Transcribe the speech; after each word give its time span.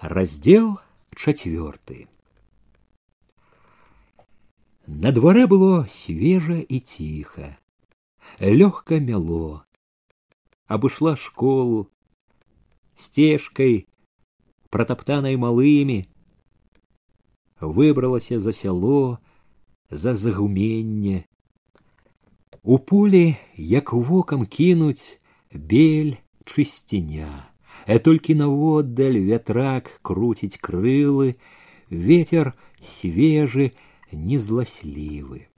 Раздел 0.00 0.80
четвертый. 1.14 2.08
На 4.86 5.12
дворе 5.12 5.46
было 5.46 5.88
свежа 5.90 6.58
и 6.58 6.80
тихо. 6.80 7.58
Легко 8.38 8.98
мяло. 8.98 9.64
Обышла 10.66 11.16
школу. 11.16 11.90
Стежкой, 12.94 13.88
протоптанной 14.70 15.36
малымі, 15.36 16.06
выбралася 17.60 18.40
за 18.40 18.52
сяло, 18.52 19.18
за 19.90 20.14
загуменне. 20.14 21.24
У 22.62 22.78
полі, 22.78 23.36
як 23.56 23.92
вокам 23.92 24.46
кінуць, 24.46 25.20
бель 25.52 26.16
чысціня. 26.44 27.47
А 27.86 27.98
толькі 27.98 28.34
наводдаль 28.40 29.18
вятрак 29.20 30.00
круціць 30.02 30.56
крылы, 30.56 31.36
ветер 31.90 32.54
свежы, 32.80 33.72
незласлівы. 34.12 35.48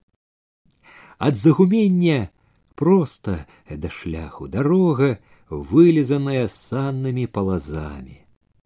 Ад 1.19 1.37
загумення 1.37 2.29
проста 2.75 3.47
да 3.71 3.91
шляху 3.91 4.49
дарога, 4.49 5.19
вылезаная 5.49 6.49
саннымі 6.49 7.27
палазамі. 7.27 8.21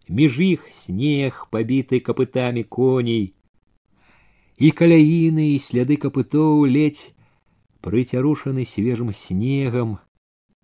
Між 0.09 0.41
іх 0.41 0.67
снег, 0.73 1.47
пабіты 1.51 2.01
капытамі 2.01 2.65
коней, 2.65 3.35
і 4.59 4.71
каляіны 4.75 5.55
і 5.55 5.59
сляды 5.63 5.97
капытоў 5.97 6.67
ледзь 6.67 7.15
прыцярушаны 7.81 8.67
свежым 8.67 9.15
снегам, 9.15 9.99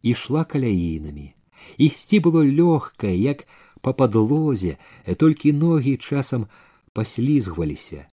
ішла 0.02 0.44
каляінамі. 0.44 1.32
Ісці 1.78 2.20
было 2.24 2.42
лёгка, 2.42 3.08
як 3.08 3.46
па 3.82 3.92
падлозе, 3.92 4.76
толькі 5.16 5.52
ногі 5.52 5.96
часам 5.96 6.46
паслізгваліся. 6.92 8.06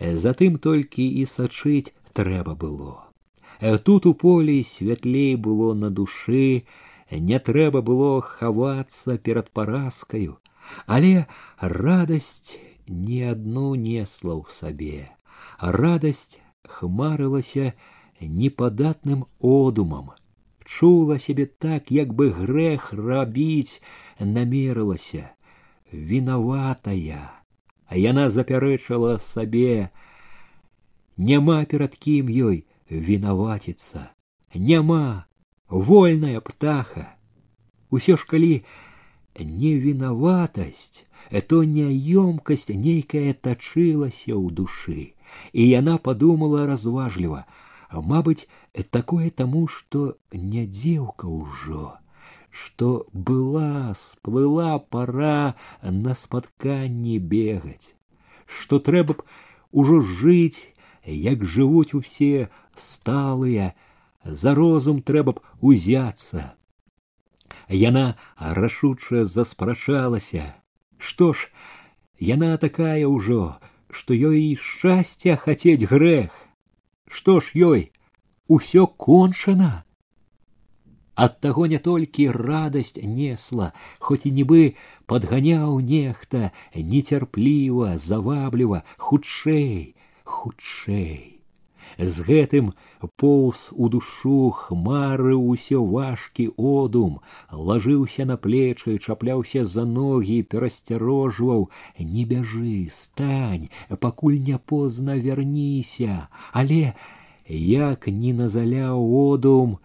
Затым 0.00 0.56
толькі 0.56 1.04
і 1.04 1.26
сачыць 1.26 1.92
трэба 2.12 2.54
было. 2.54 3.10
Тут 3.84 4.06
у 4.06 4.14
полі 4.14 4.62
святлей 4.64 5.36
было 5.36 5.74
на 5.74 5.90
душы, 5.90 6.64
не 7.10 7.38
трэба 7.38 7.82
было 7.82 8.22
хавацца 8.22 9.18
перад 9.18 9.50
паразкаю, 9.50 10.38
але 10.86 11.26
радасць 11.58 12.56
не 12.86 13.22
адну 13.32 13.74
несла 13.74 14.38
ў 14.38 14.44
сабе. 14.48 15.10
Радасць 15.60 16.40
хмарылася 16.64 17.74
непадатным 18.20 19.26
одумам, 19.40 20.12
чула 20.64 21.18
сябе 21.18 21.46
так, 21.46 21.90
як 21.90 22.14
бы 22.14 22.30
грэх 22.30 22.92
рабіць 22.92 23.80
намерылася, 24.20 25.30
вінаватая, 25.92 27.30
а 27.86 27.92
яна 27.96 28.30
запярэчала 28.30 29.18
сабе, 29.18 29.90
няма 31.16 31.64
перад 31.64 31.96
кім 31.98 32.30
ёй 32.30 32.64
вінаваціцца, 32.90 34.10
няма 34.54 35.26
вольная 35.68 36.40
птаха. 36.40 37.16
Усё 37.90 38.16
ж 38.16 38.26
калі 38.26 38.62
невінаватасць, 39.38 41.06
то 41.46 41.62
няёмкасць 41.64 42.70
нейкая 42.70 43.34
тачылася 43.34 44.34
ў 44.34 44.46
душы, 44.50 45.14
і 45.52 45.62
яна 45.68 45.98
падумала 45.98 46.66
разважліва, 46.66 47.46
Мабыць, 47.94 48.46
такое 48.90 49.30
таму, 49.30 49.66
што 49.66 50.16
не 50.32 50.66
дзеўка 50.66 51.26
ўжо, 51.26 51.98
што 52.50 53.06
была, 53.12 53.94
сплыла 53.94 54.78
пора 54.78 55.54
на 55.82 56.14
спатканні 56.14 57.18
бегаць, 57.18 57.94
што 58.46 58.78
трэба 58.78 59.18
б 59.18 59.26
ужо 59.72 60.00
жыць, 60.00 60.74
як 61.04 61.44
жывуць 61.44 61.94
усе 61.94 62.50
сталыя, 62.76 63.74
за 64.24 64.54
розум 64.54 65.02
трэба 65.02 65.32
б 65.32 65.40
узяцца. 65.60 66.54
Яна 67.68 68.16
рашуча 68.38 69.24
заспрачалася. 69.24 70.54
Што 70.98 71.32
ж, 71.32 71.48
яна 72.18 72.56
такая 72.58 73.06
ўжо, 73.08 73.56
што 73.90 74.14
ёй 74.14 74.56
шчасця 74.60 75.36
хацець 75.36 75.88
грэх. 75.88 76.30
Што 77.06 77.40
ж 77.40 77.54
ёй 77.54 77.82
усё 78.48 78.86
кончана. 78.86 79.84
Ад 81.14 81.40
таго 81.44 81.66
не 81.66 81.78
толькі 81.78 82.30
радасць 82.32 82.96
несла, 82.96 83.72
хоць 83.98 84.24
і 84.24 84.32
нібы 84.38 84.62
падганяў 85.06 85.80
нехта 85.80 86.52
нецярпліва, 86.74 87.98
завабліва, 87.98 88.82
хутчэй, 88.96 89.94
хутчэй 90.24 91.33
З 91.97 92.25
гэтым 92.27 92.71
поўз 93.15 93.69
у 93.71 93.89
душу 93.89 94.51
хмары 94.51 95.35
ўсё 95.35 95.83
важкі 95.83 96.47
одум, 96.57 97.19
лажыўся 97.51 98.25
на 98.25 98.37
плечы, 98.37 98.97
чапляўся 98.97 99.65
за 99.65 99.85
ногі, 99.85 100.41
перасцярожваў: 100.43 101.69
не 101.99 102.25
бяжы, 102.25 102.89
стань, 102.91 103.69
пакуль 103.99 104.39
не 104.39 104.57
позна 104.57 105.15
вярніся, 105.15 106.27
але 106.51 106.93
як 107.47 108.07
ні 108.07 108.33
назаляў 108.33 108.99
одум, 109.27 109.77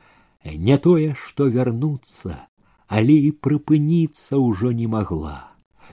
не 0.44 0.78
тое, 0.78 1.14
што 1.14 1.46
вярнуцца, 1.46 2.48
але 2.88 3.14
і 3.28 3.30
прыпыніцца 3.30 4.40
ўжо 4.40 4.72
не 4.72 4.88
магла 4.88 5.49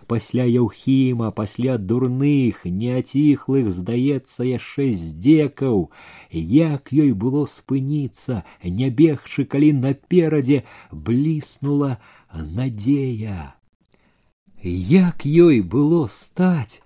пасля 0.07 0.45
яўхіма 0.45 1.31
пасля 1.31 1.77
дурных 1.79 2.65
неаціхлых 2.65 3.71
здаецца 3.79 4.47
яшчэ 4.49 4.93
здзекаў 5.03 5.91
як 6.31 6.93
ёй 6.93 7.13
было 7.25 7.45
спыніцца 7.47 8.43
не 8.65 8.91
бегчы 9.03 9.45
калі 9.45 9.73
наперадзе 9.81 10.63
бліснула 10.93 11.99
надзея 12.33 13.55
як 14.63 15.27
ёй 15.27 15.61
было 15.77 16.07
стаць 16.09 16.83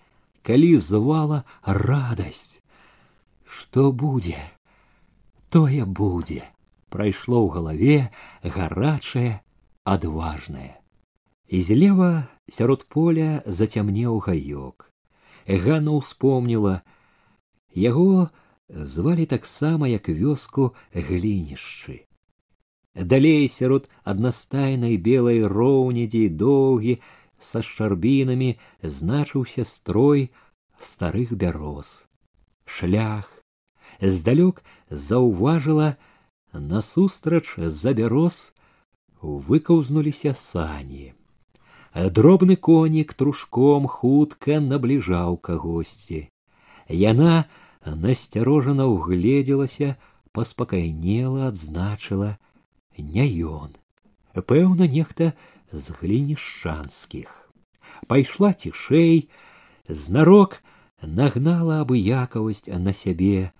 калі 0.47 0.77
звала 0.91 1.45
радасць 1.65 2.61
што 3.47 3.91
будзе 4.05 4.39
тое 5.51 5.85
будзе 5.85 6.45
прайшло 6.95 7.43
ў 7.43 7.49
галаве 7.57 7.99
гарачае 8.57 9.43
адважнае 9.85 10.73
і 11.49 11.61
злева 11.63 12.11
сярод 12.50 12.86
поля 12.90 13.44
зацямнеў 13.46 14.22
гаёк. 14.26 14.88
Ганна 15.48 15.98
ўспомніла 15.98 16.82
яго 17.74 18.30
звалі 18.70 19.26
таксама 19.26 19.88
як 19.88 20.10
вёску 20.10 20.74
глінішчы. 20.94 22.08
Далей 22.96 23.48
сярод 23.48 23.90
аднастайнай 24.04 24.98
белай 24.98 25.44
роўнядзі 25.48 26.28
доўгі 26.30 27.00
са 27.40 27.62
шчарбінамі 27.64 28.60
значыўся 28.84 29.64
строй 29.66 30.32
старых 30.80 31.32
бяроз. 31.32 32.08
Шлях 32.66 33.32
здалёк 34.02 34.64
заўважыла 34.90 35.98
насустрач 36.54 37.56
за 37.58 37.94
бяроз 37.94 38.54
выкаўзнуліся 39.22 40.34
сані. 40.36 41.14
Дробны 41.95 42.57
конік 42.57 43.15
трушком 43.15 43.87
хутка 43.87 44.61
набліжаў 44.61 45.39
кагосьці. 45.41 46.29
Яна 46.89 47.49
насцярожана 47.87 48.85
ўгледзелася, 48.85 49.97
паспакайнела, 50.37 51.49
адзначыла 51.49 52.37
не 52.99 53.27
ён. 53.49 53.73
Пэўна, 54.37 54.85
нехта 54.85 55.33
з 55.73 55.97
глінішчанскіх. 55.97 57.33
Пайшла 58.07 58.53
цішэй, 58.53 59.29
знарок 59.89 60.61
нагнала 61.01 61.81
абыякавасць 61.81 62.69
на 62.69 62.93
сябе. 62.93 63.53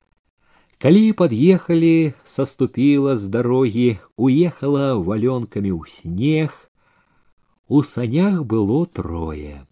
Калі 0.77 1.13
пад'ехалі, 1.17 2.13
саступіла 2.29 3.17
з 3.17 3.33
дарогі, 3.33 3.97
уехала 4.21 4.93
валёнкамі 5.01 5.73
ў 5.73 5.89
снег, 5.89 6.53
у 7.71 7.83
санях 7.83 8.45
было 8.45 8.87
трое. 8.87 9.67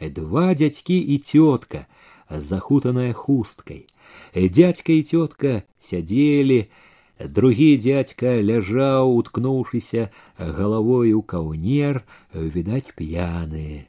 Два 0.00 0.54
дядьки 0.54 0.92
и 0.92 1.18
тетка, 1.18 1.86
захутанная 2.28 3.12
хусткой. 3.12 3.86
Дядька 4.34 4.92
и 4.92 5.02
тетка 5.02 5.64
сядели, 5.78 6.70
другі 7.18 7.76
дядька 7.76 8.40
ляжаў, 8.40 9.16
уткнуўшыся 9.16 10.10
головой 10.38 11.12
у 11.12 11.22
каўнер, 11.22 12.04
відаць 12.32 12.92
п'яныя. 12.96 13.88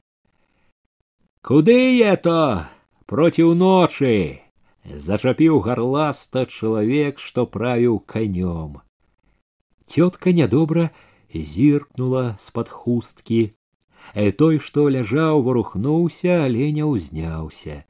Куды 1.42 1.98
я 2.02 2.16
то 2.18 2.66
проціў 3.06 3.54
ночы 3.54 4.42
зачапіў 4.86 5.62
гарласта 5.62 6.46
чалавек, 6.46 7.20
што 7.20 7.46
правіў 7.46 8.02
Тетка 8.02 8.82
тётка 9.86 10.34
нядобра 10.34 10.92
зіркнула 11.34 12.38
з-пад 12.40 12.70
хусткі, 12.70 13.54
Э, 14.14 14.32
той, 14.32 14.60
што 14.60 14.90
ляжаў, 14.90 15.42
варухнуўся, 15.42 16.46
але 16.46 16.70
не 16.72 16.86
ўзняўся. 16.86 17.84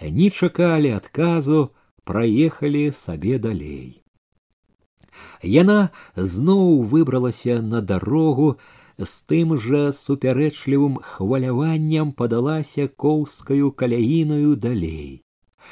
Не 0.00 0.30
чакалі 0.30 0.92
адказу, 0.94 1.70
праехалі 2.04 2.92
сабе 2.92 3.38
далей. 3.38 4.02
Яна 5.42 5.90
зноў 6.14 6.84
выбралася 6.84 7.60
на 7.62 7.80
дарогу, 7.80 8.56
з 8.98 9.12
тым 9.28 9.56
жа 9.60 9.92
супярэчлівым 9.92 11.00
хваляваннем 11.04 12.12
падалася 12.12 12.88
коўскаю 12.88 13.72
каляінаю 13.72 14.56
далей. 14.56 15.24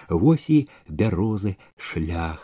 Вось 0.08 0.50
і 0.50 0.66
бярозы 0.88 1.56
шлях. 1.76 2.40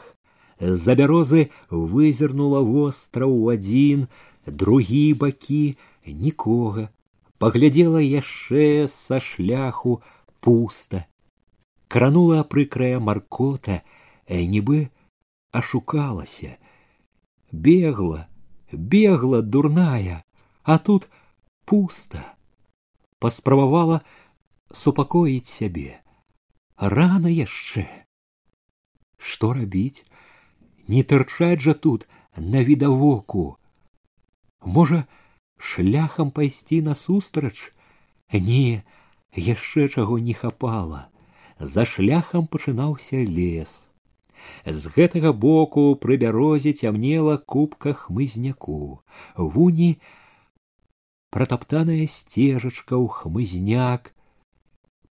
За 0.60 0.94
бярозы 0.94 1.48
вызірнула 1.68 2.60
востраў 2.60 3.32
адзін, 3.52 4.08
другі 4.46 5.14
бакі 5.14 5.76
нікога 6.06 6.88
паглядзела 7.38 8.00
яшчэ 8.04 8.88
са 8.94 9.20
шляху 9.20 10.00
пуста 10.40 11.04
кранула 11.88 12.42
прыкрая 12.44 12.98
маркота 13.00 13.82
э, 14.26 14.44
нібы 14.44 14.90
ашукалася 15.52 16.56
бегла 17.52 18.28
бегла 18.72 19.42
дурная 19.42 20.24
а 20.62 20.78
тут 20.78 21.08
пуста 21.64 22.22
паспрабавала 23.18 24.02
супакоіць 24.72 25.50
сябе 25.50 25.98
рана 26.96 27.32
яшчэ 27.32 27.86
што 29.30 29.52
рабіць 29.56 30.04
не 30.92 31.02
тырчаць 31.02 31.60
жа 31.66 31.74
тут 31.86 32.06
на 32.36 32.62
відавоку 32.68 33.44
можа 34.64 35.04
шляхам 35.58 36.30
пайсці 36.30 36.80
насустрач 36.86 37.72
не 38.32 38.82
яшчэ 39.36 39.88
чаго 39.88 40.18
не 40.18 40.34
хапала 40.34 41.08
за 41.58 41.84
шляхам 41.84 42.46
пачынаўся 42.46 43.20
лес 43.24 43.74
з 44.64 44.92
гэтага 44.96 45.32
боку 45.32 45.84
пры 46.04 46.16
бярозе 46.22 46.72
цямнела 46.72 47.36
кубка 47.36 47.92
хмызняку 47.92 49.02
вуні 49.36 49.90
пратаптаная 51.30 52.06
сцежачка 52.06 52.96
ў 52.96 53.06
хмызняк 53.20 54.12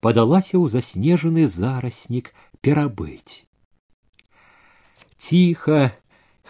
падалася 0.00 0.56
ў 0.56 0.72
заснежаны 0.76 1.48
зараснік 1.48 2.32
перабыць 2.60 3.44
ціха 5.16 5.80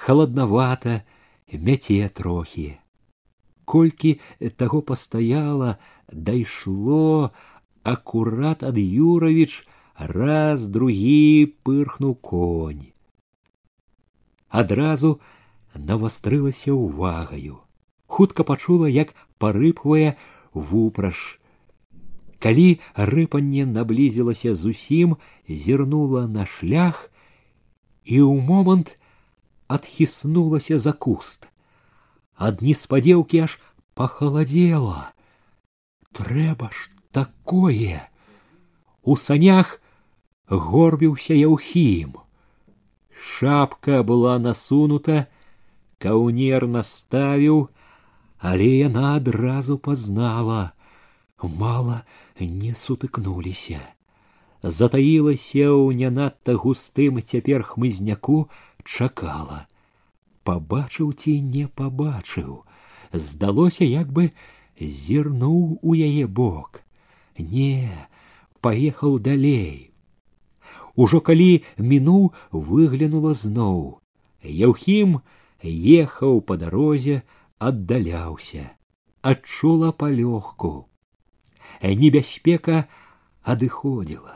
халаднавата 0.07 1.01
мяце 1.53 2.05
трохі 2.21 2.69
колькі 3.65 4.19
таго 4.57 4.81
пастаяла 4.91 5.77
дайшло 6.13 7.31
акурат 7.83 8.63
ад 8.71 8.79
юравіч 8.79 9.67
раз 10.13 10.69
другі 10.69 11.53
пырхнуў 11.67 12.15
конь 12.31 12.87
адразу 14.63 15.11
навастрылася 15.75 16.73
ўвагаю 16.75 17.59
хутка 18.07 18.47
пачула 18.51 18.89
як 18.89 19.13
парыпвае 19.43 20.17
вупраж 20.55 21.39
калі 22.39 22.67
рыпанне 23.13 23.67
наблізілася 23.67 24.55
зусім 24.55 25.17
зірнула 25.67 26.27
на 26.39 26.47
шлях 26.47 27.05
і 28.05 28.25
ў 28.25 28.41
момант 28.51 28.97
адхіснулася 29.69 30.79
за 30.79 30.97
куст 31.07 31.51
ад 32.49 32.63
неспадзеўкі 32.67 33.43
аж 33.47 33.59
пахаладзела 33.99 35.13
трэба 36.19 36.71
ж 36.77 36.89
такое 37.19 38.05
у 39.03 39.17
санях 39.25 39.75
горбіўся 40.69 41.35
яўхім 41.39 42.15
шапка 43.33 44.03
была 44.13 44.39
насунута 44.39 45.27
каўнер 46.05 46.67
наставіў 46.79 47.61
але 48.39 48.69
яна 48.87 49.15
адразу 49.19 49.79
пазнала 49.79 50.73
мала 51.63 52.03
не 52.41 52.75
сутыкнуліся 52.75 53.81
затаілася 54.63 55.67
ў 55.71 55.95
не 56.03 56.11
надта 56.11 56.55
густым 56.63 57.23
цяпер 57.23 57.67
хмызняку 57.73 58.39
чакала 58.85 59.67
Пабачыў 60.50 61.14
ці 61.14 61.34
не 61.42 61.68
пабачыў. 61.68 62.64
Здалося 63.14 63.86
як 63.86 64.12
бы 64.12 64.32
зірнуў 64.80 65.80
у 65.82 65.96
яе 65.96 66.28
бок. 66.28 66.84
Не 67.38 67.90
паехаў 68.62 69.20
далей. 69.20 69.92
Ужо 70.96 71.22
калі 71.22 71.64
мінуў 71.78 72.32
выглянула 72.52 73.34
зноў. 73.34 74.00
Яўхім 74.44 75.20
ехаў 75.64 76.42
па 76.42 76.58
дарозе 76.62 77.24
аддаляўся 77.58 78.70
адчула 79.24 79.92
палёгку. 79.96 80.90
Небяспека 81.82 82.86
адыходзіла. 83.42 84.36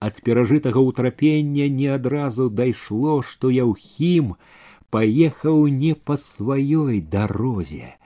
Ад 0.00 0.20
перажытага 0.24 0.80
ўтрапення 0.84 1.68
не 1.68 1.88
адразу 1.92 2.48
дайшло 2.48 3.20
што 3.24 3.50
яўхім 3.52 4.36
паехаў 4.90 5.66
не 5.68 5.94
па 5.94 6.16
сваёй 6.16 7.00
дарозе. 7.00 7.96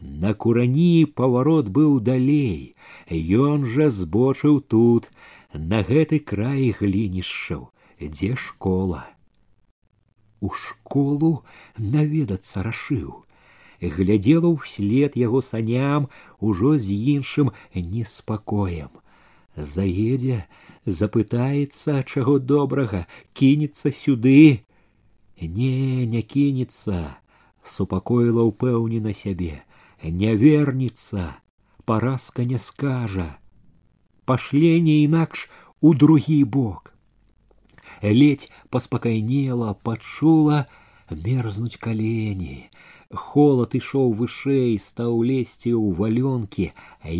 На 0.00 0.32
курані 0.34 1.06
паварот 1.20 1.68
быў 1.74 1.98
далей, 2.00 2.74
Ён 3.10 3.64
жа 3.64 3.88
збочыў 3.88 4.60
тут, 4.60 5.08
на 5.52 5.82
гэты 5.82 6.20
край 6.20 6.74
глінішчаў, 6.76 7.70
дзе 8.00 8.36
школа. 8.36 9.06
У 10.40 10.50
школу 10.50 11.44
наведацца 11.78 12.62
рашыў. 12.62 13.24
Глядзела 13.80 14.52
ўслед 14.52 15.16
яго 15.16 15.40
саням 15.40 16.08
ужо 16.38 16.76
з 16.76 16.92
іншым 17.16 17.50
неспакоем. 17.74 18.90
Заедзе, 19.56 20.44
запытаецца, 20.84 22.02
чаго 22.04 22.38
добрага, 22.38 23.06
кінецца 23.32 23.90
сюды, 23.90 24.67
не 25.41 26.05
не 26.13 26.21
кінецца 26.21 27.03
супакоіла 27.75 28.43
ўпэўнена 28.49 29.13
сябе 29.19 29.61
не 30.21 30.35
вернецца 30.35 31.27
паразка 31.85 32.45
не 32.53 32.59
скажа 32.65 33.27
пашле 34.25 34.79
не 34.87 34.97
інакш 35.03 35.47
у 35.81 35.93
другі 35.93 36.43
бок 36.57 36.93
ледь 38.01 38.49
паспакайнела 38.69 39.73
пачула 39.87 40.65
мерзнуць 41.09 41.79
калені 41.87 42.57
холод 43.13 43.75
ішоў 43.77 44.13
вышэй 44.19 44.79
стаў 44.81 45.21
лезці 45.29 45.73
ў 45.77 45.93
валёнкі 45.99 46.71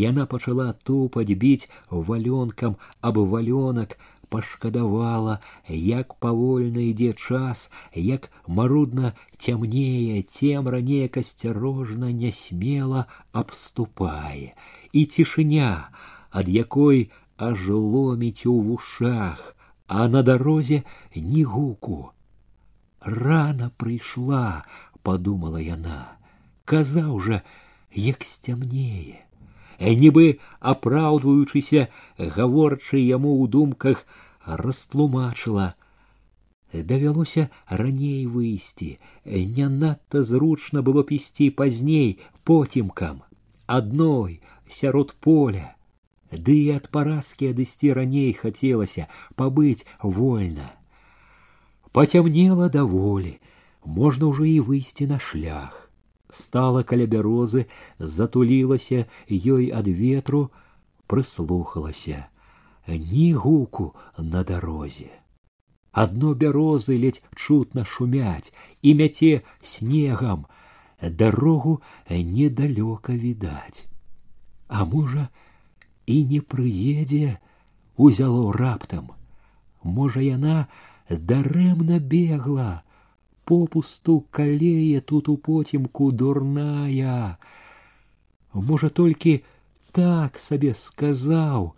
яна 0.03 0.25
пачала 0.25 0.71
тупаць 0.87 1.29
біць 1.43 1.69
валёнкам 1.91 2.77
аб 3.01 3.19
валёнак 3.33 3.97
пашкадавала, 4.33 5.39
як 5.69 6.13
павольна 6.17 6.81
ідзе 6.89 7.13
час, 7.13 7.69
як 7.93 8.31
марудна 8.47 9.13
цямнее, 9.37 10.23
цемра 10.25 10.81
неяк 10.81 11.17
асцярожна 11.21 12.09
нясмела 12.09 13.05
абступае, 13.31 14.57
і 14.91 15.05
цішыня, 15.05 15.93
ад 16.31 16.49
якой 16.49 17.11
аж 17.37 17.69
ломіць 17.69 18.45
у 18.49 18.57
вушах, 18.59 19.55
а 19.87 20.07
на 20.07 20.23
дарозе 20.23 20.81
ні 21.15 21.43
гуку. 21.43 22.09
Рана 23.01 23.69
прыйшла, 23.77 24.65
подумала 25.03 25.61
яна, 25.61 26.17
казаў 26.65 27.19
жа, 27.19 27.43
як 27.93 28.25
сцямнее 28.25 29.21
нібы 29.79 30.39
апраўдваючыся 30.73 31.87
гаворчы 32.17 32.99
яму 32.99 33.31
ў 33.41 33.49
думках 33.55 34.05
растлумачыла 34.45 35.73
давялося 36.73 37.49
раней 37.67 38.25
выйсці 38.25 38.97
не 39.25 39.67
надта 39.69 40.23
зручна 40.23 40.81
было 40.81 41.03
пісці 41.03 41.49
пазней 41.61 42.19
поцімкам 42.43 43.21
адной 43.67 44.41
сярод 44.69 45.13
поля 45.19 45.75
ды 46.31 46.57
і 46.65 46.79
ад 46.79 46.89
паразкі 46.89 47.53
адысці 47.53 47.93
раней 47.99 48.33
хацелася 48.33 49.07
пабыць 49.37 49.85
вольна 50.01 50.73
пацямнела 51.93 52.69
даволі 52.73 53.37
можна 53.85 54.33
ўжо 54.33 54.49
і 54.49 54.59
выйсці 54.71 55.07
на 55.13 55.19
шлях 55.19 55.86
стала 56.33 56.83
каля 56.83 57.07
бярозы 57.07 57.65
затулілася 57.99 59.05
ёй 59.29 59.69
ад 59.79 59.87
ветру 59.87 60.49
прыслухалася 61.07 62.25
ні 62.87 63.27
гуку 63.45 63.93
на 64.17 64.43
дарозе 64.43 65.11
адно 66.05 66.33
бярозы 66.33 66.97
ледзь 66.97 67.21
чутна 67.35 67.85
шумяць 67.85 68.51
і 68.81 68.93
мяце 69.01 69.31
снегам 69.61 70.45
дарогу 71.23 71.81
недалёка 72.09 73.13
відаць 73.25 73.85
а 74.67 74.85
можа 74.85 75.29
і 76.05 76.23
не 76.31 76.39
прыедзе 76.41 77.37
узяло 77.95 78.51
раптам 78.57 79.11
можа 79.83 80.23
яна 80.25 80.67
дарэмна 81.09 81.99
бегла 81.99 82.83
попусту 83.48 84.26
калее 84.30 85.00
тут 85.00 85.28
у 85.28 85.36
потімку 85.36 86.12
дурная. 86.12 87.38
Можа 88.52 88.88
толькі 88.92 89.40
так 89.96 90.36
сабе 90.36 90.74
сказаў 90.76 91.72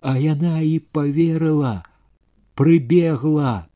а 0.00 0.16
яна 0.18 0.60
і 0.66 0.78
поверыла 0.80 1.84
прыбегла. 2.56 3.68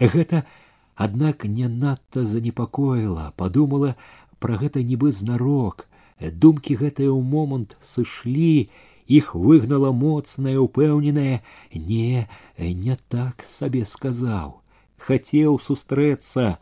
Гэта 0.00 0.46
аднак 0.94 1.44
не 1.44 1.68
надта 1.68 2.24
занепакоіла 2.24 3.32
подумала 3.36 3.94
пра 4.38 4.56
гэта 4.62 4.86
нібы 4.86 5.10
знарок. 5.10 5.88
Думкі 6.20 6.78
гэтыя 6.80 7.10
ў 7.10 7.20
момант 7.20 7.74
сышлі 7.82 8.70
іх 9.10 9.34
выгнала 9.34 9.90
моцная 9.90 10.54
упэўненая 10.62 11.42
не 11.74 12.28
не 12.56 12.96
так 13.10 13.44
сабе 13.44 13.84
сказаў 13.84 14.62
хацеў 14.98 15.58
сустрэцца 15.60 16.58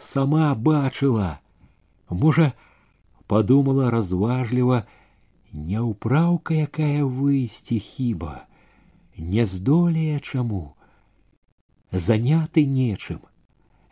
сама 0.00 0.54
бачыла. 0.54 1.40
Можа 2.10 2.52
подумала 3.26 3.90
разважліва 3.90 4.84
няўпраўка 5.52 6.54
якая 6.66 7.04
выйсці 7.04 7.78
хіба 7.78 8.46
не 9.16 9.44
здолее 9.46 10.20
чаму. 10.20 10.76
Заняты 11.90 12.66
нечым 12.66 13.20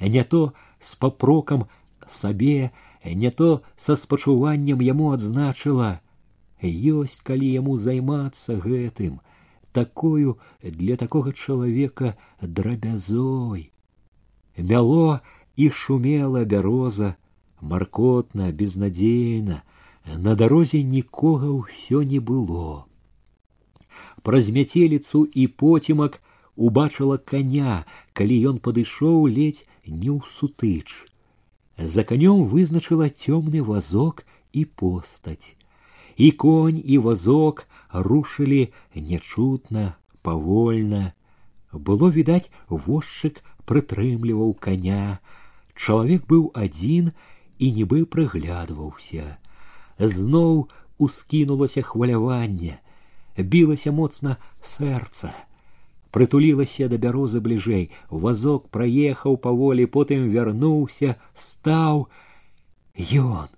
не 0.01 0.25
то 0.25 0.55
с 0.81 0.95
папрокам 0.97 1.69
сабе 2.09 2.73
не 3.05 3.31
то 3.31 3.63
са 3.77 3.97
спачуваннем 3.97 4.81
яму 4.81 5.13
адзначыла. 5.13 6.01
Ёсць 6.63 7.23
калі 7.27 7.47
яму 7.51 7.77
займацца 7.79 8.55
гэтым 8.55 9.21
такою 9.73 10.39
для 10.63 10.97
такога 10.97 11.33
чалавека 11.33 12.17
драбязой 12.41 13.72
мяло 14.58 15.20
і 15.56 15.70
шумела 15.70 16.44
бяроза 16.46 17.16
маркотна 17.62 18.52
безнадзейна 18.52 19.64
на 20.28 20.36
дарозе 20.36 20.84
нікога 20.84 21.52
ўсё 21.54 22.04
не 22.04 22.20
было 22.20 22.88
праз 24.28 24.50
мяцеліцу 24.50 25.24
і 25.24 25.48
потімак 25.48 26.20
убачыла 26.58 27.18
коня, 27.18 27.86
калі 28.14 28.36
ён 28.52 28.58
падышоў 28.60 29.30
ледзь 29.30 29.64
не 29.86 30.10
ў 30.10 30.20
сутыч. 30.26 31.06
За 31.78 32.04
канём 32.04 32.44
вызначыла 32.50 33.08
цёмны 33.14 33.62
вазок 33.62 34.26
і 34.52 34.66
постаць. 34.66 35.56
І 36.18 36.32
конь 36.34 36.82
і 36.82 36.98
вазок 36.98 37.68
рушылі 37.94 38.74
нячутна, 38.96 39.96
павольна. 40.26 41.14
Было 41.72 42.10
відаць, 42.10 42.50
возчык 42.68 43.46
прытрымліваў 43.70 44.54
коня. 44.68 45.20
Чалавек 45.76 46.28
быў 46.28 46.52
адзін 46.56 47.12
і 47.60 47.72
нібы 47.78 48.06
прыглядваўся. 48.06 49.38
Зноў 49.98 50.68
ускінулася 50.98 51.82
хваляванне, 51.86 52.80
білася 53.38 53.92
моцна 53.92 54.38
сэрца 54.62 55.34
прытулілася 56.18 56.88
да 56.92 56.98
бярозы 56.98 57.42
бліжэй 57.46 57.84
вазок 58.10 58.70
праехаў 58.76 59.38
паволі 59.44 59.86
потым 59.98 60.26
вярнуўся 60.34 61.16
стаў 61.42 62.08
ён 63.22 63.54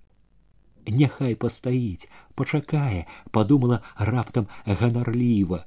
няхай 1.02 1.38
пастаіць 1.44 2.10
пачакае 2.42 3.06
подумала 3.38 3.80
раптам 4.12 4.50
ганарліва 4.66 5.64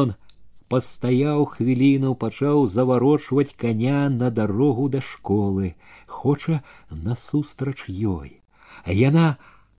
ён 0.00 0.14
пастаяў 0.72 1.44
хвіліну 1.52 2.14
пачаў 2.22 2.66
заварочваць 2.68 3.56
коня 3.62 4.08
на 4.14 4.30
дарогу 4.38 4.88
да 4.94 5.00
школы 5.00 5.74
хоча 6.06 6.60
насустрач 6.90 7.88
ёй 7.88 8.40
яна 9.00 9.26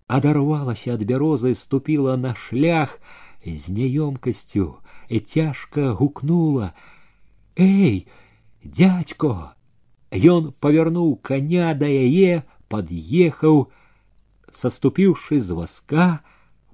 адарвалася 0.08 0.98
ад 0.98 1.06
бярозы 1.12 1.54
ступіла 1.56 2.18
на 2.18 2.34
шлях 2.34 2.98
з 3.46 3.76
няёмкасцю 3.78 4.68
і 5.10 5.20
цяжка 5.20 5.94
гукнула 6.02 6.74
эй 7.56 8.08
дядько 8.64 9.54
ён 10.12 10.52
павярнуў 10.66 11.16
коня 11.22 11.74
да 11.78 11.86
яе 11.86 12.42
пад'ехаў 12.74 13.70
саступіўшы 14.52 15.40
з 15.40 15.58
вазка 15.62 16.08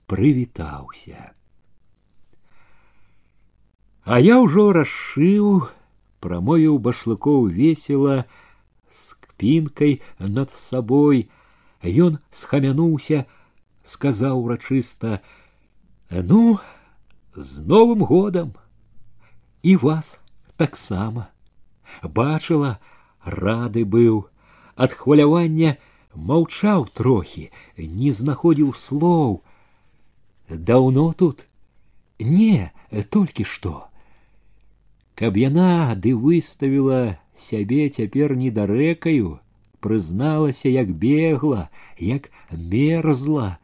прывітаўся 0.08 1.36
а 4.10 4.20
я 4.20 4.38
ўжо 4.42 4.72
расшыў 4.78 5.70
прамовіў 6.26 6.78
башлыкоў 6.88 7.48
весела 7.54 8.26
с 8.90 9.18
кпінкай 9.18 10.02
над 10.20 10.54
сабой 10.54 11.26
ён 11.82 12.20
схамянуўся 12.30 13.26
сказаў 13.86 14.46
урачыста 14.46 15.22
ну 16.10 16.60
з 17.36 17.66
новым 17.74 18.06
годам 18.12 18.54
і 19.62 19.76
вас 19.82 20.14
таксама 20.58 21.28
бачыла 22.02 22.78
рады 23.26 23.86
быў 23.98 24.22
ад 24.76 24.94
хвалявання 24.94 25.76
маўчаў 26.30 26.88
трохі 27.02 27.50
не 27.78 28.14
знаходзіў 28.22 28.72
слоў 28.86 29.42
даўно 30.50 31.12
тут 31.18 31.46
не 32.20 32.72
толькі 33.12 33.44
што 33.44 33.76
каб 35.20 35.38
яна 35.40 35.96
ды 35.96 36.16
выставіла 36.16 37.18
сябе 37.48 37.88
цяпер 37.90 38.36
недарэкаю 38.36 39.40
прызналася 39.86 40.70
як 40.70 40.92
бегла 41.04 41.70
як 42.00 42.32
мерзла 42.52 43.58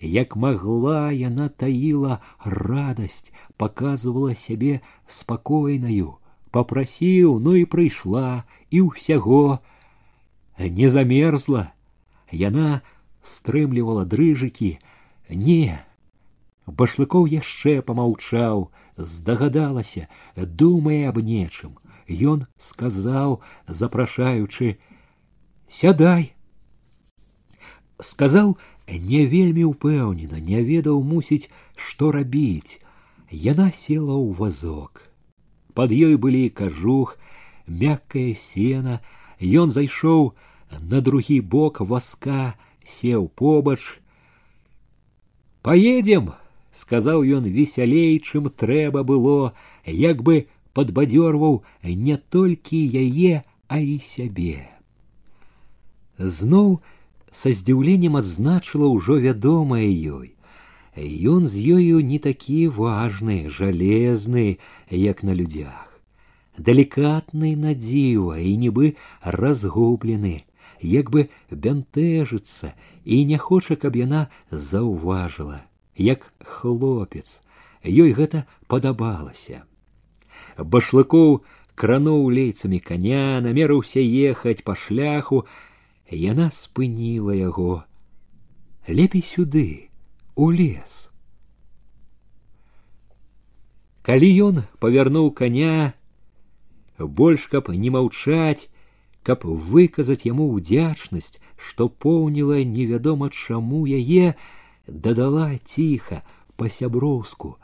як 0.00 0.34
могла 0.36 1.10
яна 1.10 1.48
таіла 1.48 2.18
радасць 2.44 3.30
показывала 3.56 4.34
сябе 4.34 4.80
спакойнаю 5.06 6.18
попрасіў 6.50 7.38
ну 7.46 7.54
і 7.58 7.64
прыйшла 7.64 8.44
і 8.70 8.82
ўсяго 8.88 9.60
не 10.58 10.90
замерзла 10.96 11.70
яна 12.30 12.82
стрымлівала 13.22 14.04
дрыжыкі 14.04 14.76
не 15.30 15.78
башлыкоў 16.66 17.26
яшчэ 17.30 17.80
помаўчаў 17.86 18.68
здагадалася 18.96 20.06
думае 20.62 21.00
аб 21.10 21.18
нечым 21.30 21.78
ён 22.34 22.46
сказаў 22.66 23.40
запрашаючы 23.66 24.76
сядай 25.80 26.30
сказаў 28.12 28.56
не 28.88 29.26
вельмі 29.26 29.64
ўпэўнена 29.72 30.42
не 30.50 30.62
ведаў 30.68 31.02
мусіць 31.14 31.50
што 31.76 32.12
рабіць 32.18 32.78
яна 33.30 33.70
села 33.72 34.14
ў 34.18 34.36
вазок 34.38 35.02
под 35.74 35.94
ёй 35.96 36.16
былі 36.26 36.44
кажух 36.62 37.16
мяккае 37.66 38.34
сена 38.34 39.00
ён 39.64 39.70
зайшоў 39.70 40.34
на 40.92 41.00
другі 41.00 41.40
бок 41.40 41.80
вазка 41.80 42.54
сеў 42.86 43.28
побач 43.28 43.80
поедем 45.62 46.32
сказаў 46.76 47.24
ён 47.38 47.48
весялей 47.56 48.18
чым 48.18 48.48
трэба 48.62 49.02
было 49.04 49.52
як 49.86 50.22
бы 50.28 50.46
падбадзёрваў 50.78 51.62
не 52.08 52.16
толькі 52.36 52.80
яе 53.04 53.42
а 53.68 53.80
і 53.80 53.96
сябе 54.06 54.68
зноў 56.18 56.80
са 57.42 57.52
здзіўленнем 57.58 58.16
адзначыла 58.20 58.88
ўжо 58.94 59.18
вядомае 59.26 59.88
ёй 60.18 60.32
ён 61.34 61.48
з 61.48 61.64
ёю 61.76 62.04
не 62.04 62.18
такі 62.28 62.68
важны 62.68 63.48
жалезны 63.48 64.46
як 64.90 65.22
на 65.22 65.36
людзях 65.40 65.92
далікатны 66.58 67.56
на 67.56 67.74
дзіва 67.74 68.38
і 68.38 68.56
нібы 68.64 68.94
разгублены 69.24 70.44
як 70.82 71.10
бы 71.10 71.28
бянтэжыцца 71.50 72.72
і 73.04 73.24
не 73.24 73.38
хоча 73.38 73.76
каб 73.76 73.96
яна 73.96 74.28
заўважыла 74.50 75.62
як 75.96 76.32
хлопец 76.44 77.40
ёй 77.84 78.12
гэта 78.18 78.46
падабалася 78.68 79.62
башлыкоў 80.58 81.42
крануў 81.74 82.28
лейцамі 82.38 82.80
коня 82.80 83.40
намерыўся 83.44 84.00
ехаць 84.00 84.64
па 84.64 84.74
шляху 84.74 85.44
яна 86.24 86.50
спыніла 86.56 87.36
яго 87.38 87.84
лепей 88.88 89.22
сюды 89.22 89.88
у 90.36 90.50
лес 90.50 90.98
калі 94.02 94.28
ён 94.48 94.62
павярнуў 94.82 95.30
коня 95.40 95.94
больш 96.98 97.46
каб 97.52 97.70
не 97.84 97.90
маўчаць 97.90 98.68
каб 99.22 99.44
выказаць 99.44 100.24
яму 100.26 100.48
ўдзячнасць 100.54 101.38
што 101.56 101.88
поўніла 101.88 102.58
невядома 102.66 103.30
чаму 103.30 103.86
яе 103.86 104.34
дадала 104.86 105.58
ціха 105.64 106.22
па-сяброўску. 106.56 107.56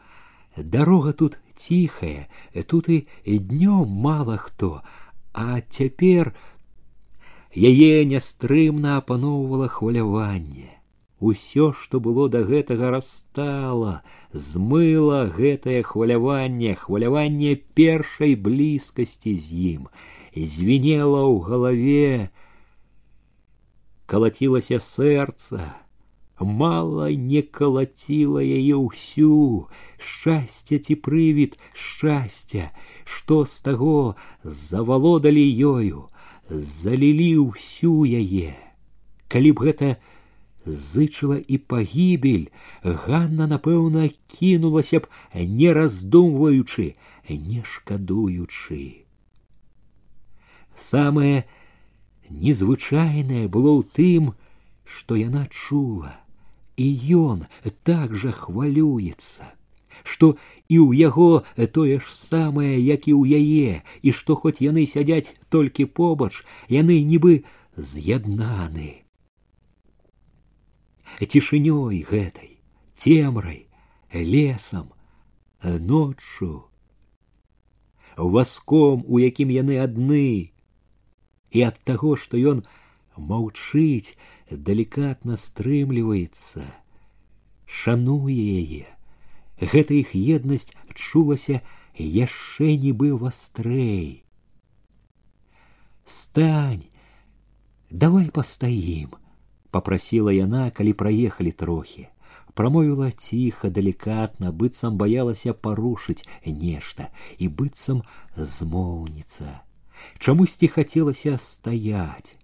Дарога 0.56 1.12
тут 1.12 1.38
ціхая, 1.54 2.26
тут 2.66 2.88
і 2.88 3.04
днём 3.24 3.86
мала 3.86 4.36
хто, 4.36 4.82
а 5.32 5.60
цяпер 5.60 6.34
яе 7.54 8.04
нястрымна 8.04 8.98
апаноўвала 8.98 9.68
хваляванне. 9.68 10.78
Усё, 11.20 11.72
што 11.72 11.98
было 11.98 12.28
да 12.30 12.42
гэтага 12.46 12.90
расстала, 12.94 14.02
змыла 14.32 15.26
гэтае 15.26 15.82
хваляванне, 15.82 16.74
хваляванне 16.78 17.56
першай 17.74 18.36
блізкасці 18.38 19.34
з 19.34 19.46
ім, 19.74 19.88
звенела 20.34 21.26
ў 21.26 21.36
галаве, 21.42 22.30
калацілася 24.06 24.78
сэрца, 24.78 25.74
мала 26.40 27.10
не 27.10 27.42
калаціла 27.42 28.42
яе 28.42 28.76
ўсю, 28.78 29.66
шчасце 29.98 30.78
ці 30.78 30.94
прывід 30.94 31.58
шчасця, 31.74 32.70
што 33.04 33.42
з 33.44 33.58
таго 33.66 34.14
завалодалі 34.44 35.42
ёю, 35.42 36.06
залілі 36.50 37.50
ўсю 37.50 38.06
яе. 38.06 38.54
Калі 39.28 39.50
б 39.52 39.66
гэта 39.66 39.88
зычыла 40.64 41.42
і 41.42 41.58
пагібель, 41.58 42.48
Ганна, 42.82 43.50
напэўна, 43.50 44.08
кінулася 44.28 45.00
б, 45.00 45.10
не 45.34 45.72
раздумваючы, 45.72 46.94
не 47.28 47.62
шкадуючы. 47.64 49.04
Самае 50.78 51.44
незвычайнае 52.30 53.48
было 53.48 53.74
ў 53.74 53.82
тым, 53.90 54.32
што 54.84 55.16
яна 55.16 55.48
чула, 55.50 56.16
і 56.76 56.88
ён 57.20 57.46
так 57.82 58.14
жа 58.14 58.32
хвалюецца, 58.32 59.48
што 60.04 60.36
і 60.68 60.76
ў 60.78 60.90
яго 61.00 61.42
тое 61.74 61.98
ж 61.98 62.06
самае, 62.12 62.76
як 62.78 63.10
і 63.10 63.14
ў 63.18 63.42
яе, 63.42 63.82
і 64.02 64.14
што 64.14 64.38
хоць 64.38 64.62
яны 64.62 64.86
сядзяць 64.86 65.34
толькі 65.48 65.90
побач, 65.90 66.32
яны 66.68 67.02
нібы 67.02 67.42
з'яднаны 67.76 69.08
цішынёй 71.26 72.06
гэтай, 72.06 72.58
цемрай, 72.94 73.66
лесам, 74.12 74.92
ноччу, 75.62 76.68
васком, 78.16 79.04
у 79.06 79.18
якім 79.18 79.50
яны 79.50 79.78
адны, 79.82 80.52
і 81.50 81.58
ад 81.62 81.80
таго, 81.84 82.16
што 82.16 82.38
ён 82.38 82.62
маўчыць, 83.16 84.14
далікатна 84.50 85.36
стрымліваецца, 85.36 86.64
шануе 87.66 88.34
яе. 88.34 88.86
Гэта 89.60 89.94
іх 89.94 90.14
еднасць 90.14 90.70
чулася 90.94 91.60
яшчэ 91.98 92.76
нібы 92.78 93.14
вастрэй. 93.18 94.22
Стань, 96.06 96.86
давай 97.90 98.30
пастаім, 98.30 99.18
попросила 99.70 100.32
яна, 100.32 100.70
калі 100.70 100.92
праехалі 100.92 101.52
трохі. 101.52 102.08
Прамовіла 102.54 103.10
ціха, 103.12 103.70
далікатна, 103.70 104.50
быццам 104.50 104.96
баялася 104.98 105.52
парушыць 105.54 106.26
нешта 106.42 107.10
і 107.38 107.46
быццам 107.48 108.02
змоўніца. 108.34 109.62
Чамусьці 110.18 110.68
хацелася 110.68 111.38
стаяць. 111.38 112.34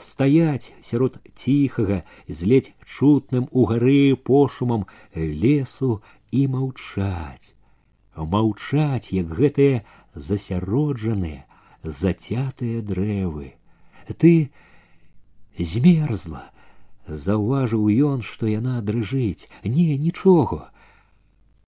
Стаяць 0.00 0.72
сярод 0.82 1.18
ціхага, 1.34 2.00
з 2.28 2.48
ледзь 2.48 2.72
чутным 2.84 3.48
у 3.52 3.66
гары 3.68 4.16
пошумам 4.16 4.86
лесу 5.14 6.00
і 6.32 6.46
маўчаць. 6.48 7.52
Маўчаць, 8.16 9.12
як 9.12 9.28
гэтыя 9.28 9.84
засяроджаныя, 10.14 11.44
зацятыя 11.84 12.80
дрэвы. 12.82 13.54
Ты 14.16 14.50
змерзла, 15.58 16.48
заўважыў 17.06 17.88
ён, 17.88 18.22
што 18.22 18.48
яна 18.48 18.80
дрыжыць, 18.80 19.48
не 19.64 19.96
нічога. 19.98 20.72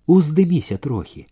Уздыміся 0.07 0.79
трохі. 0.79 1.29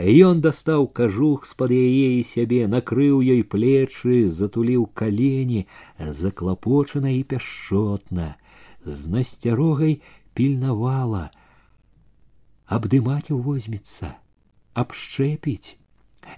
Ён 0.00 0.40
дастаў 0.40 0.86
кажух 0.88 1.44
з-пад 1.44 1.72
яе 1.76 2.08
і 2.20 2.22
сябе, 2.24 2.64
накрыў 2.66 3.20
ёй 3.20 3.42
плечы, 3.44 4.28
затуліў 4.32 4.86
калені, 4.96 5.66
заклапочана 5.98 7.12
і 7.12 7.20
пяшчотна, 7.24 8.36
з 8.84 9.12
насцярогай 9.12 10.00
пільнавала. 10.32 11.28
Абдымаць 12.64 13.28
возьмецца, 13.28 14.16
абшчэпіць. 14.72 15.76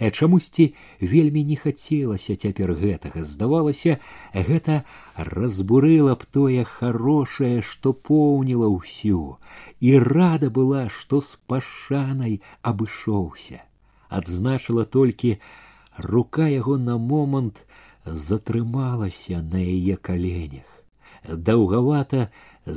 Э, 0.00 0.10
чамусьці 0.10 0.74
вельмі 1.00 1.42
не 1.44 1.56
хацелася 1.56 2.34
цяпер 2.34 2.72
гэтага 2.78 3.22
здавалася 3.28 3.98
гэта 4.34 4.76
разбурыла 5.28 6.14
б 6.18 6.28
тое 6.36 6.64
хорошае 6.64 7.62
што 7.70 7.92
поўніла 8.08 8.70
ўсю 8.72 9.20
і 9.90 9.92
рада 10.06 10.50
была 10.58 10.82
што 10.98 11.20
з 11.26 11.38
пашанай 11.52 12.38
абышоўся 12.72 13.62
адзначыла 14.20 14.84
толькі 14.98 15.34
рука 15.98 16.46
яго 16.52 16.78
на 16.78 16.96
момант 16.98 17.66
затрымалася 18.06 19.42
на 19.42 19.60
яе 19.62 19.98
каленях 20.10 20.70
даўгавата 21.50 22.30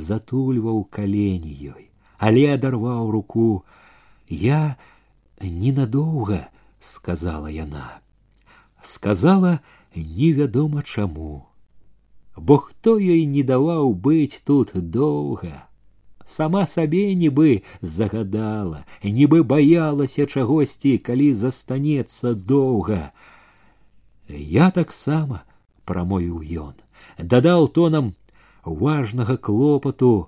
затульваў 0.09 0.83
калені 0.99 1.53
ёй 1.75 1.87
але 2.17 2.49
адарваў 2.57 3.13
руку 3.17 3.47
я 4.41 4.75
ненадоўга 5.39 6.43
сказала 6.79 7.47
яна. 7.47 7.99
Сказала 8.81 9.59
невядома 9.95 10.83
чаму. 10.83 11.47
Бо 12.35 12.57
хто 12.57 12.97
ёй 12.99 13.25
не 13.25 13.43
даваў 13.43 13.93
быць 13.93 14.41
тут 14.43 14.75
доўга. 14.75 15.67
Сама 16.25 16.65
сабе 16.65 17.13
нібы 17.15 17.63
загадала, 17.81 18.83
нібы 19.03 19.43
баялася 19.43 20.25
чагосьці, 20.25 20.97
калі 20.97 21.33
застанецца 21.33 22.33
доўга. 22.33 23.13
Я 24.27 24.71
таксама 24.71 25.45
прамовіў 25.85 26.41
ён, 26.41 26.73
дадаў 27.21 27.69
тонам 27.69 28.15
важнага 28.65 29.37
клопату 29.37 30.27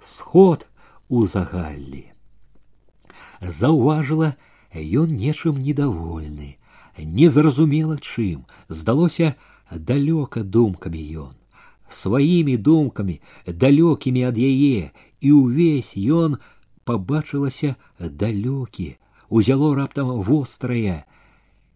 сход 0.00 0.68
у 1.08 1.24
загаллі. 1.24 2.04
Заўважыла, 3.40 4.36
ён 4.74 5.08
нечым 5.10 5.58
недовольны, 5.58 6.56
незразумела 6.98 7.98
чым, 7.98 8.46
здалося 8.68 9.36
далёка 9.70 10.42
думкамі 10.42 11.02
ён, 11.28 11.34
сваімі 11.88 12.56
думкамі, 12.56 13.20
далёкімі 13.46 14.22
ад 14.30 14.38
яе, 14.38 14.90
і 15.20 15.28
ўвесь 15.32 15.94
ён 15.96 16.38
пабачылася 16.84 17.76
далёкі, 17.98 18.96
узяло 19.28 19.74
раптам 19.74 20.22
вострае, 20.22 21.04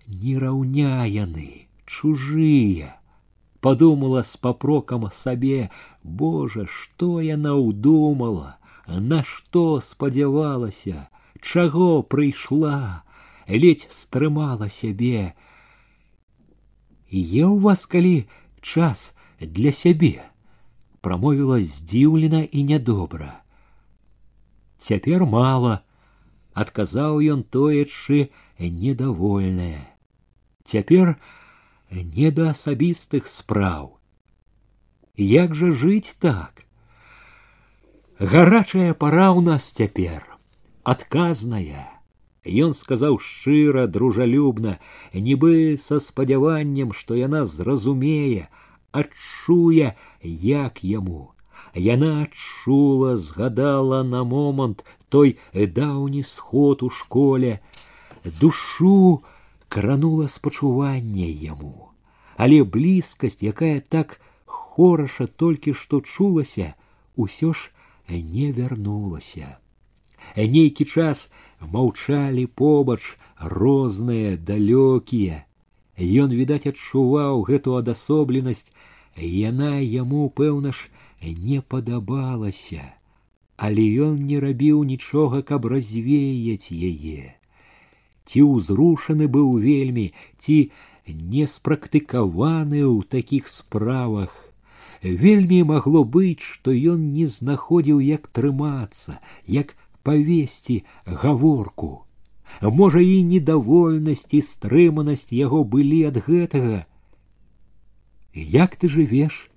не 0.07 0.39
раўня 0.39 1.07
яны, 1.07 1.67
чужыя. 1.87 2.97
Подумала 3.61 4.23
с 4.23 4.37
попроком 4.37 5.09
сабе, 5.11 5.71
Боже, 6.03 6.67
што 6.69 7.21
яна 7.21 7.55
ўдумала, 7.57 8.59
на 8.87 9.23
што 9.25 9.81
спадзявалася, 9.81 11.09
чаго 11.45 12.03
прыйшла, 12.03 13.05
ледь 13.49 13.87
стрымала 13.91 14.69
сябе. 14.73 15.35
Є 17.13 17.45
ў 17.47 17.61
вас 17.61 17.87
калі 17.87 18.27
час 18.65 19.13
для 19.39 19.71
сябе, 19.71 20.25
прамовіла 21.05 21.61
здзіўлена 21.61 22.49
і 22.49 22.65
нядобра. 22.65 23.45
Цяпер 24.81 25.29
мала, 25.29 25.85
адказаў 26.57 27.21
ён 27.21 27.45
тоечы 27.45 28.31
недовольнае. 28.59 29.85
Цяпер 30.65 31.17
не 31.91 32.31
да 32.31 32.51
асабістых 32.57 33.29
спраў. 33.29 34.01
Як 35.17 35.55
жа 35.55 35.71
жыць 35.71 36.17
так? 36.19 36.65
Гарачая 38.19 38.95
пара 38.95 39.31
ў 39.31 39.45
нас 39.45 39.71
цяпер 39.71 40.28
адказная. 40.89 41.91
Ён 42.45 42.75
сказаў 42.77 43.19
шчыра, 43.19 43.87
дружалюбна, 43.89 44.79
нібы 45.15 45.77
са 45.81 46.01
спадзяваннем, 46.01 46.93
што 46.93 47.17
яна 47.17 47.47
зразумее, 47.49 48.49
адчуе, 48.93 49.97
як 50.23 50.85
яму. 50.85 51.33
Яна 51.75 52.23
адчула, 52.23 53.17
згадала 53.17 54.03
на 54.05 54.25
момант 54.25 54.85
той 55.09 55.39
даўні 55.55 56.23
сход 56.23 56.83
у 56.83 56.91
школе, 56.91 57.61
душу 58.25 59.25
кранула 59.69 60.29
спачуванне 60.29 61.31
яму, 61.31 61.91
але 62.37 62.63
блізкасць, 62.63 63.43
якая 63.43 63.81
так 63.81 64.21
хораша 64.45 65.27
толькі 65.27 65.75
што 65.75 66.01
чулася, 66.01 66.75
усё 67.17 67.55
ж 67.55 67.71
не 68.09 68.53
вярнулася. 68.53 69.59
Нейкі 70.36 70.86
час 70.86 71.30
маўчалі 71.62 72.46
побач 72.48 73.18
розныя 73.40 74.38
далёкія. 74.38 75.46
Ён, 76.00 76.32
відаць, 76.32 76.68
адчуваў 76.68 77.44
гэту 77.44 77.76
адасобленасць, 77.76 78.72
яна 79.20 79.80
яму, 79.80 80.30
пэўна 80.30 80.72
ж, 80.72 80.88
не 81.22 81.60
падабалася, 81.62 82.84
але 83.58 83.84
ён 84.08 84.24
не 84.24 84.40
рабіў 84.40 84.84
нічога, 84.84 85.42
каб 85.44 85.66
развеяць 85.66 86.72
яе. 86.72 87.36
Ці 88.26 88.40
ўзрушаны 88.48 89.28
быў 89.28 89.58
вельмі, 89.60 90.14
ці 90.38 90.72
не 91.08 91.48
спрактыкаваны 91.48 92.86
ў 92.86 93.04
такіх 93.04 93.50
справах. 93.52 94.32
Вельмі 95.02 95.64
магло 95.64 96.04
быць, 96.04 96.44
што 96.44 96.72
ён 96.72 97.12
не 97.12 97.28
знаходзіў, 97.28 98.00
як 98.00 98.28
трымацца, 98.28 99.20
як 99.48 99.76
павесці 100.09 100.85
гаворку. 101.07 102.05
Можа, 102.63 103.01
і 103.01 103.25
недовольнасць 103.25 104.35
і 104.35 104.41
стрыманасць 104.43 105.33
яго 105.33 105.65
былі 105.65 106.05
ад 106.13 106.23
гэтага. 106.29 106.87
Як 108.35 108.77
ты 108.77 108.89
жывеш? 108.89 109.51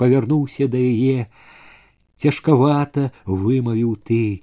павярнуўся 0.00 0.64
да 0.72 0.80
яе, 0.80 1.28
цяжкавата 2.16 3.12
вымавіў 3.28 4.00
ты. 4.00 4.40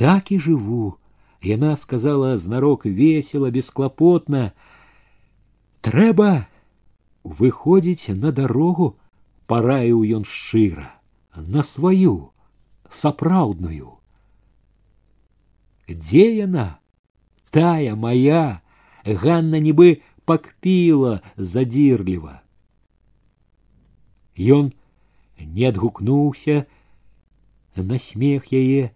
Так 0.00 0.32
і 0.32 0.40
жыву. 0.40 0.96
Яна 1.44 1.76
сказала 1.76 2.36
знарок 2.40 2.86
весела, 2.88 3.50
бесклапотна. 3.52 4.52
Трэба 5.84 6.48
выходзіць 7.24 8.16
на 8.16 8.32
дарогу, 8.32 8.96
параіў 9.48 10.04
ён 10.20 10.24
шчыра, 10.24 10.88
на 11.36 11.64
сваю, 11.64 12.32
сапраўдную. 12.88 14.00
Дзе 15.88 16.26
яна? 16.36 16.78
Тая 17.50 17.96
моя, 17.96 18.62
Ганна 19.04 19.58
нібы 19.58 20.02
пакпіла 20.24 21.20
задзірліва. 21.36 22.42
Ён 24.38 24.70
не 25.40 25.66
адгукнуўся 25.66 26.66
на 27.74 27.98
смех 27.98 28.52
яе, 28.52 28.94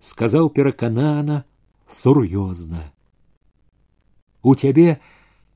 сказаў 0.00 0.50
пераканана, 0.50 1.44
сур'ёзна. 1.86 2.90
У 4.42 4.54
цябе 4.58 4.98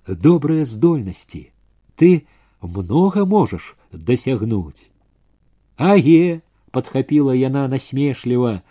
добрыя 0.06 0.64
здольнасці, 0.64 1.50
ты 1.96 2.28
много 2.60 3.26
можаш 3.26 3.74
дасягнуць. 3.90 4.90
Аге, 5.76 6.40
подхапіла 6.70 7.34
яна 7.34 7.66
насмешліва, 7.68 8.62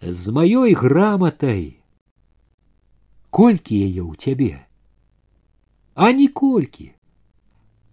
з 0.00 0.32
маёй 0.32 0.74
граматай. 0.74 1.80
Колькі 3.30 3.74
яе 3.74 4.02
ў 4.04 4.12
цябе? 4.16 4.66
А 5.94 6.12
ніколькі. 6.12 6.92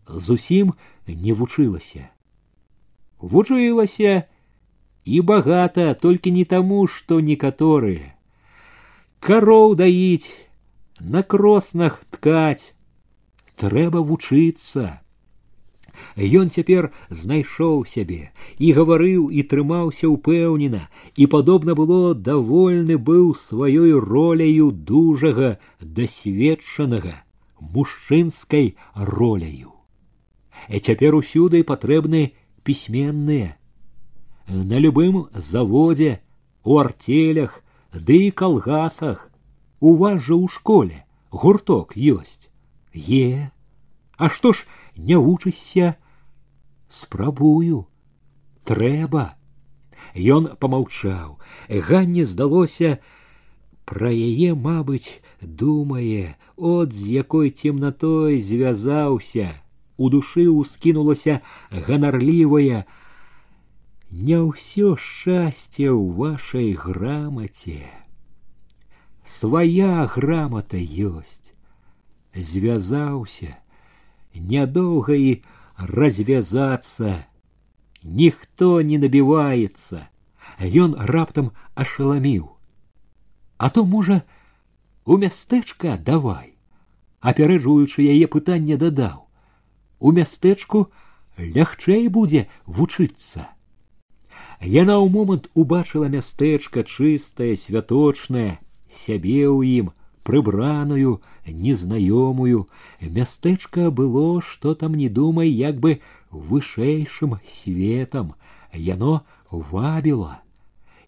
Зусім 0.08 0.74
не 1.08 1.34
вучылася. 1.34 2.10
Вучылася 3.22 4.24
і 5.06 5.22
багата, 5.22 5.94
толькі 5.94 6.32
не 6.32 6.46
таму, 6.46 6.88
што 6.88 7.22
некаторыя. 7.22 8.14
Кароў 9.20 9.76
даіць, 9.76 10.50
на 11.00 11.24
кроснах 11.24 12.02
ткаць. 12.10 12.74
Трэба 13.56 14.02
вучыцца. 14.02 15.02
Ён 16.16 16.50
цяпер 16.52 16.92
знайшоў 17.10 17.86
сябе 17.88 18.32
і 18.58 18.72
гаварыў 18.76 19.30
і 19.32 19.44
трымаўся 19.48 20.10
ўпэўнена, 20.12 20.88
і 21.16 21.28
падобна 21.28 21.76
было 21.76 22.14
давольны 22.14 22.98
быў 22.98 23.36
сваёй 23.36 23.96
роляю 23.96 24.72
дужага 24.72 25.58
дасведчанага 25.80 27.24
мужчынскай 27.60 28.76
роляю. 28.96 29.72
І 30.68 30.80
цяпер 30.80 31.16
усюды 31.16 31.64
патрэбны 31.64 32.34
пісьменныя. 32.64 33.56
На 34.48 34.78
любым 34.84 35.30
заводзе, 35.34 36.20
у 36.64 36.78
артелях, 36.78 37.64
ды 37.94 38.28
і 38.28 38.32
калгасах, 38.32 39.32
у 39.80 39.96
вас 39.96 40.22
жа 40.22 40.36
ў 40.36 40.48
школе 40.52 41.06
гурток 41.32 41.96
ёсць. 41.96 42.52
Е, 42.94 43.52
А 44.22 44.30
што 44.30 44.54
ж 44.54 44.68
не 44.96 45.18
вучышся, 45.18 45.96
спрабую 46.92 47.88
трэба 48.68 49.24
ён 50.36 50.48
помаўчаў 50.60 51.40
ганне 51.90 52.26
здалося 52.28 52.92
пра 53.92 54.12
яе 54.12 54.54
мабыць 54.68 55.20
думае 55.42 56.36
от 56.74 56.94
з 56.94 57.16
якой 57.24 57.52
цемнатой 57.52 58.42
звязаўся 58.50 59.48
у 59.98 60.10
душы 60.16 60.46
ускінулася 60.52 61.40
ганарлівая 61.88 62.84
не 64.12 64.40
ўсё 64.44 64.94
шчасце 65.08 65.88
ў 65.88 66.04
вашай 66.20 66.70
грамаце 66.86 67.80
свая 69.24 70.06
грамата 70.18 70.82
ёсць 71.08 71.56
звязаўся 72.52 73.56
Нядоўга 74.41 75.15
і 75.15 75.43
развязаться. 75.79 77.25
Ніхто 78.03 78.83
не 78.83 78.99
набіваецца, 78.99 80.07
Ён 80.61 80.95
раптам 80.97 81.53
ашаламіў. 81.75 82.57
А 83.59 83.71
то 83.71 83.85
можа, 83.85 84.23
у 85.05 85.17
мястэчка 85.17 85.97
давай, 85.99 86.57
апярэджваючы 87.21 88.03
яе 88.03 88.27
пытанне 88.27 88.77
дадаў. 88.77 89.29
У 89.99 90.13
мястэчку 90.13 90.93
лягчэй 91.39 92.09
будзе 92.09 92.49
вучыцца. 92.67 93.49
Яна 94.61 94.97
ў 95.01 95.09
момант 95.13 95.49
убачыла 95.55 96.09
мястэчка 96.09 96.85
чыстае, 96.85 97.57
святочнае, 97.57 98.61
сябе 98.89 99.45
ў 99.49 99.85
ім, 99.85 99.93
прыбраную, 100.26 101.22
незнаёмую. 101.48 102.68
Мястэчка 103.02 103.90
было, 103.92 104.42
што 104.42 104.76
там 104.76 104.96
не 104.96 105.10
думай, 105.10 105.50
як 105.50 105.80
бы 105.80 106.02
вышэйшым 106.32 107.40
светам. 107.48 108.34
Яно 108.74 109.22
вабіла. 109.52 110.40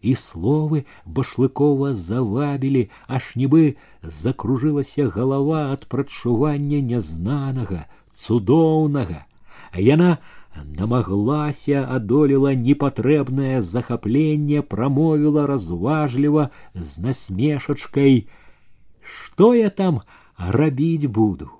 І 0.04 0.12
словы 0.20 0.84
башлыкова 1.06 1.94
завабілі, 1.96 2.90
аж 3.08 3.32
нібы 3.40 3.76
закружылася 4.02 5.08
галава 5.08 5.72
ад 5.72 5.86
прачування 5.88 6.80
нязнанага, 6.84 7.86
цудоўнага. 8.12 9.24
Яна 9.72 10.18
намаглася 10.62 11.86
адолела 11.88 12.52
непатрэбнае 12.54 13.62
захапленне, 13.62 14.60
прамовіла 14.60 15.46
разважліва 15.46 16.50
з 16.74 16.98
насмешачкай: 16.98 18.28
что 19.08 19.54
я 19.54 19.70
там 19.70 20.02
рабіць 20.36 21.06
буду? 21.06 21.50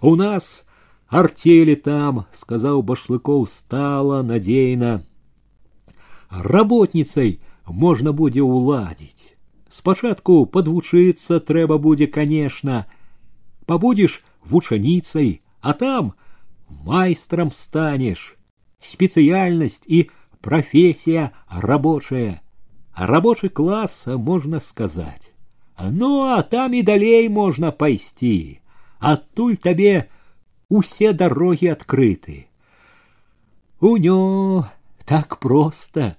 У 0.00 0.16
нас 0.16 0.64
артели 1.08 1.74
там, 1.74 2.26
сказаў 2.32 2.82
башлыкоў 2.82 3.46
стала 3.46 4.22
надзейна. 4.22 5.02
Работніцай 6.30 7.40
можна 7.66 8.12
будзе 8.12 8.42
ўладзіць. 8.44 9.34
Спачатку 9.68 10.46
падвучыцца 10.46 11.40
трэба 11.40 11.78
будзе, 11.78 12.06
конечно. 12.06 12.86
Пабудзеш 13.66 14.24
вучаніцай, 14.44 15.42
а 15.60 15.72
там 15.72 16.14
майстрам 16.68 17.52
станеш. 17.52 18.36
Спецыяльнасць 18.80 19.84
і 19.86 20.10
прафесія 20.40 21.32
рабочая. 21.50 22.40
Рабочы 22.94 23.48
клас 23.48 24.06
можна 24.06 24.60
сказаць. 24.60 25.31
Ну, 25.78 26.22
а 26.22 26.42
там 26.42 26.74
і 26.74 26.82
далей 26.82 27.28
можна 27.28 27.70
пайсці. 27.70 28.60
Адтуль 28.98 29.54
табе 29.54 30.08
усе 30.68 31.12
дарогі 31.12 31.70
адкрыты. 31.74 32.46
Унё 33.80 34.64
так 35.04 35.38
проста 35.38 36.16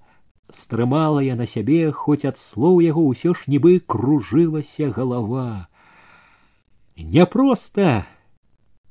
стрымала 0.50 1.20
я 1.20 1.36
на 1.36 1.46
сябе, 1.46 1.92
хоць 1.92 2.24
ад 2.26 2.39
слоў 2.39 2.80
яго 2.80 3.04
ўсё 3.12 3.36
ж 3.36 3.52
нібы 3.52 3.84
кружылася 3.84 4.89
галава. 4.96 5.68
Няпроста 6.96 8.08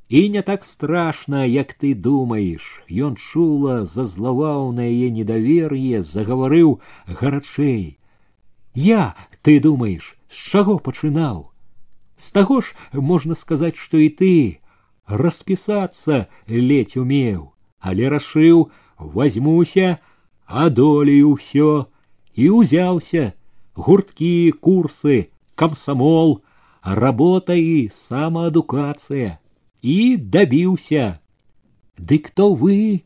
і 0.08 0.28
не 0.28 0.42
так 0.42 0.64
страшна, 0.64 1.44
як 1.44 1.72
ты 1.74 1.94
думаеш. 1.94 2.80
Ён 2.88 3.16
чула, 3.16 3.84
зазлаваў 3.84 4.72
на 4.72 4.84
яе 4.88 5.10
недавер'е, 5.12 6.02
загаварыў 6.02 6.80
гарачэй. 7.06 7.98
Я, 8.74 9.14
ты 9.42 9.60
думаешь, 9.60 10.16
з 10.32 10.36
чаго 10.52 10.78
пачынаў 10.88 11.50
з 12.16 12.32
таго 12.36 12.60
ж 12.60 12.74
можна 13.12 13.38
сказаць 13.38 13.76
што 13.76 14.02
і 14.02 14.08
ты 14.20 14.34
распісацца 15.06 16.26
ледзь 16.48 16.98
умеў 17.02 17.54
але 17.78 18.12
рашыў 18.14 18.68
возьмуся 18.98 19.98
адолею 20.66 21.34
ўсё 21.38 21.72
і 22.34 22.46
ўзяўся 22.60 23.32
гурткі, 23.78 24.52
курсы, 24.60 25.30
камсамол, 25.54 26.42
работа 26.82 27.54
і 27.54 27.88
самаадукацыя 27.94 29.38
і 29.82 30.16
дабіўся. 30.16 31.20
Дык 31.98 32.30
то 32.34 32.54
вы, 32.54 33.04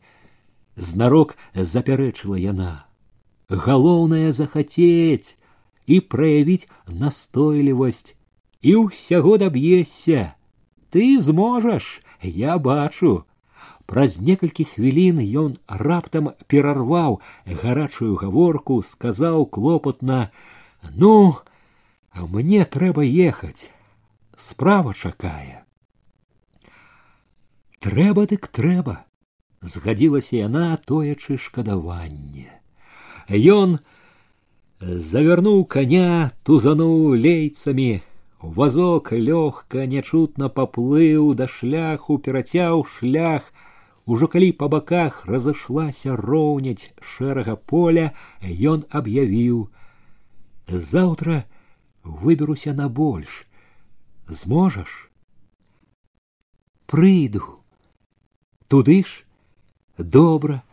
знарок 0.75 1.37
запярэчыла 1.53 2.37
яна. 2.41 2.85
Галоўнае 3.49 4.31
захацець 4.31 5.36
і 5.87 5.99
праявіць 5.99 6.69
настойлівасць 6.87 8.15
і 8.63 8.87
ўсяго 8.87 9.37
даб'ешся. 9.37 10.33
Ты 10.89 11.19
зможаш, 11.19 12.01
я 12.21 12.57
бачу. 12.57 13.25
Праз 13.85 14.15
некалькі 14.23 14.63
хвілін 14.63 15.19
ён 15.19 15.57
раптам 15.67 16.31
перарваў 16.47 17.19
гарачую 17.45 18.15
гаворку, 18.15 18.79
сказаў 18.81 19.45
клопатна: « 19.45 21.01
Ну, 21.01 21.35
мне 22.15 22.63
трэба 22.63 23.03
ехаць. 23.03 23.69
Справа 24.37 24.93
чакае. 24.93 25.63
Трэба 27.83 28.23
дык 28.31 28.47
трэба, 28.47 29.03
згадзілася 29.61 30.35
яна, 30.47 30.77
тоячы 30.77 31.37
шкадаванне. 31.37 32.47
Ён 33.27 33.79
завярнуў 34.81 35.65
коня, 35.65 36.31
тузануў 36.43 37.15
лейцамі, 37.15 38.01
Вазок 38.43 39.13
лёгка 39.13 39.85
нячутна 39.87 40.49
паплыў 40.51 41.31
да 41.33 41.47
шляху, 41.47 42.17
перацяў 42.19 42.83
шлях. 42.83 43.47
Ужо 44.05 44.27
калі 44.27 44.51
па 44.59 44.67
баках 44.67 45.23
разышлася 45.31 46.17
роўняць 46.19 46.91
шэрага 46.99 47.55
поля, 47.55 48.11
ён 48.43 48.83
аб'явіў: « 48.91 50.89
Заўтра 50.91 51.45
выберуся 52.03 52.73
на 52.73 52.89
больш. 52.89 53.47
Зможаш? 54.27 55.07
Прыйду. 56.85 57.63
Туды 58.67 59.03
ж 59.07 59.23
добра, 59.97 60.63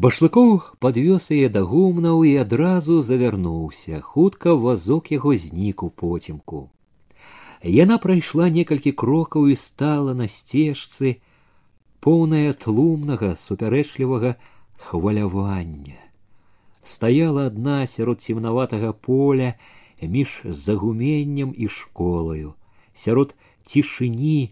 Башлыкоў 0.00 0.50
падвёз 0.80 1.26
яе 1.36 1.48
да 1.52 1.60
гумнаў 1.70 2.22
і 2.24 2.30
адразу 2.42 2.94
завярнуўся, 3.04 3.98
хутка 4.00 4.54
вазок 4.60 5.10
яго 5.12 5.32
знік 5.36 5.82
у 5.84 5.88
поцемку. 6.02 6.60
Яна 7.60 7.98
прайшла 8.04 8.48
некалькі 8.54 8.92
крокаў 9.02 9.50
і 9.52 9.56
стала 9.60 10.14
на 10.16 10.28
сцежцы, 10.36 11.20
поўная 12.00 12.56
тлумнага 12.64 13.34
супярэчлівага 13.36 14.32
хвалявання. 14.88 16.00
Стаяла 16.80 17.52
адна 17.52 17.84
сярод 17.84 18.24
цемнаватага 18.24 18.96
поля 18.96 19.52
між 20.00 20.40
загуменнем 20.64 21.52
і 21.52 21.68
школаю, 21.68 22.56
сярод 22.94 23.36
цішыні, 23.68 24.48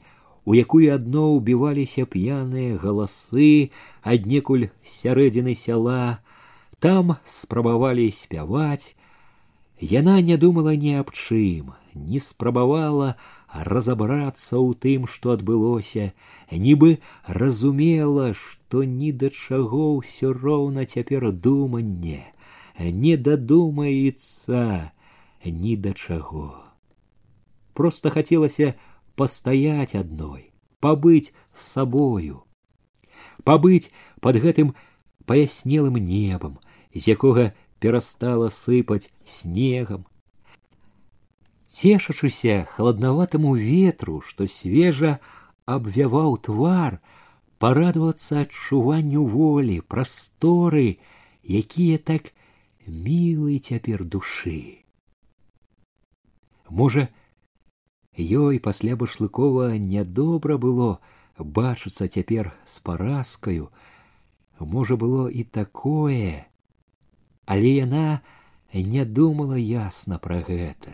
у 0.48 0.56
якую 0.60 0.88
адно 0.96 1.28
ўбіваліся 1.36 2.04
п'яныя 2.16 2.80
галасы 2.80 3.72
аднекуль 4.16 4.68
сярэдзіны 4.96 5.56
сяла 5.56 6.20
там 6.84 7.16
спрабавалі 7.36 8.10
спяваць 8.12 8.96
яна 9.80 10.20
не 10.22 10.36
думала 10.38 10.76
ні 10.76 11.00
аб 11.04 11.16
чым 11.16 11.72
не 11.96 12.20
спрабавала 12.20 13.16
разабрацца 13.54 14.60
ў 14.60 14.76
тым 14.86 15.08
што 15.16 15.34
адбылося 15.38 16.12
нібы 16.52 16.98
разумела 17.40 18.34
што 18.44 18.84
ні 18.84 19.12
да 19.24 19.32
чаго 19.32 19.96
ўсё 19.98 20.34
роўна 20.36 20.86
цяпер 20.86 21.32
думанне 21.32 22.22
не 22.80 23.16
дадумаецца 23.18 24.92
ні 25.46 25.76
да 25.88 25.94
чаго 25.94 26.48
просто 27.74 28.10
хацелася 28.10 28.74
пастаять 29.19 29.97
одной, 29.97 30.53
побыть 30.79 31.33
с 31.53 31.73
собою, 31.73 32.45
побыть 33.43 33.91
под 34.21 34.37
гэтым 34.37 34.77
паяснелым 35.27 35.97
небом, 35.97 36.61
з 36.95 37.09
якога 37.09 37.53
перастала 37.81 38.49
сыпаць 38.49 39.11
снегам. 39.27 40.07
Цешачыся 41.67 42.69
халаднаватаму 42.71 43.57
ветру, 43.57 44.21
што 44.21 44.47
свежа 44.47 45.19
абвяваў 45.67 46.39
твар, 46.39 47.01
парадавацца 47.59 48.47
адчуванню 48.47 49.27
волі, 49.27 49.81
прасторы, 49.83 51.03
якія 51.43 51.99
так 51.99 52.31
мілы 52.87 53.59
цяпер 53.59 54.05
душы. 54.05 54.87
Можа, 56.71 57.09
Ёй 58.18 58.60
пасля 58.60 58.96
башлыкова 58.96 59.74
нядобра 59.78 60.58
было 60.58 61.00
бачыцца 61.38 62.08
цяпер 62.08 62.54
з 62.66 62.80
паразкаю. 62.80 63.72
Можа 64.60 64.96
было 64.96 65.28
і 65.30 65.44
такое, 65.44 66.46
але 67.46 67.70
яна 67.74 68.22
не 68.74 69.06
думала 69.06 69.58
ясна 69.58 70.20
пра 70.22 70.46
гэта. 70.46 70.94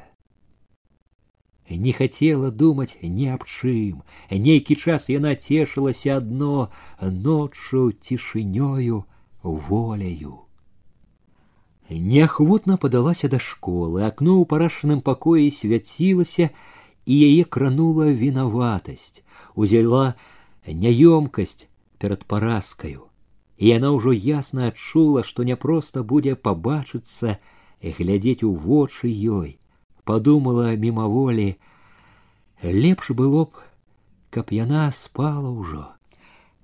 Не 1.69 1.91
хацела 1.93 2.49
думаць 2.49 2.97
ні 3.03 3.27
аб 3.35 3.43
чым. 3.43 4.01
Нейкі 4.31 4.75
час 4.75 5.09
яна 5.11 5.35
цешылася 5.35 6.17
адно 6.17 6.71
ноччу 7.01 7.91
цішынёю 7.91 9.03
воляю. 9.43 10.49
Неахвотна 11.89 12.77
падалася 12.77 13.27
да 13.27 13.39
школы, 13.43 14.01
акно 14.07 14.39
ў 14.41 14.45
парашаным 14.49 15.01
пакоі 15.01 15.49
свяцілася, 15.51 16.49
і 17.05 17.15
яе 17.25 17.43
кранула 17.43 18.09
вінаватасць, 18.13 19.21
узяла 19.55 20.13
няёмкасць 20.65 21.67
перад 21.97 22.25
паразкаю. 22.25 23.09
І 23.57 23.75
яна 23.75 23.91
ўжо 23.91 24.13
ясна 24.15 24.71
адчула, 24.71 25.23
што 25.23 25.43
няпроста 25.43 26.03
будзе 26.03 26.35
пабачыцца 26.35 27.37
і 27.81 27.91
глядзець 27.97 28.43
у 28.47 28.53
вочы 28.53 29.11
ёй, 29.11 29.57
подумала 30.03 30.75
мімаволі, 30.75 31.55
лепш 32.63 33.11
было 33.11 33.45
б, 33.45 33.65
каб 34.29 34.53
яна 34.55 34.91
спала 34.95 35.49
ўжо, 35.51 35.87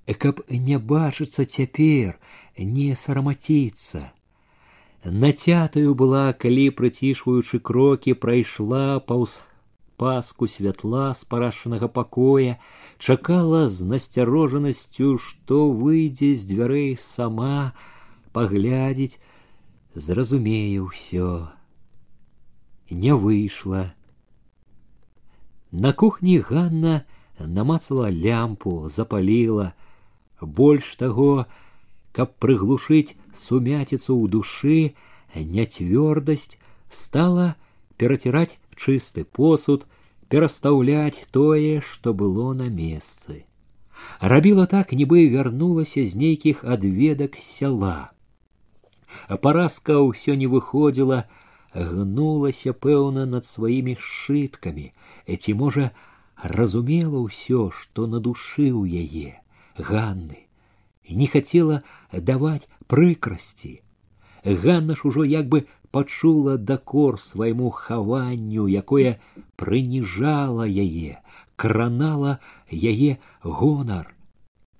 каб 0.06 0.46
не 0.50 0.78
бачыцца 0.80 1.46
цяпер, 1.46 2.20
не 2.58 2.96
сарамаціцца. 2.96 4.12
Нацятаю 5.06 5.94
была, 5.94 6.34
калі 6.34 6.70
прыцішваючы 6.80 7.60
крокі 7.60 8.14
прайшла 8.14 9.00
паўз 9.00 9.42
паску 10.00 10.48
святла 10.48 11.14
з 11.14 11.24
парашанага 11.24 11.88
пакоя, 11.88 12.58
чакала 13.00 13.68
з 13.70 13.88
насцярожанасцю, 13.88 15.18
што 15.18 15.70
выйдзе 15.72 16.36
з 16.36 16.48
дзвярэй 16.52 16.98
сама, 17.00 17.74
паглядзець, 18.36 19.20
зразумее 19.96 20.84
ўсё. 20.84 21.48
Не 22.92 23.16
выйшла. 23.16 23.96
На 25.72 25.92
кухні 25.94 26.40
Ганна 26.40 27.04
намацала 27.40 28.12
лямпу, 28.12 28.88
запаліла, 28.88 29.74
больш 30.42 30.96
таго, 30.96 31.48
каб 32.12 32.36
прыглушыць 32.40 33.16
сумяціцу 33.36 34.16
ў 34.16 34.24
душы, 34.32 34.80
няцвёрдасць 35.36 36.56
стала 36.88 37.56
пераціраць 37.98 38.56
чысты 38.80 39.26
посуд, 39.26 39.86
перастаўляць 40.30 41.28
тое, 41.32 41.82
што 41.82 42.14
было 42.14 42.54
на 42.54 42.70
месцы. 42.70 43.46
Рабіла 44.20 44.66
так, 44.66 44.92
нібы 44.92 45.28
вярнулася 45.30 46.06
з 46.06 46.16
нейкіх 46.16 46.64
адведак 46.64 47.38
сяла. 47.40 48.12
А 49.28 49.38
паразка 49.38 50.02
ўсё 50.02 50.36
не 50.36 50.48
выходзіла, 50.52 51.26
гнулася 51.74 52.74
пэўна 52.74 53.26
над 53.26 53.46
сваімі 53.46 53.96
сшыткамі, 54.00 54.92
ці 55.28 55.54
можа 55.54 55.92
разумела 56.36 57.24
ўсё, 57.24 57.72
што 57.72 58.08
на 58.08 58.20
душы 58.20 58.72
ў 58.72 59.08
яе 59.08 59.40
Ганны, 59.78 60.48
не 61.10 61.28
хацела 61.28 61.84
даваць 62.12 62.68
прыкрасці. 62.88 63.82
Ганна 64.46 64.96
ж 64.96 65.08
ужо 65.10 65.24
як 65.24 65.48
бы 65.48 65.68
пачула 65.92 66.58
дакор 66.58 67.20
свайму 67.22 67.70
хаванню, 67.70 68.68
якое 68.68 69.20
прыніжала 69.56 70.68
яе, 70.68 71.22
кранала 71.56 72.40
яе 72.72 73.18
гонар. 73.44 74.12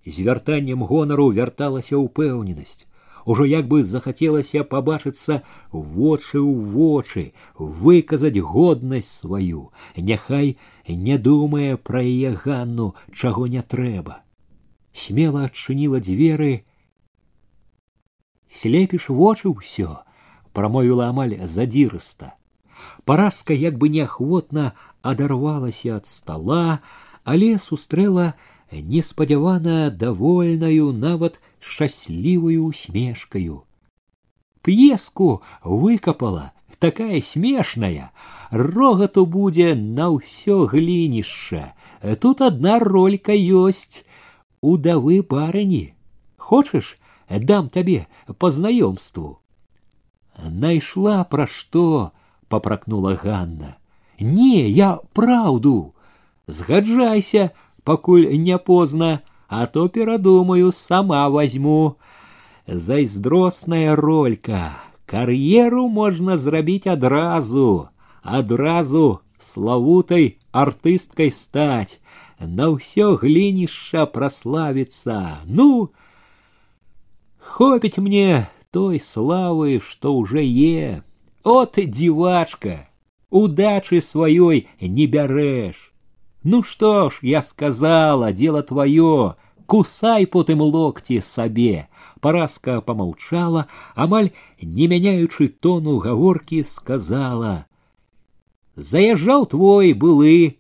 З 0.06 0.26
вяртаннем 0.28 0.84
гонару 0.84 1.32
вярталася 1.32 1.98
ўпэўненасць. 1.98 2.86
Ужо 3.26 3.46
як 3.46 3.66
бы 3.68 3.82
захацелася 3.84 4.62
пабачыцца 4.64 5.42
вочы 5.72 6.38
ў 6.38 6.54
вочы, 6.76 7.24
выказаць 7.58 8.38
годнасць 8.38 9.10
сваю, 9.10 9.72
няхай 9.98 10.58
не 10.88 11.18
думае 11.18 11.78
пра 11.78 12.06
яе 12.06 12.38
ганну, 12.38 12.94
чаго 13.12 13.48
не 13.48 13.64
трэба. 13.66 14.22
Смела 14.94 15.50
адчыніла 15.50 16.00
дзверы 16.06 16.52
слепіш 18.48 19.10
вочы 19.10 19.50
ўсё 19.50 20.06
прамовіла 20.54 21.10
амаль 21.12 21.36
задзірыста 21.44 22.34
паразка 23.06 23.54
як 23.54 23.78
бы 23.78 23.90
неахвотна 23.90 24.74
адарвалася 25.02 25.98
ад 26.00 26.08
стола 26.08 26.80
але 27.24 27.58
сустрэла 27.60 28.34
неспадзявана 28.72 29.92
давольнаю 29.92 30.92
нават 30.92 31.40
шчаслівую 31.60 32.66
усмешкаю 32.66 33.64
п'еску 34.62 35.42
выкапала 35.64 36.52
такая 36.80 37.22
смешная 37.22 38.12
рогату 38.52 39.26
будзе 39.26 39.76
на 39.76 40.10
ўсё 40.16 40.66
глінішча 40.72 41.74
тут 42.22 42.42
одна 42.42 42.80
ролька 42.80 43.34
ёсць 43.34 44.04
удавы 44.62 45.22
барыні 45.22 45.94
хочаш 46.38 46.98
дам 47.30 47.70
табе 47.70 48.08
по 48.38 48.52
знаёмству 48.52 49.39
найшла 50.40 51.24
пра 51.24 51.48
што 51.48 52.12
попракнула 52.50 53.16
ганна 53.22 53.76
не 54.20 54.70
я 54.70 54.90
праўду 55.14 55.96
згаджайся 56.48 57.52
пакуль 57.84 58.28
не 58.48 58.58
позна 58.58 59.22
а 59.48 59.66
то 59.68 59.88
перадумаю 59.88 60.72
сама 60.72 61.28
возьму 61.30 61.98
зайздросная 62.68 63.96
ролька 63.96 64.72
кар'еру 65.06 65.88
можна 66.00 66.38
зрабіць 66.38 66.88
адразу 66.88 67.90
адразу 68.22 69.06
славутай 69.40 70.38
артысткай 70.52 71.32
стаць 71.32 72.00
на 72.40 72.72
ўсё 72.74 73.14
глінішча 73.22 74.06
праславіцца 74.06 75.22
ну 75.46 75.94
Хопить 77.56 77.98
мне 77.98 78.50
той 78.71 79.01
славы, 79.01 79.81
что 79.85 80.15
уже 80.15 80.43
е. 80.43 81.03
От 81.43 81.75
девачка, 81.77 82.89
удачи 83.31 84.01
своей 84.01 84.69
не 84.81 85.07
берешь. 85.07 85.93
Ну 86.43 86.63
что 86.63 87.11
ж, 87.11 87.19
я 87.23 87.43
сказала, 87.43 88.33
дело 88.33 88.63
твое, 88.63 89.37
кусай 89.67 90.27
потым 90.27 90.61
локти 90.61 91.21
сабе. 91.21 91.89
Параска 92.21 92.81
помолчала, 92.81 93.67
амаль 93.95 94.33
не 94.61 94.87
мяняючы 94.87 95.49
тону 95.49 95.99
гаворки 95.99 96.63
сказала: 96.63 97.67
Заезжал 98.77 99.47
твой 99.47 99.93
былы, 99.95 100.59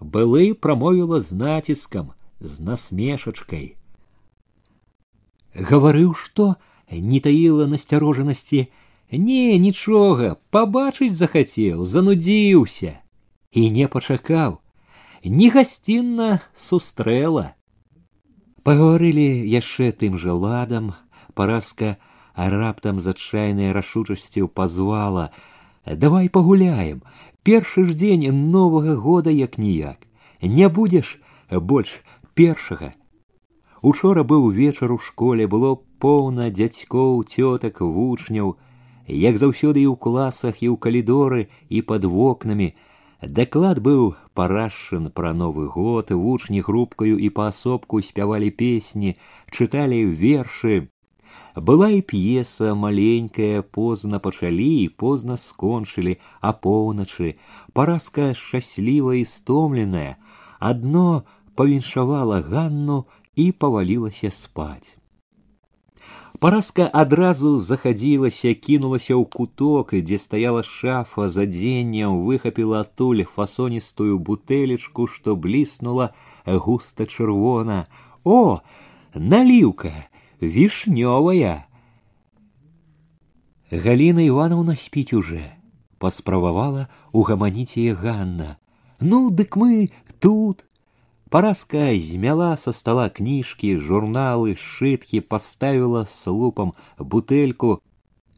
былы 0.00 0.54
промовила 0.54 1.20
з 1.20 1.32
націскам, 1.32 2.12
з 2.40 2.60
насмешачкой 2.60 3.76
гаварыў 5.54 6.14
што 6.16 6.56
не 7.00 7.20
таіла 7.20 7.66
насцярожанасці. 7.66 8.68
Не 9.12 9.58
нічога 9.58 10.36
пабачыць 10.50 11.12
захацеў 11.12 11.84
занудзіўся 11.84 12.96
і 13.52 13.70
не 13.70 13.88
пачакаў. 13.88 14.60
Не 15.24 15.50
гасцінна 15.52 16.40
сустрэла. 16.56 17.52
Пагаварылі 18.64 19.44
яшчэ 19.52 19.92
тым 19.92 20.16
жа 20.16 20.32
ладам. 20.32 20.94
Паразка 21.34 21.96
а 22.34 22.48
раптам 22.48 23.00
з 23.00 23.12
адчайнай 23.12 23.72
рашучасцю 23.72 24.48
пазвала. 24.48 25.30
Давай 25.84 26.28
пагуляем. 26.28 27.02
Першы 27.42 27.84
ж 27.84 27.92
дзень 27.92 28.28
новага 28.50 28.96
года 28.96 29.30
як 29.30 29.58
ніяк. 29.58 30.08
Не 30.40 30.68
будзеш 30.68 31.18
больш 31.50 32.00
першага 32.34 32.94
Учора 33.82 34.22
быў 34.22 34.50
вечар 34.54 34.92
у 34.92 34.98
школе 34.98 35.46
было 35.46 35.74
поўна 36.02 36.50
дзядзькоў 36.50 37.22
цётак 37.30 37.80
вучняў 37.80 38.56
як 39.06 39.36
заўсёды 39.38 39.82
і 39.82 39.90
ў 39.90 39.96
класах 39.96 40.62
і 40.62 40.74
ў 40.74 40.76
калідоры 40.82 41.46
і 41.68 41.82
пад 41.86 42.04
вокнамі. 42.04 42.72
Даклад 43.22 43.78
быў 43.78 44.14
парашчын 44.34 45.10
пра 45.14 45.30
новы 45.32 45.68
год 45.70 46.10
вучні 46.10 46.62
групкаю 46.66 47.18
і 47.18 47.28
паасобку 47.30 48.02
спявалі 48.02 48.50
песні 48.50 49.14
чыталі 49.50 50.02
вершы. 50.10 50.88
Была 51.54 51.88
і 51.94 52.00
п'еса 52.02 52.74
маленькая 52.74 53.62
позна 53.62 54.18
пачалі 54.18 54.82
і 54.82 54.88
позна 54.88 55.36
скончылі 55.36 56.16
а 56.40 56.50
поўначы 56.50 57.36
паразка 57.72 58.34
шчасліва 58.34 59.14
і 59.20 59.24
стомленая. 59.24 60.16
Адно 60.58 61.22
павіншавала 61.54 62.40
ганну 62.42 63.06
і 63.36 63.52
павалілася 63.52 64.34
спаць. 64.34 65.01
Параска 66.41 66.85
адразу 66.93 67.57
захадзілася, 67.59 68.53
кінулася 68.53 69.17
ў 69.17 69.25
куток, 69.25 69.97
дзе 69.97 70.21
стаяла 70.21 70.61
шафа 70.61 71.29
за 71.33 71.49
дзеннем, 71.49 72.21
выхапіла 72.29 72.85
адтуль 72.85 73.25
фасоністую 73.25 74.19
бутэлечку, 74.21 75.07
што 75.09 75.33
бліснула 75.33 76.13
густа 76.45 77.09
чырвона. 77.09 77.89
О, 78.21 78.61
наліўка, 79.17 79.89
вішнёвая. 80.37 81.65
Галіна 83.71 84.21
Івановна 84.21 84.75
спіць 84.75 85.17
уже, 85.17 85.41
паспрабавала 85.97 86.87
угаманіць 87.11 87.81
яе 87.81 87.97
Ганна. 87.97 88.61
Ну, 88.99 89.29
дык 89.29 89.57
мы 89.57 89.89
тут, 90.21 90.65
Параска 91.31 91.93
змяла 91.97 92.55
со 92.55 92.71
стола 92.71 93.09
книжки, 93.09 93.75
журналы, 93.75 94.55
сшитки, 94.55 95.19
поставила 95.19 96.07
с 96.09 96.25
лупом 96.27 96.73
бутэльку. 96.97 97.81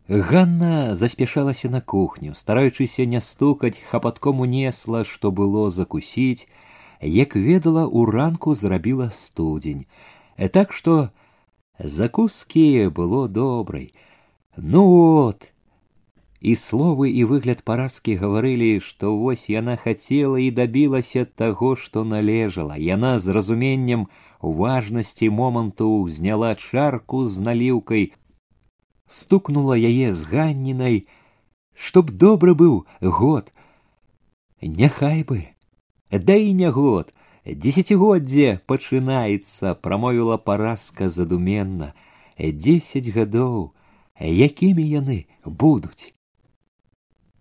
Ганна 0.07 0.95
заспешалася 0.95 1.69
на 1.69 1.81
кухню, 1.81 2.33
стараючыся 2.33 3.05
не 3.05 3.21
стукаць, 3.21 3.77
хапатком 3.91 4.39
унесла, 4.39 5.05
што 5.05 5.31
было 5.31 5.69
закусіць, 5.69 6.47
як 6.99 7.35
ведала 7.35 7.85
у 7.85 8.05
ранку 8.05 8.55
зрабіла 8.55 9.11
студзень. 9.13 9.85
Так 10.51 10.73
што 10.73 11.11
закускі 11.77 12.89
было 12.89 13.27
добрай. 13.27 13.93
Ну 14.57 14.83
вот, 14.83 15.52
і 16.43 16.55
словы 16.55 17.11
і 17.11 17.23
выгляд 17.27 17.63
паразкі 17.67 18.15
гаварылі 18.15 18.79
што 18.79 19.11
вось 19.19 19.49
яна 19.51 19.75
хацела 19.75 20.39
і 20.39 20.51
дабілася 20.55 21.25
таго 21.41 21.75
што 21.75 22.03
належала 22.07 22.79
яна 22.79 23.19
з 23.19 23.35
разуменнем 23.35 24.07
важнасці 24.41 25.29
моманту 25.29 26.07
зняла 26.07 26.55
чарку 26.55 27.27
з 27.27 27.43
наліўкай 27.43 28.11
стукнула 29.19 29.75
яе 29.75 30.13
з 30.15 30.31
ганнінай 30.31 31.03
чтоб 31.73 32.11
добры 32.11 32.55
быў 32.55 32.85
год 33.01 33.51
няхай 34.61 35.23
бы 35.23 35.43
да 36.11 36.37
і 36.39 36.53
не 36.53 36.69
год 36.69 37.11
дзесяцігоддзе 37.43 38.61
пачынаецца 38.71 39.75
прамовіла 39.75 40.37
паразка 40.37 41.09
задуменна 41.09 41.91
дзесяць 42.39 43.11
гадоў 43.11 43.75
якімі 44.19 44.87
яны 44.87 45.19
будуць 45.43 46.12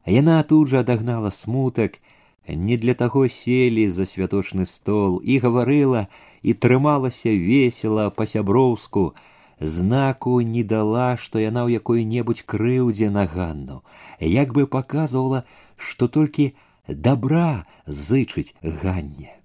Яна 0.08 0.42
тут 0.42 0.68
жа 0.68 0.80
адагнала 0.80 1.30
смутак, 1.30 1.98
не 2.48 2.76
для 2.76 2.94
таго 2.94 3.28
селі 3.28 3.88
за 3.92 4.06
святочны 4.08 4.64
стол 4.64 5.20
і 5.20 5.36
гаварыла 5.44 6.08
і 6.42 6.54
трымалася 6.54 7.28
весела 7.28 8.08
па-сяброўску, 8.10 9.12
знаку 9.60 10.40
не 10.40 10.64
дала, 10.64 11.16
што 11.16 11.42
яна 11.42 11.68
ў 11.68 11.76
якой-небудзь 11.82 12.46
крыўдзе 12.48 13.10
на 13.10 13.26
ганну, 13.26 13.82
як 14.20 14.56
бы 14.56 14.66
паказвала, 14.66 15.44
што 15.76 16.08
толькі 16.08 16.54
добра 16.88 17.66
зычыць 17.84 18.54
ганне. 18.62 19.36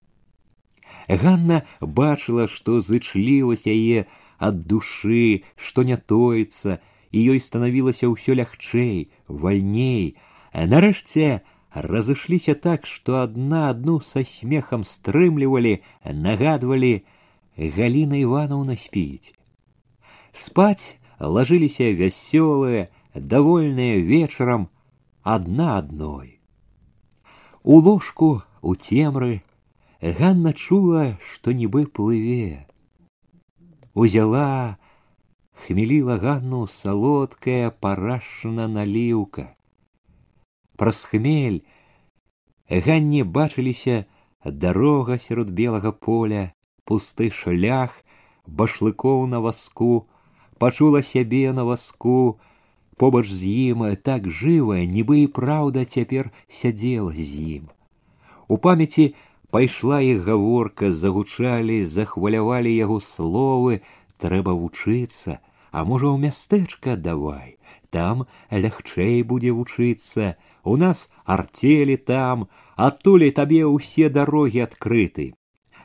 Ганна 1.10 1.64
бачыла, 1.82 2.48
што 2.48 2.80
зычлівасць 2.80 3.68
яе 3.68 4.08
ад 4.40 4.64
душы, 4.68 5.44
што 5.56 5.84
не 5.84 5.98
тоіцца, 5.98 6.80
і 7.12 7.18
ёй 7.36 7.40
станавілася 7.44 8.08
ўсё 8.08 8.40
лягчэй, 8.40 9.12
вальней, 9.28 10.16
Нарэшце 10.58 11.42
разышліся 11.74 12.54
так, 12.54 12.86
што 12.86 13.18
адна 13.24 13.70
адну 13.70 14.00
са 14.00 14.24
смехам 14.24 14.84
стрымлівалі, 14.86 15.82
нагадвалі 16.06 17.02
Галіна 17.58 18.18
Івановна 18.22 18.76
спіць. 18.78 19.34
Спаць 20.34 20.98
лажыліся 21.20 21.90
вясёлыя, 21.94 22.90
давольныя 23.14 24.02
вечарам 24.02 24.70
адна 25.24 25.78
адной. 25.78 26.40
У 27.64 27.80
ложку 27.80 28.44
у 28.62 28.76
цемры 28.76 29.42
Ганна 30.02 30.54
чула, 30.54 31.18
што 31.24 31.54
нібы 31.54 31.86
плыве. 31.86 32.68
Узяла, 33.94 34.78
хмеліла 35.66 36.18
Ганну 36.18 36.68
салодкая 36.68 37.70
парашна 37.72 38.68
наліўка 38.68 39.54
праз 40.78 41.04
хмель 41.10 41.62
ганне 42.70 43.24
бачыліся 43.24 44.06
дарога 44.46 45.18
сярод 45.18 45.54
белага 45.62 45.92
поля 45.92 46.48
пусты 46.86 47.30
шлях 47.32 48.00
башлыкоў 48.48 49.26
на 49.28 49.40
васку 49.40 49.94
пачула 50.64 51.02
сябе 51.02 51.52
на 51.52 51.66
васку, 51.66 52.40
побач 52.96 53.28
з 53.28 53.44
ім 53.44 53.84
так 54.00 54.30
жывая, 54.32 54.86
нібы 54.88 55.18
і 55.24 55.28
праўда 55.28 55.84
цяпер 55.84 56.32
сядзела 56.48 57.12
з 57.12 57.60
ім. 57.60 57.66
У 58.48 58.56
памяці 58.58 59.12
пайшла 59.52 60.00
іх 60.00 60.24
гаворка, 60.24 60.92
загучалі, 60.92 61.84
захвалявалі 61.84 62.72
яго 62.72 63.02
словы, 63.04 63.82
трэба 64.24 64.56
вучыцца, 64.56 65.44
а 65.76 65.84
можа 65.84 66.08
ў 66.08 66.32
мястэчка 66.32 66.96
давай, 66.96 67.57
там 67.90 68.26
лягчэй 68.52 69.24
будзе 69.24 69.52
вучыцца, 69.52 70.36
у 70.64 70.78
нас 70.78 71.10
артелі 71.26 71.98
там, 71.98 72.48
адтуль 72.76 73.30
табе 73.32 73.66
ўсе 73.66 74.10
дарогі 74.10 74.66
адкрыты. 74.68 75.34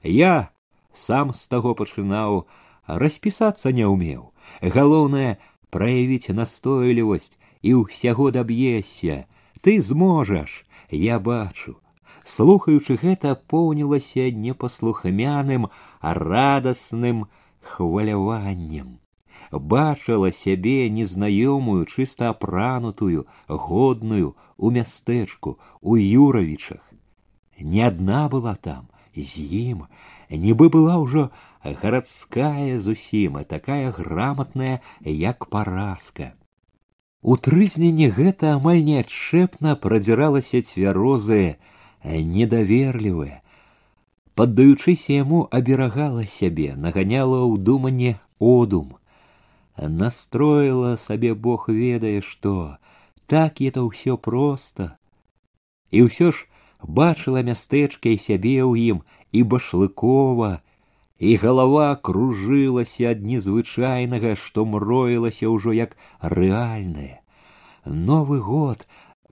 Я 0.03 0.51
сам 0.93 1.35
з 1.35 1.49
таго 1.49 1.75
пачынаў 1.75 2.47
распісацца 2.87 3.73
не 3.73 3.87
ўмеў. 3.87 4.33
Галоўнае 4.63 5.39
праявіць 5.71 6.33
настойлівасць 6.33 7.37
і 7.63 7.75
ўсяго 7.83 8.31
даб'ешся. 8.31 9.27
Ты 9.61 9.83
зможаш, 9.83 10.65
я 10.91 11.19
бачу. 11.19 11.77
Слухаючы 12.25 12.97
гэта 13.01 13.35
поўнілася 13.35 14.31
непаслухмяным, 14.31 15.69
а 16.01 16.15
радасным 16.15 17.27
хваляваннем. 17.61 19.01
Бачыла 19.51 20.31
сябе 20.31 20.91
незнаёмую, 20.91 21.87
чыста 21.87 22.29
апранутую, 22.31 23.27
годную 23.49 24.37
у 24.57 24.71
мястэчку, 24.71 25.59
у 25.81 25.97
юравічах. 25.97 26.85
Не 27.59 27.83
адна 27.89 28.29
была 28.29 28.57
там, 28.57 28.89
з 29.17 29.41
ім, 29.41 29.87
нібы 30.31 30.69
была 30.69 31.01
ўжо 31.01 31.31
гарадская 31.65 32.79
зусім, 32.79 33.41
такая 33.49 33.91
грамотная, 33.91 34.81
як 35.01 35.49
паразка. 35.49 36.35
У 37.23 37.37
трызненні 37.37 38.13
гэта 38.15 38.55
амаль 38.61 38.85
неадчэпна 38.85 39.75
прадзіралася 39.81 40.63
цвярозае, 40.63 41.57
недаверлівае. 42.05 43.43
Паддаючыся 44.39 45.19
яму 45.19 45.49
аберагала 45.51 46.29
сябе, 46.29 46.77
наганяла 46.77 47.43
ў 47.43 47.59
думанне 47.59 48.21
одум. 48.39 48.99
Настроила 49.78 50.96
сабе 50.96 51.34
Бог 51.34 51.70
ведае 51.70 52.22
што, 52.22 52.78
так 53.26 53.62
это 53.62 53.82
ўсё 53.82 54.18
проста. 54.18 54.98
І 55.90 56.06
ўсё 56.10 56.30
ж 56.32 56.46
бачыла 56.82 57.42
мястэчка 57.42 58.14
і 58.14 58.22
сябе 58.22 58.62
ў 58.62 58.94
ім 58.94 58.98
і 59.34 59.42
башлыкова, 59.44 60.62
і 61.18 61.36
галава 61.42 61.96
кружылася 61.96 63.16
ад 63.16 63.26
незвычайнага, 63.26 64.36
што 64.36 64.66
мроілася 64.66 65.50
ўжо 65.50 65.74
як 65.74 65.98
рэальнае. 66.22 67.24
Новы 67.86 68.40
год 68.40 68.86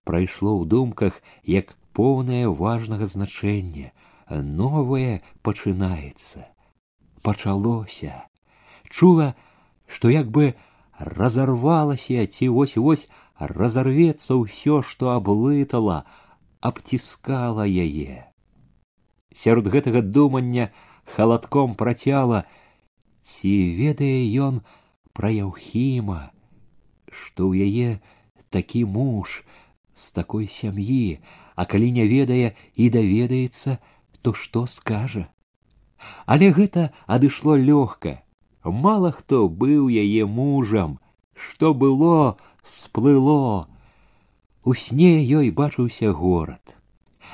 прайшло 0.03 0.57
ў 0.57 0.65
думках 0.65 1.21
як 1.45 1.77
поўнае 1.93 2.47
важнага 2.47 3.05
значэння, 3.05 3.93
новае 4.29 5.21
пачынаецца. 5.45 6.47
Пачалося. 7.21 8.25
Чула, 8.89 9.35
што 9.91 10.09
як 10.09 10.31
бы 10.31 10.53
разарвалася 10.97 12.25
ці 12.25 12.47
вось 12.55 12.77
вось 12.77 13.07
разарвецца 13.37 14.37
ўсё, 14.39 14.81
што 14.85 15.11
аблытала, 15.17 16.05
абціскала 16.61 17.65
яе. 17.67 18.31
Сярод 19.33 19.67
гэтага 19.67 20.01
думання 20.01 20.69
халадком 21.15 21.75
працяла, 21.75 22.45
ці 23.21 23.51
ведае 23.75 24.23
ён 24.47 24.61
пра 25.11 25.33
яўхіма, 25.33 26.31
што 27.11 27.51
ў 27.51 27.67
яе 27.67 27.89
такі 28.49 28.85
муж 28.85 29.43
з 29.95 30.11
такой 30.15 30.47
сям'і, 30.47 31.19
а 31.55 31.65
калі 31.65 31.91
не 31.91 32.07
ведае 32.07 32.55
і 32.75 32.89
даведаецца, 32.89 33.79
то 34.21 34.33
што 34.33 34.65
скажа. 34.65 35.27
Але 36.25 36.51
гэта 36.55 36.91
адышло 37.05 37.57
лёгка. 37.57 38.21
Мала 38.66 39.12
хто 39.14 39.46
быў 39.48 39.86
яе 39.86 40.26
мужам, 40.26 40.98
што 41.34 41.72
было, 41.72 42.36
сплыло, 42.64 43.68
У 44.66 44.74
сне 44.74 45.22
ёй 45.22 45.50
бачыўся 45.54 46.10
горад. 46.10 46.74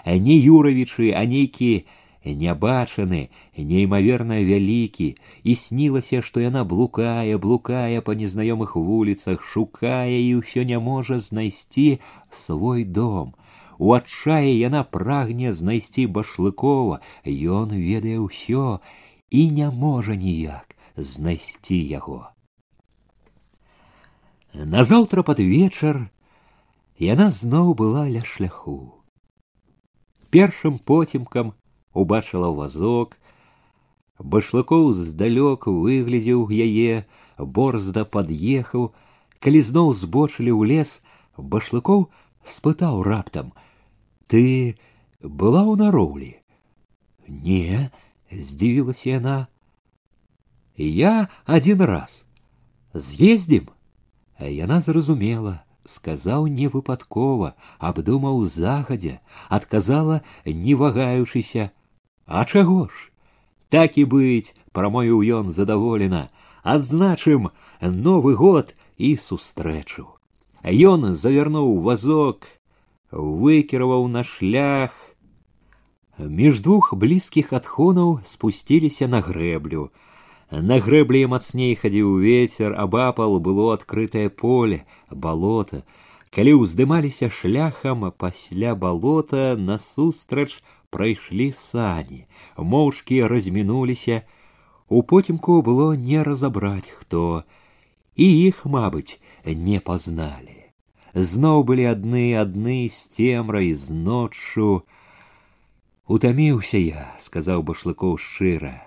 Не 0.05 0.35
юравічы, 0.37 1.09
а 1.17 1.25
нейкі 1.25 1.87
нябачаны, 2.27 3.31
неймаверна 3.57 4.43
вялікі, 4.45 5.17
і 5.43 5.55
снілася, 5.57 6.21
што 6.21 6.45
яна 6.45 6.65
блукае, 6.69 7.39
блукае 7.41 8.05
па 8.05 8.13
незнаёмых 8.13 8.77
вуліцах, 8.77 9.41
шукае 9.41 10.21
і 10.21 10.45
ўсё 10.45 10.69
не 10.69 10.77
можа 10.77 11.17
знайсці 11.17 12.05
свой 12.29 12.85
дом. 12.85 13.33
У 13.79 13.97
адчаі 13.97 14.53
яна 14.53 14.85
прагне 14.85 15.57
знайсці 15.57 16.05
башлыкова, 16.13 17.01
ён 17.25 17.73
ведае 17.73 18.21
ўсё 18.21 18.85
і 19.33 19.49
не 19.49 19.73
можа 19.73 20.13
ніяк 20.13 20.76
знайсці 20.97 21.77
яго. 21.77 22.33
Назаўтра 24.53 25.23
пад 25.25 25.41
вечар 25.41 26.09
яна 27.01 27.31
зноў 27.31 27.73
была 27.75 28.05
ля 28.09 28.21
шляху. 28.21 29.01
Першым 30.29 30.79
поцемкам 30.79 31.55
убачыла 31.93 32.53
вазок, 32.53 33.17
башлыкоў 34.19 34.93
здалёк 34.93 35.67
выглядзеў 35.67 36.49
яе, 36.53 37.05
борзда 37.39 38.05
пад'ехаў, 38.05 38.93
калі 39.41 39.61
зноў 39.61 39.93
збочылі 39.97 40.53
ў 40.53 40.63
лес, 40.69 41.01
башлыкоў 41.37 42.09
спытаў 42.45 43.03
раптам: « 43.03 44.29
Ты 44.29 44.77
была 45.21 45.65
ў 45.65 45.77
нароўлі? 45.81 46.33
Не, 47.29 47.91
здзівілася 48.31 49.11
яна. 49.11 49.39
Я 50.77 51.29
один 51.47 51.81
раз. 51.81 52.25
З'ездзім, 52.95 53.69
яна 54.39 54.81
зразумела 54.81 55.63
сказаў 55.85 56.47
не 56.47 56.69
выпадкова, 56.69 57.55
абдумаў 57.79 58.45
загадзя, 58.47 59.21
адказала, 59.49 60.23
не 60.47 60.75
вагаючыся: « 60.75 62.27
А 62.27 62.45
чаго 62.45 62.87
ж? 62.87 63.11
Так 63.69 63.99
і 63.99 64.05
быць, 64.05 64.55
прамовіў 64.73 65.23
ён 65.23 65.51
задаволена, 65.51 66.31
адзначым 66.63 67.51
новы 67.81 68.35
год 68.35 68.75
і 68.97 69.17
сустрэчу. 69.17 70.07
Ён 70.63 71.15
завярнуў 71.15 71.81
вазок, 71.83 72.47
выкіраваў 73.11 74.07
на 74.09 74.23
шлях. 74.23 74.93
Між 76.19 76.61
двух 76.61 76.95
блізкіх 76.95 77.53
адхонаў 77.53 78.21
спусціліся 78.25 79.09
на 79.09 79.21
грэблю, 79.21 79.91
на 80.53 80.77
грэблі 80.85 81.25
мацней 81.33 81.73
хадзіў 81.81 82.21
ветер, 82.21 82.77
абапал 82.77 83.41
было 83.41 83.73
адкрытае 83.73 84.29
поле, 84.29 84.85
балота. 85.09 85.81
Калі 86.29 86.61
ўздымаліся 86.61 87.33
шляхам 87.33 88.05
пасля 88.13 88.77
балота 88.77 89.57
насустрач 89.57 90.61
прайшлі 90.93 91.53
сані, 91.57 92.29
моўчкі 92.57 93.25
размінуліся. 93.33 94.23
У 94.93 95.01
потімку 95.03 95.63
было 95.65 95.97
не 95.97 96.21
разабраць 96.21 96.89
хто, 97.01 97.45
і 98.17 98.29
іх, 98.29 98.67
мабыць, 98.69 99.17
не 99.45 99.81
пазналі. 99.81 100.69
Зноў 101.17 101.65
былі 101.65 101.89
адны 101.97 102.37
адны 102.37 102.93
з 102.93 103.09
цемрай 103.09 103.73
з 103.73 103.89
ноччу. 103.89 104.85
Утаміўся 106.13 106.77
я, 106.77 107.09
сказаў 107.17 107.65
башлыкоў 107.65 108.21
шчыра 108.21 108.86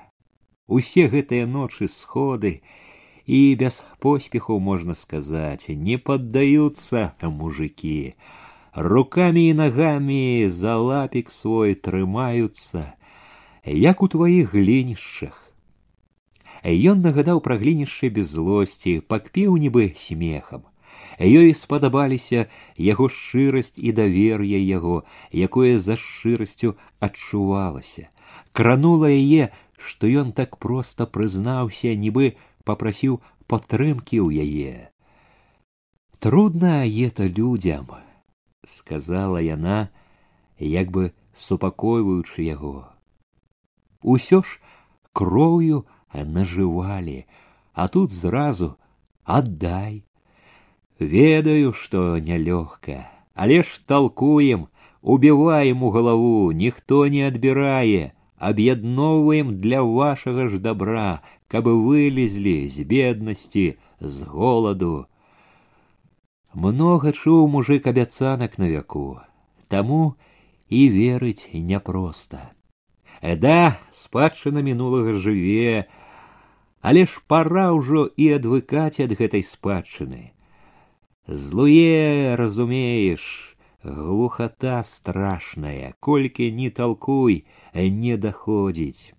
усе 0.70 1.08
гэтыя 1.14 1.46
ночы 1.46 1.88
сходы 1.88 2.62
і 3.26 3.56
без 3.60 3.82
поспеху 4.00 4.60
можна 4.60 4.94
сказаць 4.94 5.70
не 5.70 5.98
паддаюцца 5.98 7.14
мужики 7.22 8.16
руками 8.74 9.48
і 9.50 9.54
нагамі 9.62 10.50
за 10.50 10.78
лапік 10.78 11.32
свой 11.32 11.76
трымаюцца 11.76 12.94
як 13.66 14.02
у 14.02 14.08
тваіх 14.08 14.54
глінішчах 14.54 15.42
Ён 16.66 17.06
нагадаў 17.06 17.42
пра 17.46 17.56
глінішчы 17.62 18.10
без 18.10 18.34
злосці 18.34 18.98
пакпіў 19.06 19.58
нібы 19.62 19.94
смехам 20.02 20.66
ёй 21.22 21.54
спадабаліся 21.54 22.48
яго 22.82 23.08
шчырасць 23.08 23.78
і 23.78 23.94
давер'е 24.00 24.60
яго 24.60 25.06
якое 25.32 25.78
за 25.78 25.96
шчырасцю 25.96 26.74
адчувалася 27.00 28.10
кранула 28.52 29.14
яе 29.14 29.54
што 29.80 30.08
ён 30.08 30.32
так 30.32 30.58
проста 30.58 31.06
прызнаўся, 31.06 31.94
нібы 31.96 32.36
попрасіў 32.64 33.22
падтрымкі 33.48 34.20
ў 34.22 34.46
яе. 34.46 34.92
Трудно 36.20 36.86
это 36.86 37.28
людям, 37.28 37.88
сказала 38.66 39.38
яна, 39.38 39.90
як 40.58 40.90
бы 40.92 41.14
супакойваючы 41.36 42.42
яго. 42.48 42.90
Усё 44.02 44.42
ж 44.42 44.60
кроўю 45.14 45.86
нажывалі, 46.14 47.26
а 47.74 47.88
тут 47.88 48.12
зразу 48.12 48.78
аддай 49.26 50.06
ведаю 51.00 51.74
што 51.74 52.18
нялёгка 52.18 53.10
але 53.34 53.64
ж 53.64 53.82
толкуем 53.86 54.68
убіваем 55.02 55.84
у 55.84 55.90
галаву 55.92 56.52
ніхто 56.52 57.08
не 57.08 57.28
адбірае 57.28 58.14
аб'ядноўваем 58.40 59.56
для 59.58 59.82
вашага 59.84 60.48
ж 60.52 60.60
добра 60.60 61.22
каб 61.48 61.68
вылезлі 61.68 62.68
з 62.68 62.84
беднасці 62.84 63.78
з 64.00 64.24
голаду 64.28 65.08
много 66.54 67.12
чуў 67.12 67.48
мужик 67.48 67.88
абяцанак 67.88 68.60
на 68.60 68.68
вяку 68.68 69.20
таму 69.68 70.16
і 70.70 70.90
верыць 70.92 71.48
няпроста 71.54 72.52
да 73.22 73.80
спадчына 73.92 74.62
мінулага 74.62 75.16
жыве 75.16 75.88
але 76.82 77.08
ж 77.08 77.24
пора 77.28 77.72
ўжо 77.74 78.06
і 78.20 78.36
адвыкаць 78.38 79.00
ад 79.00 79.16
гэтай 79.16 79.48
спадчыны 79.48 80.36
злуе 81.28 82.36
разумееш 82.36 83.49
глухота 83.83 84.83
страшная 84.83 85.95
колькі 86.01 86.53
не 86.53 86.71
толкуй 86.71 87.45
не 87.75 88.17
доходзіць 88.17 89.15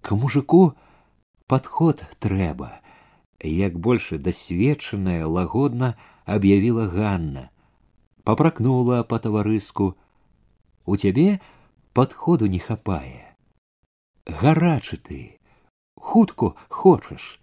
к 0.00 0.14
мужику 0.14 0.74
подход 1.46 2.04
трэба 2.18 2.80
як 3.42 3.78
больше 3.78 4.18
дасведчаная 4.18 5.26
лагодна 5.26 5.96
аб'явіла 6.24 6.86
ганна. 6.86 7.50
Попракнула 8.24 9.02
по 9.02 9.18
таварыску 9.18 9.96
у 10.84 10.96
цябе 10.96 11.40
подходу 11.92 12.46
не 12.46 12.58
хапае. 12.58 13.34
Гарачы 14.26 14.96
ты 14.96 15.40
хутко 15.96 16.54
хочаш 16.68 17.40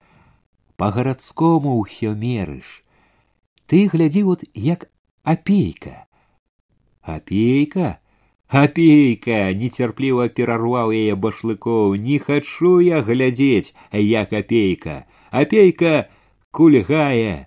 по 0.77 0.91
гарадскому 0.91 1.79
ўсё 1.81 2.13
мерыш. 2.13 2.83
Ты 3.65 3.89
глядзі 3.89 4.23
вот 4.23 4.43
як 4.53 4.89
апейка 5.26 6.06
апейка 7.02 7.90
апейка 8.62 9.38
нецярпліва 9.60 10.26
перарваў 10.38 10.90
яе 10.98 11.14
башлыкоў 11.26 11.94
не 12.06 12.18
хачу 12.24 12.72
я 12.86 12.98
глядзець 13.06 13.70
як 13.92 14.34
апейка 14.40 14.96
апейка 15.30 15.94
кульгае 16.58 17.46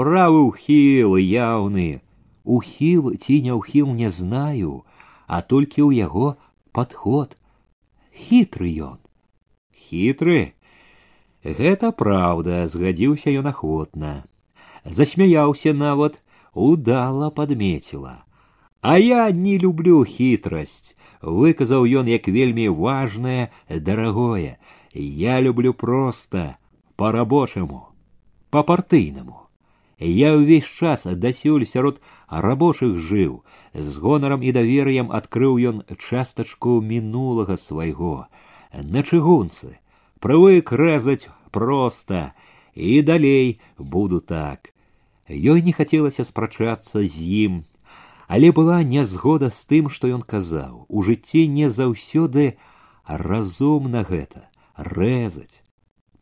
правы 0.00 0.40
ўхіл 0.48 1.14
яўны 1.20 1.86
ухіл 2.56 3.12
ці 3.20 3.38
не 3.46 3.60
ўхіл 3.60 3.92
не 4.00 4.08
знаю 4.08 4.80
а 5.28 5.44
толькі 5.54 5.84
ў 5.84 6.08
яго 6.08 6.34
падход 6.72 7.36
хітры 8.24 8.72
ён 8.88 8.98
хітры 9.86 10.40
гэта 11.62 11.92
праўда 11.92 12.64
згадзіўся 12.74 13.38
ён 13.44 13.52
ахвотна 13.52 14.12
засмяяўся 14.84 15.76
нават 15.86 16.20
удала 16.54 17.30
падмеціла 17.30 18.24
а 18.80 18.98
я 18.98 19.30
не 19.32 19.58
люблю 19.58 20.02
хітрасць 20.04 20.96
выказаў 21.22 21.86
ён 22.00 22.10
як 22.12 22.28
вельмі 22.28 22.68
важнае 22.68 23.48
дарагое 23.68 24.58
я 24.94 25.40
люблю 25.40 25.72
проста 25.74 26.58
по 26.96 27.10
рабочаму 27.12 27.80
по 28.50 28.62
партыйнаму 28.62 29.44
я 29.98 30.34
ўвесь 30.36 30.68
час 30.68 31.06
дасюль 31.06 31.66
сярод 31.66 32.00
рабочых 32.28 32.98
жыў 32.98 33.42
з 33.72 33.96
гонарам 33.98 34.42
і 34.42 34.52
давер'ем 34.52 35.10
адкрыў 35.10 35.58
ён 35.70 35.82
частачку 35.96 36.80
мінулага 36.92 37.56
свайго 37.56 38.26
на 38.74 39.02
чыгунцы 39.02 39.78
прывык 40.20 40.72
рэзаць 40.72 41.28
проста 41.50 42.34
і 42.74 43.02
далей 43.02 43.60
буду 43.78 44.20
так 44.20 44.74
ёй 45.28 45.62
не 45.62 45.72
хацелася 45.72 46.24
спрачацца 46.24 47.04
з 47.04 47.28
ім 47.44 47.62
але 48.28 48.52
была 48.52 48.82
нязгода 48.82 49.50
з 49.50 49.60
тым 49.72 49.90
што 49.96 50.08
ён 50.16 50.22
казаў 50.22 50.86
у 50.88 51.04
жыцці 51.08 51.44
не 51.48 51.68
заўсёды 51.70 52.46
разумна 53.06 54.04
гэта 54.08 54.48
рэзаць 54.76 55.60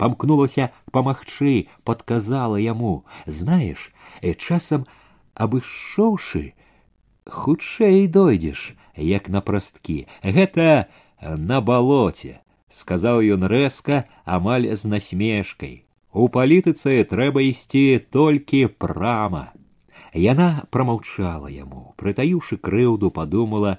памкнулася 0.03 0.71
памагчы 0.91 1.69
подказала 1.85 2.59
яму 2.59 2.95
знаеш 3.27 3.91
э 4.21 4.35
часам 4.35 4.87
абышоўшы 5.35 6.45
хутчэй 7.27 8.07
дойдзеш 8.07 8.75
як 8.97 9.29
на 9.29 9.41
прасткі 9.41 10.07
гэта 10.23 10.89
на 11.23 11.61
балоце 11.61 12.43
сказаў 12.69 13.23
ён 13.37 13.47
рэзка 13.47 14.05
амаль 14.25 14.67
з 14.75 14.91
насмешкай 14.91 15.85
у 16.13 16.29
палітыцы 16.29 17.01
трэба 17.09 17.43
ісці 17.49 18.01
толькі 18.17 18.67
прама 18.85 19.45
яна 20.25 20.49
прамаўчала 20.71 21.49
яму 21.53 21.95
прытаюшы 22.03 22.59
крыўду 22.69 23.11
падумала 23.11 23.79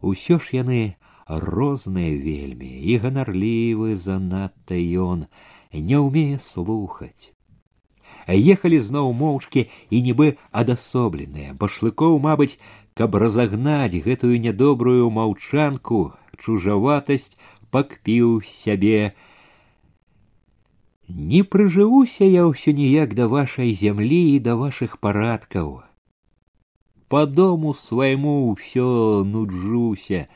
усё 0.00 0.38
ж 0.42 0.58
яны 0.58 0.80
розныя 1.26 2.16
вельмі 2.18 2.72
і 2.92 2.98
ганарлівы 3.04 3.94
занадта 3.96 4.74
ён 5.06 5.24
не 5.72 5.98
ўмее 6.02 6.42
слухаць 6.42 7.30
ехалі 8.26 8.80
зноў 8.80 9.12
моўчкі 9.22 9.66
і 9.90 10.02
нібы 10.08 10.28
адасобленыя 10.50 11.54
башлыкоў 11.54 12.18
мабыць 12.26 12.58
каб 12.98 13.16
разагнаць 13.16 14.02
гэтую 14.06 14.36
нядобрую 14.42 15.10
маўчанку 15.10 16.12
чужаватасць 16.38 17.38
пакпіў 17.70 18.42
сябе 18.46 19.14
не 21.08 21.42
прыжывуся 21.42 22.24
я 22.24 22.44
ўсё 22.48 22.72
ніяк 22.76 23.14
да 23.14 23.28
вашай 23.28 23.72
зямлі 23.78 24.20
і 24.34 24.38
да 24.46 24.54
вашых 24.56 24.98
парадкаў 24.98 25.82
по 27.12 27.26
дому 27.26 27.74
свайму 27.74 28.34
ўсё 28.52 29.24
нуджуся 29.32 30.28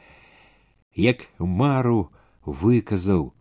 як 0.94 1.24
мару 1.38 2.12
выказаў 2.44 3.32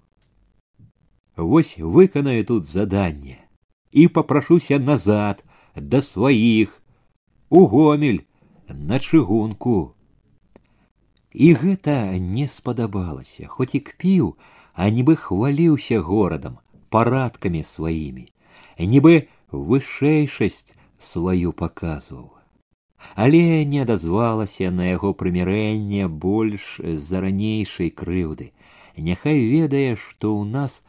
вось 1.36 1.76
выканаю 1.78 2.46
тут 2.46 2.66
заданне 2.66 3.38
і 3.92 4.08
попрашуся 4.08 4.80
назад 4.80 5.44
да 5.76 6.02
сваіх 6.02 6.82
у 7.50 7.68
гомель 7.68 8.24
на 8.70 9.00
чыгунку 9.00 9.96
і 11.32 11.54
гэта 11.54 12.18
не 12.20 12.48
спадабалася 12.48 13.48
хоць 13.48 13.74
і 13.76 13.84
кпіў 13.90 14.36
а 14.74 14.90
нібы 14.90 15.16
хваліўся 15.16 16.00
горадам 16.00 16.60
парадкамі 16.90 17.64
сваімі 17.64 18.26
нібы 18.94 19.28
вышэйшасць 19.52 20.76
сваю 21.10 21.54
паказваў 21.54 22.32
але 23.16 23.66
не 23.72 23.82
адазвалася 23.86 24.72
на 24.72 24.90
яго 24.90 25.14
прымірэнне 25.22 26.08
больш 26.08 26.70
з-за 26.80 27.22
ранейшай 27.26 27.92
крыўды 28.02 28.52
няхай 29.10 29.42
ведае 29.52 29.96
што 29.96 30.34
ў 30.36 30.44
нас 30.56 30.82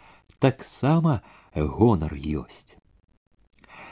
таксама 0.47 1.20
гонар 1.55 2.14
ёсць 2.14 2.77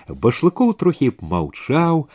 башлыкоў 0.09 0.75
трохі 0.85 1.11
маўчаў 1.35 2.07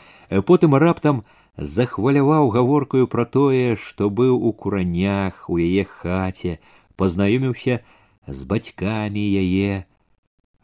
потым 0.50 0.76
раптам 0.86 1.22
захваляваў 1.58 2.50
гаворкаю 2.56 3.08
пра 3.14 3.26
тое 3.26 3.76
што 3.76 4.10
быў 4.10 4.36
у 4.50 4.52
куранях 4.54 5.50
у 5.50 5.60
яе 5.60 5.84
хаце 5.84 6.60
пазнаёміўся 6.96 7.82
з 8.27 8.45
бацькамі 8.45 9.21
яе. 9.21 9.85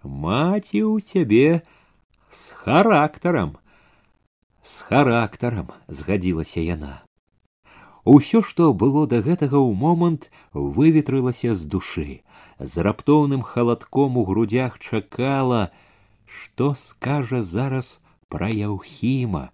Маці 0.02 0.80
ў 0.86 1.04
цябе 1.04 1.60
з 2.32 2.42
характарам. 2.56 3.56
З 4.64 4.88
характарам 4.88 5.68
згадзілася 5.88 6.60
яна. 6.60 7.04
Усё 8.04 8.40
што 8.40 8.72
было 8.72 9.04
да 9.06 9.20
гэтага 9.20 9.60
ў 9.60 9.76
момант 9.76 10.32
выветрылася 10.52 11.52
з 11.54 11.68
душы. 11.68 12.24
З 12.58 12.80
раптоўным 12.80 13.42
халадком 13.44 14.16
у 14.16 14.24
грудях 14.24 14.78
чакала 14.78 15.68
што 16.24 16.72
скажа 16.74 17.42
зараз 17.42 18.00
пра 18.28 18.48
яўхіма. 18.48 19.50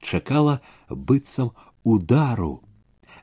Чакала 0.00 0.60
быццам 0.88 1.52
удару 1.84 2.64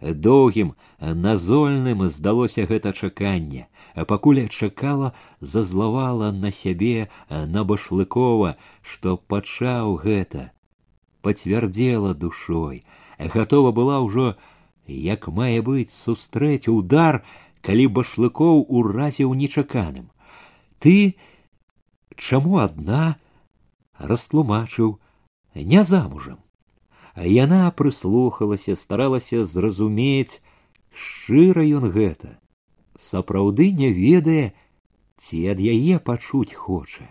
доўгім 0.03 0.75
назольным 1.01 2.09
здалося 2.09 2.67
гэта 2.67 2.93
чаканне 2.93 3.69
пакуль 4.09 4.49
чакала 4.49 5.13
зазлавала 5.41 6.33
на 6.33 6.51
сябе 6.51 7.09
на 7.31 7.65
башлыкова 7.65 8.57
што 8.83 9.17
пачаў 9.17 9.95
гэта 10.03 10.51
пацвярдзела 11.23 12.15
душой 12.15 12.83
гатова 13.19 13.71
была 13.71 14.01
ўжо 14.03 14.35
як 14.87 15.29
мае 15.29 15.63
быць 15.63 15.95
сустрэць 15.95 16.67
удар 16.67 17.23
калі 17.63 17.87
башлыкоў 17.87 18.67
уразіў 18.69 19.35
нечаканым 19.39 20.11
ты 20.83 21.15
чаму 22.19 22.59
адна 22.59 23.17
растлумачыў 23.99 24.99
не 25.55 25.85
замужам 25.85 26.43
а 26.43 26.46
яна 27.17 27.63
прыслухалася 27.71 28.77
старалася 28.83 29.45
зразумець 29.55 30.41
шчыра 31.07 31.65
ён 31.81 31.89
гэта 31.97 32.37
сапраўды 33.09 33.73
не 33.81 33.91
ведае 33.97 34.53
ці 35.17 35.43
ад 35.55 35.67
яе 35.73 35.99
пачуць 36.11 36.53
хоча 36.53 37.09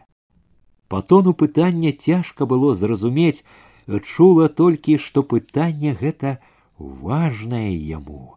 Па 0.92 1.00
тону 1.02 1.32
пытання 1.32 1.92
цяжка 2.06 2.46
было 2.46 2.74
зразумець, 2.76 3.46
чула 4.08 4.48
толькі, 4.62 4.98
што 4.98 5.24
пытанне 5.24 5.94
гэта 6.02 6.34
важнае 6.78 7.72
яму, 7.72 8.36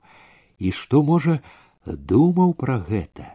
і 0.58 0.70
што, 0.70 1.02
можа, 1.08 1.40
думаў 2.12 2.54
пра 2.60 2.78
гэта. 2.90 3.26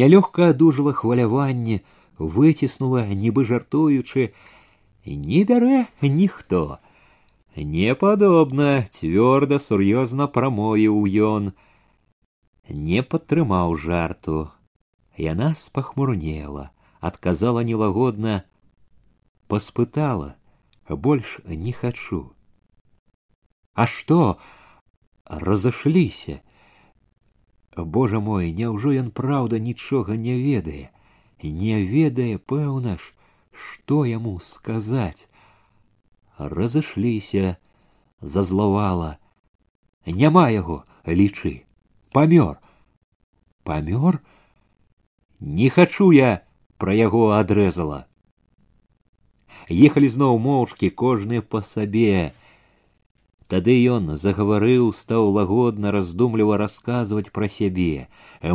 Нялёгка 0.00 0.50
адужала 0.52 0.92
хваляванне, 0.92 1.80
выціснула, 2.18 3.06
нібы 3.08 3.46
жартуючы, 3.48 4.28
не 5.06 5.40
бярэ 5.48 5.86
ніхто. 6.02 6.62
Не 7.56 7.94
падобна, 7.94 8.82
цвёрда 8.90 9.58
сур'ёзна 9.62 10.26
прамовіў 10.26 10.96
ён. 11.30 11.52
Не 12.68 13.02
падтрымаў 13.02 13.76
жарту. 13.76 14.50
Яна 15.16 15.54
спахмурнела, 15.54 16.70
адказала 16.98 17.62
нелагодна, 17.62 18.42
паспытала, 19.46 20.34
больш 20.88 21.38
не 21.46 21.70
хачу. 21.72 22.32
А 23.74 23.86
што? 23.86 24.38
Разышліся. 25.24 26.42
Божа 27.76 28.18
мой, 28.20 28.50
няўжо 28.52 28.94
ён 28.98 29.10
праўда 29.10 29.58
нічога 29.58 30.16
не 30.16 30.34
ведае, 30.38 30.90
не 31.42 31.82
ведае, 31.84 32.38
пэўна 32.38 32.98
ж, 32.98 33.14
што 33.52 34.04
яму 34.04 34.38
сказаць. 34.40 35.27
Разышліся, 36.38 37.56
зазлавала. 38.20 39.18
Няма 40.06 40.50
яго, 40.50 40.84
лічы, 41.06 41.64
памёр. 42.12 42.58
Памёр? 43.64 44.20
Не 45.40 45.68
хачу 45.70 46.10
я 46.12 46.42
пра 46.78 46.92
яго 46.92 47.30
адрэзала. 47.38 48.04
Ехалі 49.68 50.08
зноў 50.08 50.38
моўчкі 50.38 50.90
кожны 50.90 51.40
па 51.40 51.62
сабе, 51.62 52.34
Тады 53.52 53.74
ён 53.94 54.16
загаварыў, 54.20 54.86
стаў 54.98 55.28
лагодна 55.36 55.90
раздумліва 55.94 56.56
расказваць 56.60 57.30
пра 57.38 57.48
сябе, 57.56 58.08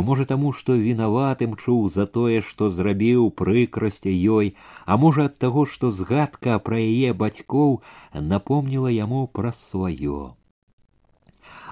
можа 0.08 0.26
таму, 0.32 0.50
што 0.52 0.74
вінаватым 0.74 1.54
чуў 1.54 1.86
за 1.94 2.06
тое, 2.16 2.42
што 2.48 2.68
зрабіў 2.68 3.30
прыкрасць 3.30 4.04
ёй, 4.10 4.52
а 4.84 4.98
можа 5.04 5.30
ад 5.30 5.38
таго, 5.38 5.64
што 5.64 5.94
згадка 6.00 6.58
пра 6.58 6.82
яе 6.82 7.14
бацькоў 7.14 7.80
напомніла 8.12 8.90
яму 8.90 9.24
пра 9.38 9.54
сваё. 9.54 10.34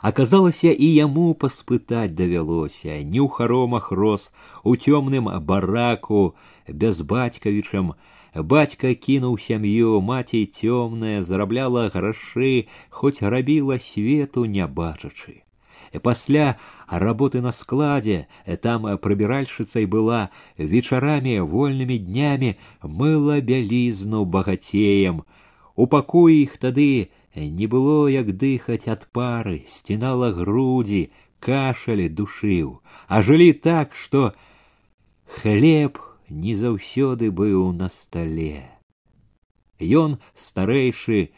Аказалася 0.00 0.70
і 0.70 0.88
яму 0.94 1.34
паспытаць 1.34 2.14
давялося, 2.14 3.02
не 3.02 3.18
ў 3.18 3.28
харомах 3.28 3.90
рос, 3.90 4.30
у 4.62 4.78
цёмным 4.78 5.26
бараку, 5.42 6.38
без 6.70 7.02
бацькавічам, 7.02 7.92
Бацька 8.34 8.94
кінуў 8.94 9.38
сям'ю, 9.40 10.00
маці 10.00 10.44
цёмная, 10.46 11.22
зарабляла 11.22 11.88
грашы, 11.88 12.68
хоць 12.90 13.22
рабіла 13.22 13.78
свету 13.78 14.44
не 14.44 14.66
бачачы. 14.66 15.42
Пасля 16.02 16.58
работы 16.88 17.40
на 17.40 17.52
складзе, 17.52 18.28
там 18.62 18.84
прыбіральшыцай 19.00 19.86
была, 19.86 20.28
вечарамі 20.58 21.40
вольнымі 21.40 21.98
днямі 21.98 22.56
мыла 22.82 23.40
бялізну 23.40 24.24
багацеем. 24.24 25.24
У 25.76 25.86
пакоі 25.86 26.42
іх 26.42 26.58
тады 26.58 27.08
не 27.34 27.66
было 27.66 28.08
як 28.12 28.36
дыхаць 28.36 28.88
ад 28.88 29.08
пары, 29.12 29.64
сцінала 29.70 30.30
грудзі, 30.32 31.08
кашалі 31.40 32.08
душыў, 32.08 32.82
а 33.08 33.22
жылі 33.22 33.52
так, 33.52 33.94
што 33.94 34.34
хлеб 35.40 36.02
не 36.28 36.54
заўсёды 36.54 37.30
быў 37.30 37.72
на 37.72 37.88
стале. 37.88 38.64
Ён 39.80 40.18
старэйшы, 40.34 41.30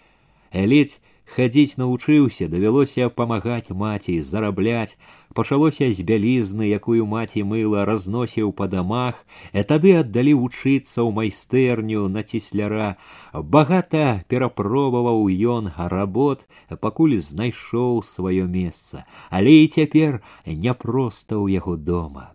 ледзь 0.53 0.99
хадзіць 1.31 1.79
навучыўся, 1.79 2.49
давялося 2.51 3.09
памагаць 3.09 3.71
маці 3.71 4.17
зарабляць, 4.21 4.97
пачалося 5.35 5.91
з 5.95 6.03
бялізны, 6.09 6.67
якую 6.67 7.07
маці 7.07 7.45
мыла 7.47 7.85
разносіў 7.87 8.51
па 8.61 8.67
дамах, 8.67 9.21
а 9.53 9.63
тады 9.63 9.95
аддалі 10.01 10.35
вучыцца 10.41 11.07
ў 11.07 11.11
майстэрню 11.15 12.09
на 12.09 12.27
цісляра. 12.27 12.97
Багата 13.35 14.25
перапробаваў 14.27 15.31
ён 15.55 15.71
работ, 15.95 16.43
пакуль 16.83 17.21
знайшоў 17.23 18.03
сваё 18.03 18.51
месца, 18.51 19.07
але 19.31 19.63
і 19.63 19.71
цяпер 19.71 20.21
няпроста 20.47 21.39
ў 21.39 21.63
яго 21.63 21.79
дома 21.79 22.34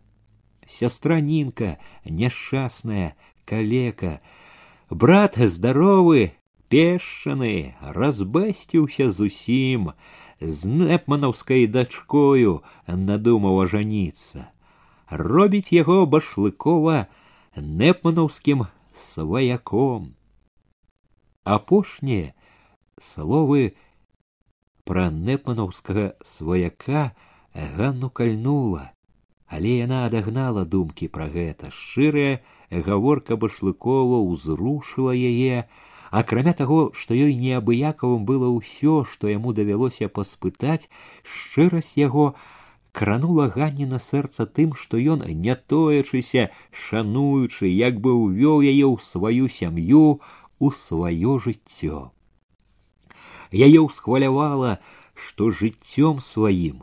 сестра 0.70 1.20
Нинка, 1.20 1.78
няшчасная, 2.06 3.16
калека. 3.46 4.22
Брат 4.90 5.38
здоровы, 5.38 6.34
пешаны, 6.70 7.76
разбэсціўся 7.82 9.12
зусім, 9.12 9.94
з 10.42 10.68
нэпманаўскай 10.68 11.68
дачкою 11.68 12.62
надумаў 12.88 13.62
ажаніцца. 13.66 14.52
Робіць 15.10 15.72
яго 15.72 16.06
башлыкова 16.06 17.08
нэпманаўскім 17.56 18.68
сваяком. 18.94 20.16
Апошнія 21.46 22.34
словы 23.00 23.78
пра 24.84 25.10
нэпманаўскага 25.10 26.18
сваяка 26.26 27.14
Ганну 27.54 28.10
кальнула 28.10 28.92
але 29.50 29.74
яна 29.78 30.06
адагнала 30.10 30.66
думкі 30.76 31.08
пра 31.16 31.28
гэта 31.34 31.72
шчырая 31.72 32.42
гаворка 32.88 33.38
башлыкова 33.44 34.22
ўзрушыла 34.26 35.14
яе 35.14 35.66
акрамя 36.22 36.54
таго 36.62 36.80
што 37.00 37.18
ёй 37.28 37.36
неабыякавым 37.44 38.26
было 38.30 38.50
ўсё 38.56 38.98
што 39.14 39.32
яму 39.32 39.54
давялося 39.60 40.10
паспытаць 40.18 40.90
шчырасць 41.38 41.94
яго 42.02 42.34
кранула 42.96 43.48
ганні 43.54 43.86
на 43.94 44.00
сэрца 44.00 44.46
тым 44.58 44.76
што 44.82 44.98
ён 45.16 45.24
не 45.46 45.56
тоячыся 45.74 46.50
шануючы 46.88 47.72
як 47.72 48.00
бы 48.00 48.16
ўвёў 48.16 48.64
яе 48.64 48.86
ў 48.88 48.98
сваю 49.12 49.52
сям'ю 49.60 50.04
у 50.60 50.72
сваё 50.82 51.40
жыццё 51.48 52.04
яе 53.52 53.80
ўсхвалявала 53.88 54.78
што 55.20 55.50
жыццём 55.60 56.20
сваім 56.22 56.82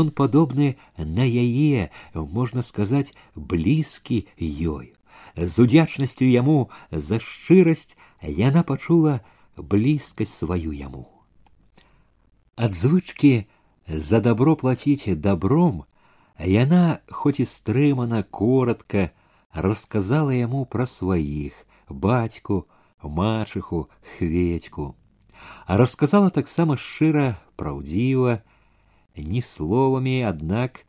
ён 0.00 0.10
падобны 0.20 0.76
на 0.98 1.26
яе 1.26 1.90
можна 2.14 2.62
сказаць 2.62 3.14
блізкі 3.34 4.20
ёй 4.76 4.92
з 5.36 5.54
удзячнасцю 5.64 6.28
яму 6.30 6.70
за 6.90 7.18
шчырасць 7.20 7.96
яна 8.22 8.62
пачула 8.70 9.20
блізкасць 9.56 10.38
сваю 10.44 10.72
яму 10.72 11.04
ад 12.56 12.72
звычкі 12.72 13.34
за 13.88 14.20
добро 14.20 14.56
плаціць 14.56 15.14
добром 15.28 15.84
яна 16.38 17.00
хоць 17.10 17.40
і 17.40 17.48
стрымана 17.48 18.22
коротко 18.22 19.10
расказала 19.52 20.32
яму 20.36 20.64
пра 20.64 20.86
сваіх 20.86 21.58
бацьку 21.88 22.66
мачыху 23.02 23.88
хведьку 24.16 24.94
а 25.65 25.77
расказала 25.77 26.29
таксама 26.29 26.77
шчыра 26.77 27.37
праўдзіва 27.55 28.41
ні 29.17 29.41
словамі 29.41 30.21
аднак 30.27 30.85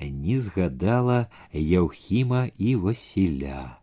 не 0.00 0.38
згадала 0.38 1.26
яўхіма 1.52 2.50
і 2.58 2.76
васіля. 2.76 3.80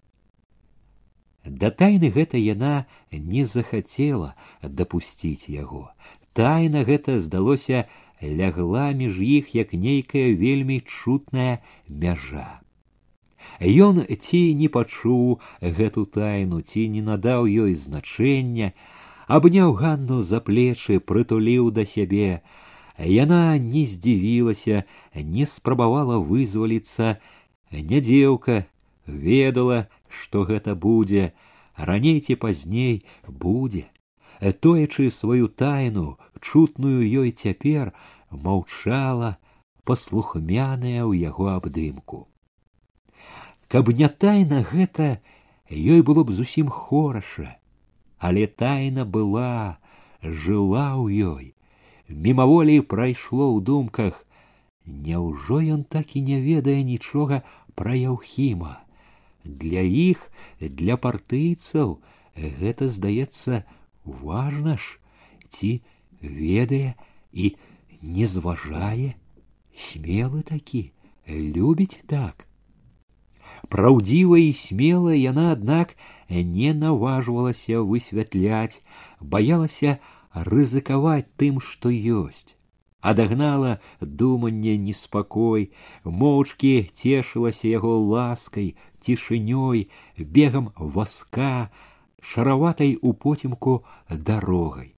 Да 1.46 1.70
тайны 1.72 2.10
гэта 2.10 2.40
яна 2.40 2.86
не 3.12 3.46
захацела 3.46 4.36
дапусціць 4.64 5.50
яго. 5.50 5.92
Тайна 6.34 6.84
гэта 6.88 7.20
здалося 7.20 7.86
лягла 8.24 8.92
між 8.92 9.20
іх 9.20 9.56
як 9.56 9.74
нейкая 9.74 10.32
вельмі 10.40 10.80
чутная 10.80 11.60
мяжа. 11.88 12.64
Ён 13.60 14.02
ці 14.08 14.42
не 14.56 14.68
пачуў 14.72 15.40
гэту 15.60 16.06
тайну 16.06 16.62
ці 16.62 16.88
не 16.88 17.02
надаў 17.04 17.46
ёй 17.46 17.76
значэння 17.76 18.72
абняў 19.29 19.75
ганну 19.81 20.23
за 20.23 20.41
плечы 20.41 20.99
прытуліў 21.11 21.71
да 21.79 21.85
сябе 21.89 22.41
яна 22.99 23.59
не 23.59 23.85
здзівілася 23.87 24.85
не 25.35 25.47
спрабавала 25.47 26.19
вызваліцца 26.31 27.19
не 27.93 28.01
дзеўка 28.09 28.65
ведала 29.07 29.87
што 30.23 30.45
гэта 30.49 30.75
будзе 30.87 31.33
раней 31.91 32.21
ці 32.21 32.39
пазней 32.47 33.03
будзе 33.29 33.85
тоячы 34.65 35.11
сваю 35.11 35.49
тайну 35.49 36.17
чутную 36.41 37.05
ёй 37.05 37.31
цяпер 37.31 37.93
маўчала 38.31 39.37
паслухмяная 39.85 41.05
ў 41.05 41.13
яго 41.29 41.53
абдымку 41.55 42.27
каб 43.69 43.93
не 44.01 44.09
тайна 44.09 44.65
гэта 44.73 45.21
ёй 45.69 46.03
было 46.03 46.25
б 46.25 46.33
зусім 46.33 46.69
хораша 46.73 47.57
але 48.23 48.47
тайна 48.47 49.05
была, 49.05 49.79
жыла 50.23 50.99
ў 50.99 51.07
ёй. 51.33 51.47
Мімаволі 52.09 52.81
прайшло 52.83 53.55
ў 53.55 53.63
думках, 53.63 54.25
Няўжо 54.89 55.61
ён 55.61 55.85
так 55.85 56.17
і 56.17 56.25
не 56.25 56.41
ведае 56.41 56.81
нічога 56.81 57.45
пра 57.77 57.93
Яўхіма, 57.93 58.81
для 59.45 59.85
іх 59.85 60.31
для 60.61 60.97
партыйцаў 60.97 62.01
гэта 62.37 62.89
здаецца 62.89 63.65
важна 64.05 64.77
ж 64.77 64.97
ці 65.53 65.71
ведае 66.21 66.97
і 67.33 67.55
не 68.03 68.27
зважае 68.27 69.15
смелы 69.77 70.43
такі 70.43 70.83
любіць 71.29 72.01
так 72.07 72.47
праўдзіва 73.73 74.39
і 74.45 74.53
смела 74.53 75.15
яна 75.15 75.53
аднак 75.53 75.97
не 76.42 76.74
наважвалася 76.74 77.86
высвятляць 77.86 78.82
баялася 79.20 80.00
рызыкаваць 80.34 81.30
тым 81.38 81.60
што 81.62 81.94
ёсць. 81.94 82.56
Адагнала 83.04 83.80
думанне 84.00 84.78
неспакой 84.80 85.72
моўчкі 86.06 86.88
цешылася 86.96 87.68
яго 87.68 87.98
ласкай 88.00 88.78
цішынёй 89.04 89.90
бегам 90.18 90.72
васка 90.78 91.70
шараватай 92.22 92.96
у 93.02 93.14
потімку 93.14 93.84
дарогай. 94.08 94.96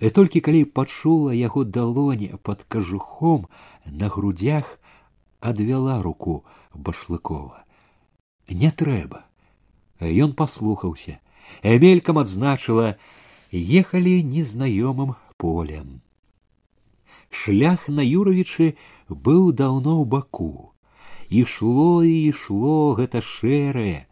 І 0.00 0.10
толькі 0.10 0.42
калі 0.42 0.64
пачула 0.64 1.30
яго 1.32 1.62
далоні 1.64 2.34
пад 2.42 2.66
кажухом 2.66 3.46
на 3.86 4.08
грудях 4.08 4.74
адвяла 5.40 6.02
руку 6.02 6.44
башлыкова. 6.74 7.62
Не 8.50 8.74
трэба 8.74 9.27
ён 9.99 10.33
паслухаўся 10.39 11.19
мелькам 11.63 12.19
адзначыла 12.23 12.95
ехалі 13.51 14.15
незнаёмым 14.35 15.15
полем 15.37 16.01
шлях 17.41 17.89
на 17.89 18.05
юравічы 18.05 18.73
быў 19.09 19.51
даўно 19.51 19.99
ў 20.01 20.05
баку 20.15 20.73
ішло 21.43 22.03
і 22.03 22.15
ішло 22.29 22.93
гэта 22.99 23.21
шэрае 23.21 24.07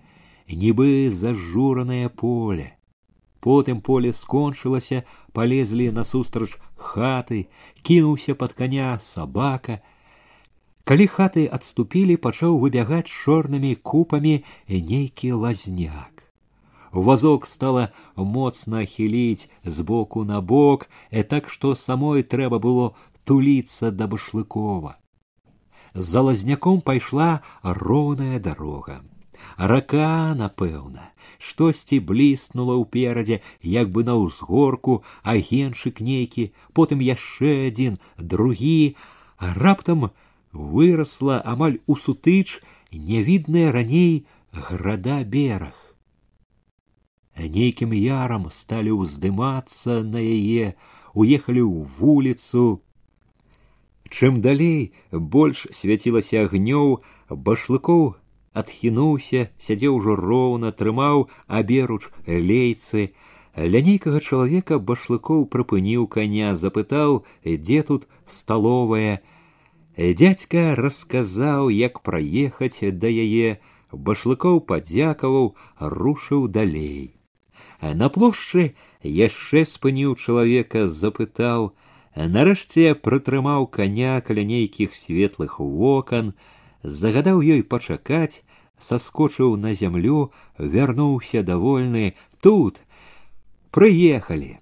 нібы 0.64 1.10
зажуранае 1.24 2.10
поле 2.24 2.68
потым 3.46 3.82
поле 3.82 4.14
скончылася 4.14 5.04
палезлі 5.38 5.92
насустрач 5.98 6.58
хаты 6.76 7.48
кінуўся 7.82 8.36
пад 8.36 8.54
каня 8.58 8.98
сабака 9.02 9.82
калі 10.92 11.08
хаты 11.08 11.44
адступілі 11.58 12.18
пачаў 12.26 12.58
выбягаць 12.64 13.08
чорнымі 13.08 13.76
купамі 13.92 14.34
нейкі 14.68 15.32
лазняк 15.44 16.26
вазок 16.92 17.48
стала 17.48 17.90
моцна 18.16 18.86
хіліць 18.86 19.50
з 19.64 19.88
боку 19.92 20.24
на 20.32 20.42
бок 20.42 20.90
э 21.12 21.24
так 21.24 21.50
што 21.50 21.76
самой 21.76 22.24
трэба 22.24 22.60
было 22.60 22.92
туліцца 23.24 23.92
да 23.92 24.08
башлыкова 24.08 24.98
за 25.94 26.22
лазняком 26.28 26.82
пайшла 26.82 27.30
роўная 27.64 28.40
дарога 28.40 29.02
рака 29.58 30.34
напэўна 30.42 31.08
штосьці 31.40 32.00
бліснула 32.12 32.76
ўперадзе 32.82 33.42
як 33.76 33.92
бы 33.96 34.04
на 34.04 34.16
ўзгорку 34.20 35.04
агеншык 35.24 36.02
нейкі 36.10 36.52
потым 36.74 37.00
яшчэ 37.08 37.56
адзін 37.70 37.98
другі 38.18 38.96
а 39.38 39.54
раптам 39.58 40.10
выросла 40.56 41.42
амаль 41.54 41.80
у 41.88 41.96
сутыч 41.96 42.62
нявідная 42.92 43.72
раней 43.72 44.26
града 44.52 45.24
бераг 45.24 45.76
нейкім 47.38 47.94
ярам 47.98 48.50
сталі 48.52 48.96
ўздымацца 49.02 50.02
на 50.04 50.20
яе 50.20 50.76
уехалі 51.16 51.64
ў 51.64 51.88
вуліцу 51.98 52.82
чым 54.12 54.42
далей 54.44 54.92
больш 55.12 55.66
свяцілася 55.72 56.44
агнёў 56.46 57.00
башлыкоў 57.32 58.04
адхінуўся 58.62 59.48
сядзеў 59.66 59.98
ужо 59.98 60.16
роўна 60.20 60.72
трымаў 60.76 61.28
аберуч 61.48 62.04
лейцы 62.28 63.16
ля 63.56 63.82
нейкага 63.88 64.20
чалавека 64.20 64.80
башлыкоў 64.92 65.48
прыпыніў 65.56 66.08
каня 66.16 66.56
запытаў 66.56 67.24
дзе 67.48 67.84
тут 67.88 68.08
сталовая 68.28 69.24
Дядька 69.98 70.76
расказаў, 70.76 71.70
як 71.70 72.00
праехаць 72.02 72.80
да 72.82 73.10
яе, 73.12 73.60
башлыкоў 73.92 74.62
падзякаваў, 74.66 75.56
рушыў 75.80 76.48
далей. 76.48 77.14
На 77.82 78.10
плошчы 78.10 78.74
яшчэ 79.04 79.66
спыніў 79.66 80.16
чалавека, 80.16 80.88
запытаў, 80.88 81.74
нарэшце 82.16 82.96
прытрымаў 82.96 83.68
каня 83.68 84.22
каля 84.22 84.44
нейкіх 84.44 84.96
светлых 84.96 85.60
вокан, 85.60 86.34
загадаў 86.84 87.42
ёй 87.42 87.62
пачакаць, 87.64 88.44
саскочыў 88.80 89.56
на 89.58 89.74
зямлю, 89.74 90.32
вярнуўся 90.58 91.44
давольны 91.44 92.16
тут 92.42 92.82
прыехалі 93.72 94.58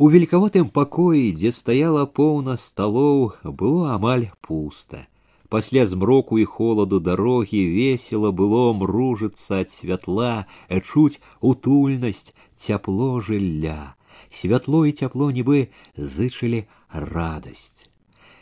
У 0.00 0.06
великаватым 0.08 0.68
пакоі 0.72 1.26
дзе 1.36 1.50
стаяла 1.52 2.02
поўна 2.18 2.54
сталоў 2.60 3.18
было 3.44 3.96
амаль 4.00 4.30
пуста. 4.40 5.04
Пасля 5.52 5.84
змроку 5.90 6.38
і 6.40 6.46
холаду 6.48 7.00
дарогі 7.08 7.60
весела 7.74 8.30
было 8.30 8.62
мружыцца 8.72 9.60
ад 9.66 9.68
святла 9.74 10.46
чуць 10.88 11.20
утульнасць 11.50 12.32
цяпло 12.56 13.10
жылля 13.28 13.92
святло 14.40 14.82
і 14.88 14.96
цяпло 14.96 15.28
нібы 15.36 15.68
зычылі 16.16 16.64
радасць 16.88 17.84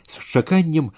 з 0.07 0.31
чаканнем 0.31 0.93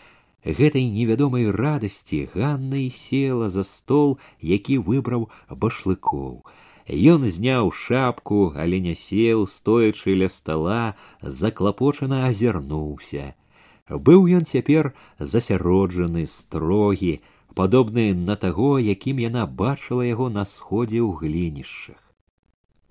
гэтай 0.45 0.86
невядомай 0.93 1.49
радасці 1.49 2.28
ганна 2.36 2.86
і 2.86 2.89
села 3.01 3.49
за 3.49 3.66
стол 3.66 4.20
які 4.53 4.78
выбраў 4.91 5.26
башлыкоў 5.49 6.43
Ён 6.87 7.24
зняў 7.27 7.72
шапку, 7.74 8.55
але 8.55 8.79
не 8.81 8.95
сеў, 8.95 9.47
стоячы 9.51 10.14
ля 10.14 10.29
стала, 10.31 10.95
заклапочана 11.20 12.27
азірнуўся. 12.31 13.35
Быў 13.91 14.27
ён 14.31 14.47
цяпер 14.47 14.95
засяроджаны, 15.18 16.27
строгі, 16.27 17.20
падобны 17.55 18.14
на 18.14 18.37
таго, 18.37 18.79
якім 18.79 19.18
яна 19.18 19.47
бачыла 19.47 20.07
яго 20.07 20.31
на 20.31 20.45
сходзе 20.45 21.03
ў 21.03 21.11
глінішчах. 21.18 21.99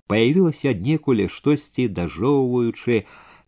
Паявілася 0.07 0.75
аднекуле 0.75 1.27
штосьці 1.31 1.87
дажоўваючы, 1.87 3.05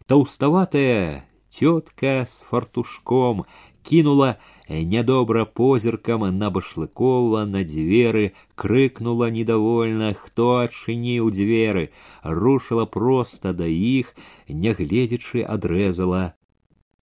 таўставатая 0.07 1.27
цётка 1.51 2.23
з 2.25 2.43
фартушком 2.49 3.43
кінула 3.83 4.35
нядобра 4.69 5.45
позіркам 5.45 6.25
на 6.37 6.49
башлыкова 6.51 7.45
на 7.45 7.63
дзверы 7.63 8.33
крыкнула 8.55 9.29
недовольна 9.31 10.11
хто 10.23 10.47
адчыніў 10.63 11.29
дзверы 11.31 11.85
рушыла 12.23 12.85
проста 12.97 13.53
да 13.61 13.67
іх 13.67 14.11
нягледзячы 14.49 15.45
адрэзала 15.55 16.23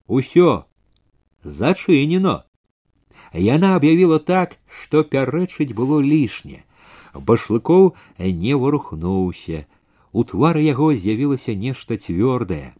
усё 0.08 0.66
зачынено 1.62 2.36
яна 3.46 3.76
аб'явіла 3.80 4.20
так 4.20 4.60
што 4.82 5.08
пярэчыць 5.16 5.72
было 5.80 6.02
лішне 6.04 6.64
башлыкоў 7.32 7.94
не 8.44 8.60
варухнуўся 8.66 9.66
у 10.12 10.24
твары 10.30 10.68
яго 10.68 10.92
з'явілася 10.94 11.56
нешта 11.56 11.98
цвёрдае 11.98 12.76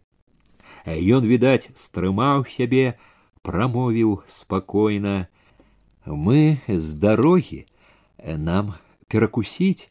ён 0.86 1.24
відаць 1.32 1.72
стрымаў 1.74 2.44
сябе 2.56 2.86
прамовіў 3.41 4.23
спакойна 4.27 5.27
мы 6.05 6.59
з 6.67 6.93
дарогі 6.99 7.65
нам 8.23 8.73
перакусіць 9.07 9.89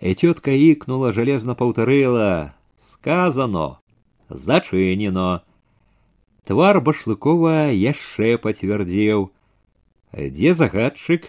і 0.00 0.14
цётка 0.14 0.54
ікнула 0.54 1.12
жалезна 1.12 1.58
паўтарыла 1.58 2.54
сказано 2.78 3.80
зачынено 4.30 5.42
твар 6.48 6.80
башлыкова 6.80 7.72
яшчэ 7.72 8.36
пацвярдзеў 8.40 9.28
дзе 10.12 10.54
загадчык? 10.54 11.28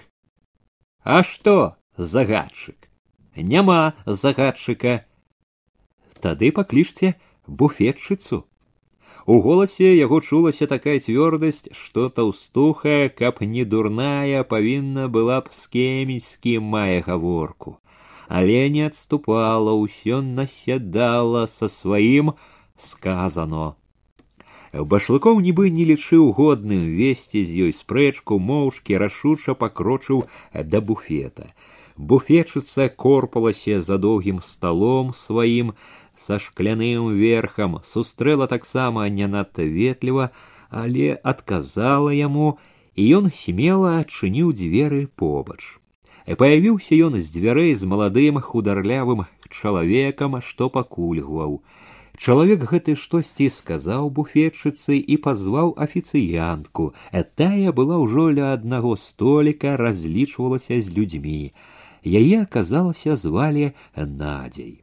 А 1.03 1.23
што 1.23 1.75
загадчык? 1.97 2.87
Няма 3.35 3.95
загадчыка 4.05 5.05
тады 6.19 6.51
паклічце 6.51 7.15
буфетчыцу 7.47 8.43
у 9.28 9.40
голасе 9.40 9.90
яго 9.96 10.20
чулася 10.20 10.66
такая 10.70 10.96
цвёрдасць 11.00 11.70
што 11.82 12.08
таўстуха 12.18 12.96
каб 13.20 13.40
не 13.54 13.64
дурная 13.64 14.42
павінна 14.50 15.06
была 15.08 15.38
б 15.46 15.56
скеміць 15.60 16.26
з 16.26 16.34
кім 16.46 16.68
мае 16.74 17.00
гаворку 17.06 17.78
але 18.28 18.58
не 18.74 18.84
адступала 18.88 19.72
ўсё 19.84 20.20
насядала 20.26 21.46
са 21.54 21.70
сваім 21.76 22.34
сказано 22.88 23.64
башлыкоў 24.94 25.40
нібы 25.40 25.70
не 25.70 25.84
лічыў 25.90 26.32
годным 26.38 26.84
весці 26.98 27.44
з 27.48 27.68
ёй 27.68 27.72
спрэчку 27.80 28.38
моўчкі 28.50 28.98
рашуча 28.98 29.54
пакрочыў 29.54 30.24
да 30.74 30.80
буфета 30.80 31.52
буфетчыца 31.96 32.88
корпалася 32.88 33.80
за 33.80 33.98
доўгім 33.98 34.40
сталом 34.42 35.12
сваім 35.14 35.72
са 36.18 36.38
шкляным 36.38 37.14
верхам 37.18 37.80
сустрэла 37.84 38.46
таксама 38.46 39.08
не 39.08 39.26
надта 39.26 39.62
ветліва, 39.62 40.30
але 40.70 41.14
адказала 41.22 42.10
яму, 42.10 42.58
і 42.94 43.02
ён 43.18 43.30
смела 43.34 43.98
адчыніў 44.02 44.52
дзверы 44.54 45.06
побач. 45.14 45.78
Паявіўся 46.24 46.96
ён 47.06 47.20
з 47.20 47.26
дзвярэй 47.34 47.74
з 47.76 47.84
маладым 47.84 48.40
хударлявым 48.40 49.26
чалавекам, 49.50 50.40
што 50.40 50.70
пакульгваў. 50.72 51.60
Чалавек 52.16 52.64
гэты 52.70 52.94
штосьці 52.94 53.50
сказаў 53.50 54.08
буфетчыцы 54.16 54.96
і 54.96 55.16
пазваў 55.18 55.74
афіцыянтку. 55.86 56.94
Тая 57.34 57.74
была 57.74 57.98
ўжо 57.98 58.30
ля 58.30 58.54
аднаго 58.54 58.94
століка, 58.96 59.76
разлічвалася 59.76 60.80
з 60.80 60.94
людзьмі. 60.96 61.50
Яе 62.06 62.46
аказалася 62.46 63.16
звалі 63.16 63.72
Надзей. 63.96 64.80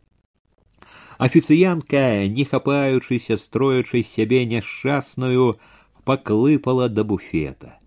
Афіцыянка, 1.22 2.26
не 2.28 2.46
хапаючыся, 2.46 3.38
строячы 3.38 4.02
сябе 4.02 4.46
няшчасную, 4.46 5.60
паклыпала 6.04 6.90
да 6.90 7.04
буфета. 7.04 7.78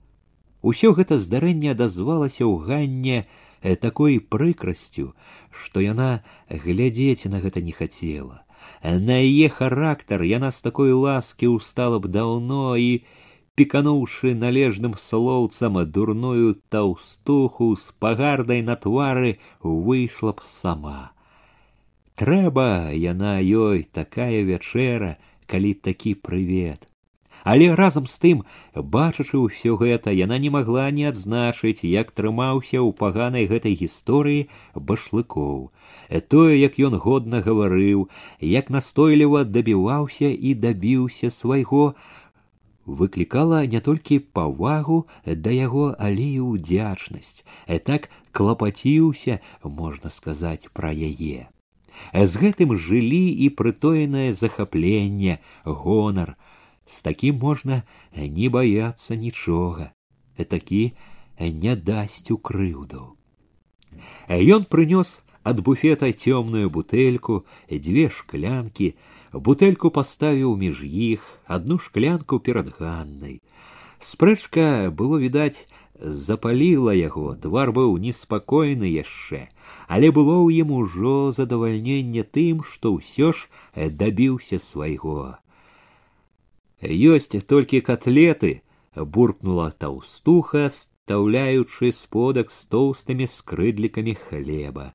Усё 0.62 0.94
гэта 0.94 1.18
здарэнне 1.18 1.72
адазвалася 1.74 2.46
ў 2.46 2.54
ганне 2.62 3.18
э, 3.60 3.74
такой 3.76 4.20
прыкрасцю, 4.20 5.12
што 5.50 5.82
яна 5.82 6.22
глядзець 6.48 7.26
на 7.26 7.42
гэта 7.42 7.60
не 7.60 7.72
хацела. 7.72 8.46
На 8.82 9.18
яе 9.18 9.48
характар 9.48 10.22
яна 10.22 10.54
з 10.54 10.62
такой 10.62 10.94
ласкі 10.94 11.52
ўстала 11.58 11.98
б 11.98 12.08
даўно 12.08 12.76
і, 12.78 13.02
пікануўшы 13.58 14.34
належным 14.38 14.94
слоўцам 14.98 15.82
дурную 15.90 16.54
таўстуху 16.70 17.74
з 17.74 17.90
пагардай 17.98 18.62
на 18.62 18.78
твары 18.78 19.38
выйшла 19.62 20.32
б 20.38 20.46
сама 20.46 21.14
Трэба 22.19 22.91
яна 22.99 23.39
ёй 23.39 23.87
такая 23.95 24.43
вячэра 24.43 25.15
калі 25.47 25.73
такі 25.87 26.15
прывет. 26.27 26.89
Але 27.43 27.73
разам 27.79 28.07
з 28.11 28.19
тым 28.23 28.41
бачачы 28.75 29.39
ўсё 29.39 29.75
гэта 29.79 30.11
яна 30.11 30.37
не 30.43 30.49
магла 30.51 30.91
не 30.91 31.05
адзначыць 31.07 31.87
як 31.87 32.11
трымаўся 32.11 32.83
ў 32.83 32.91
паганай 33.01 33.47
гэтай 33.47 33.75
гісторыі 33.79 34.49
башлыкоў. 34.75 35.71
Тое 36.27 36.59
як 36.59 36.75
ён 36.87 36.99
годна 37.05 37.39
гаварыў 37.45 38.09
як 38.43 38.69
настойліва 38.75 39.43
дабіваўся 39.47 40.27
і 40.27 40.51
дабіўся 40.65 41.31
свайго 41.31 41.95
выклікала 42.85 43.63
не 43.75 43.79
толькі 43.85 44.19
павагу 44.19 44.99
да 45.23 45.55
яго 45.55 45.95
але 46.09 46.27
і 46.35 46.43
ўдзячнасць. 46.49 47.47
Так 47.87 48.11
клапаціўся 48.35 49.39
можна 49.63 50.11
сказаць 50.11 50.67
пра 50.73 50.91
яе 50.91 51.47
з 52.12 52.42
гэтым 52.42 52.76
жылі 52.76 53.24
і 53.46 53.48
прытоенае 53.58 54.32
захапленне 54.32 55.38
гонар 55.64 56.36
з 56.86 57.02
такім 57.08 57.40
можна 57.42 57.82
не 58.14 58.48
баяцца 58.48 59.18
нічога 59.18 59.90
такі 60.54 60.82
не 61.40 61.76
дасць 61.90 62.30
у 62.30 62.38
крыўду 62.38 63.04
ён 64.28 64.66
прынёс 64.74 65.18
ад 65.44 65.60
буфета 65.60 66.10
цёмную 66.12 66.70
бутэльку 66.70 67.44
дзве 67.70 68.08
шклянкі 68.18 68.94
бутэльку 69.32 69.90
паставіў 69.90 70.56
між 70.56 70.82
іх 70.84 71.26
одну 71.58 71.78
шклянку 71.78 72.38
перад 72.38 72.72
ганнай 72.78 73.40
спрэчка 74.00 74.90
было 74.90 75.18
відаць 75.20 75.66
запаліла 76.00 76.92
яго 76.94 77.34
твар 77.40 77.70
быў 77.76 77.96
неспакойны 78.02 78.90
яшчэ 78.90 79.46
але 79.86 80.10
было 80.10 80.36
ў 80.42 80.66
ім 80.66 80.74
ужо 80.80 81.14
задавальненне 81.36 82.26
тым 82.38 82.66
што 82.66 82.98
ўсё 82.98 83.30
ж 83.30 83.48
дабіўся 84.02 84.58
свайго 84.58 85.38
ёсць 86.82 87.30
толькі 87.54 87.80
котлеты 87.80 88.52
буркнула 88.96 89.70
таўстуха 89.70 90.66
стаўляючы 90.74 91.92
сподак 91.92 92.50
з 92.50 92.60
тоўстымі 92.74 93.30
скрыдлікамі 93.30 94.18
хлеба 94.26 94.92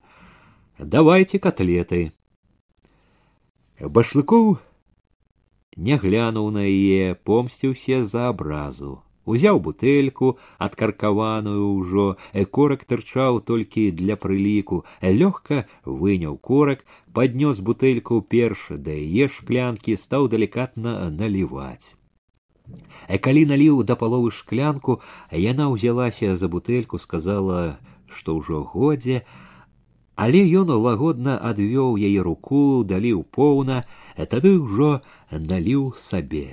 давайте 0.80 1.39
котлеты 1.39 2.12
башлыкоў 3.80 4.57
не 5.89 5.95
глянуў 5.95 6.51
на 6.51 6.64
яе 6.68 7.16
помсціўся 7.16 8.03
за 8.03 8.30
абразу 8.30 8.99
узяў 9.30 9.60
бутэльку 9.66 10.32
адкаркаваную 10.66 11.66
ўжо 11.76 12.05
корак 12.57 12.86
тырчаў 12.89 13.39
толькі 13.51 13.86
для 13.99 14.18
прыліку 14.24 14.82
лёгка 15.22 15.66
выняў 15.86 16.38
корак 16.49 16.84
паднёс 17.20 17.62
бутэльку 17.70 18.22
перш 18.36 18.66
да 18.88 18.95
яе 18.95 19.30
шклянкі 19.36 19.97
стаў 20.05 20.30
далікатна 20.34 20.95
наліваць 21.20 21.93
калі 23.28 23.45
наліў 23.51 23.84
да 23.91 23.99
паловы 24.01 24.34
шклянку 24.39 24.97
яна 25.43 25.70
ўзялася 25.76 26.34
за 26.41 26.49
бутэльку 26.55 27.01
сказала 27.05 27.62
што 28.18 28.38
ўжо 28.39 28.64
годзе 28.74 29.22
але 30.26 30.41
ён 30.62 30.74
лагодна 30.86 31.38
адвёў 31.51 32.01
яе 32.10 32.26
руку 32.26 32.84
даліў 32.93 33.24
поўна 33.39 33.84
тады 34.34 34.57
ўжо 34.57 34.91
наліў 35.32 35.93
сабе 36.10 36.47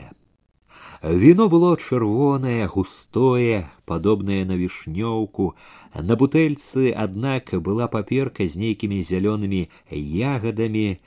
Віно 1.02 1.48
было 1.48 1.76
чырвонае, 1.76 2.66
густое, 2.66 3.70
падобнае 3.84 4.44
на 4.44 4.57
вішнёўку. 4.57 5.54
На 5.94 6.16
бутэльцы, 6.16 6.90
аднак 6.90 7.54
была 7.62 7.86
паперка 7.88 8.48
з 8.48 8.57
нейкімі 8.57 9.02
зялёнымі 9.04 9.68
ягадамі, 9.92 10.98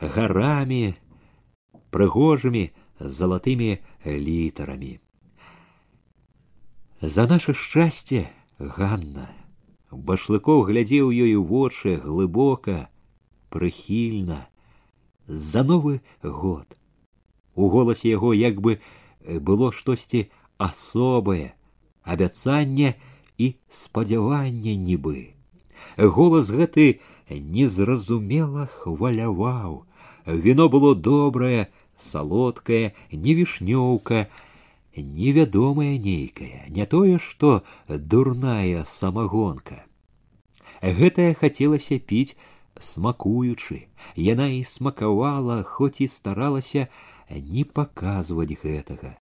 гарамі, 0.00 0.96
прыгожымі 1.94 2.72
залатымі 2.98 3.78
літарамі. 4.04 4.98
За 7.00 7.26
наше 7.30 7.54
шчасце, 7.54 8.26
Ганна, 8.58 9.30
башлыкоў 9.92 10.64
глядзеў 10.64 11.12
ёй 11.12 11.36
у 11.36 11.44
вочы 11.44 12.00
глыбока, 12.00 12.88
прыхільна, 13.52 14.48
за 15.28 15.62
новы 15.62 16.00
год. 16.22 16.66
У 17.54 17.68
голасе 17.68 18.08
яго 18.10 18.32
як 18.34 18.60
бы 18.60 18.80
Э, 18.80 18.99
было 19.25 19.71
штосьці 19.71 20.29
асобае 20.57 21.53
абяцанне 22.03 22.95
і 23.37 23.55
спадзяванне 23.69 24.75
нібы. 24.77 25.33
Голас 25.97 26.49
гэты 26.49 27.01
незразумела 27.29 28.67
хваляваў. 28.81 29.85
Віно 30.25 30.69
было 30.69 30.93
добрае 30.95 31.67
салодкае 31.97 32.93
не 33.11 33.33
вішнёўка 33.37 34.27
невядомая 34.95 35.97
нейкая 35.97 36.67
не 36.69 36.85
тое 36.85 37.17
што 37.17 37.63
дурная 37.87 38.83
самагонка. 38.85 39.85
Гэтае 40.81 41.33
хацелася 41.37 41.97
піць 41.97 42.35
смакуючы. 42.81 43.87
Яна 44.15 44.49
і 44.49 44.63
смакавала 44.63 45.61
хоць 45.63 46.01
і 46.01 46.07
старалася 46.07 46.87
не 47.30 47.64
паказваць 47.64 48.56
гэтага. 48.62 49.16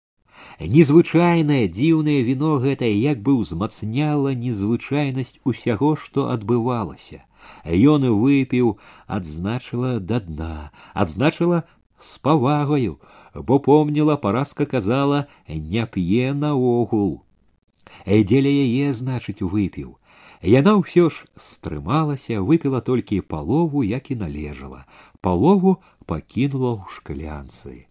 Незвычайнае 0.61 1.69
дзіўнае 1.69 2.21
віно 2.29 2.57
гэтае 2.63 2.93
як 2.95 3.21
бы 3.27 3.35
ўзмацняла 3.41 4.33
незвычайнасць 4.45 5.39
усяго, 5.45 5.95
што 5.97 6.29
адбывалася. 6.35 7.23
Ён 7.67 8.07
выпіў, 8.23 8.79
адзначыла 9.07 9.99
да 10.01 10.21
дна, 10.21 10.71
адзначыла 10.95 11.65
з 12.01 12.19
павагаю, 12.19 12.99
бо 13.35 13.59
помніла 13.59 14.17
паразка 14.17 14.67
казала 14.67 15.27
не 15.49 15.87
п'е 15.87 16.33
наогул. 16.35 17.23
Дзеля 18.07 18.53
яе 18.67 18.93
значыць 18.93 19.43
выпіў. 19.43 19.99
Яна 20.43 20.75
ўсё 20.75 21.07
ж 21.07 21.27
стрымалася, 21.39 22.43
выпіла 22.43 22.81
толькі 22.83 23.23
палову, 23.23 23.85
як 23.87 24.11
і 24.11 24.19
належала, 24.27 24.87
палову 25.21 25.79
пакінула 26.07 26.83
ў 26.83 26.83
шклянцы. 26.91 27.86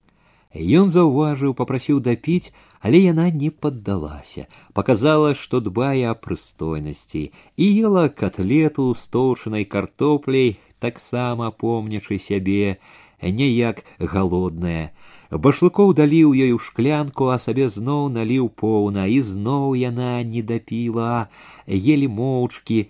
Ён 0.55 0.89
заўважыў, 0.91 1.53
попрасіў 1.55 2.01
дапіць, 2.03 2.51
але 2.82 2.99
яна 2.99 3.29
не 3.32 3.51
паддалася, 3.51 4.47
показала, 4.73 5.32
што 5.34 5.61
дбае 5.63 6.11
аб 6.11 6.19
прыстойнасці 6.27 7.32
і 7.55 7.65
ела 7.88 8.09
котлету 8.09 8.91
з 8.91 9.07
тоўчанай 9.15 9.63
картопляй, 9.63 10.59
таксама 10.79 11.51
помнячы 11.51 12.19
сябе, 12.19 12.82
неяк 13.21 13.86
галодная. 13.99 14.91
Башлыкоў 15.32 15.93
даліў 15.95 16.34
ёй 16.36 16.51
у 16.51 16.59
шклянку, 16.59 17.29
а 17.32 17.38
сабе 17.39 17.69
зноў 17.69 18.09
наліў 18.11 18.49
поўна, 18.49 19.07
і 19.07 19.21
зноў 19.21 19.77
яна 19.79 20.19
не 20.27 20.41
дапіла, 20.43 21.29
елі 21.67 22.11
моўчкі, 22.11 22.89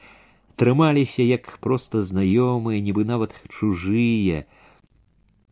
трымаліся 0.58 1.22
як 1.22 1.60
проста 1.62 2.02
знаёмыя, 2.02 2.82
нібы 2.82 3.06
нават 3.06 3.36
чужыя. 3.50 4.50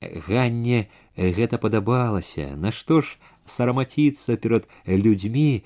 Ганне 0.02 0.88
гэта 1.18 1.58
падабалася 1.58 2.56
нашто 2.66 3.02
ж 3.02 3.18
сарамаціцца 3.54 4.38
перад 4.44 4.68
людзьмі 5.06 5.64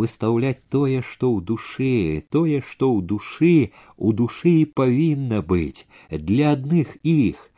выстаўляць 0.00 0.60
тое 0.74 1.02
што 1.02 1.30
ў 1.34 1.38
душы 1.52 1.94
тое 2.36 2.60
што 2.72 2.90
ў 2.94 3.06
душы 3.12 3.54
у 3.96 4.12
душы 4.22 4.54
павінна 4.82 5.42
быць 5.54 5.86
для 6.10 6.52
адных 6.56 6.96
іх 7.14 7.48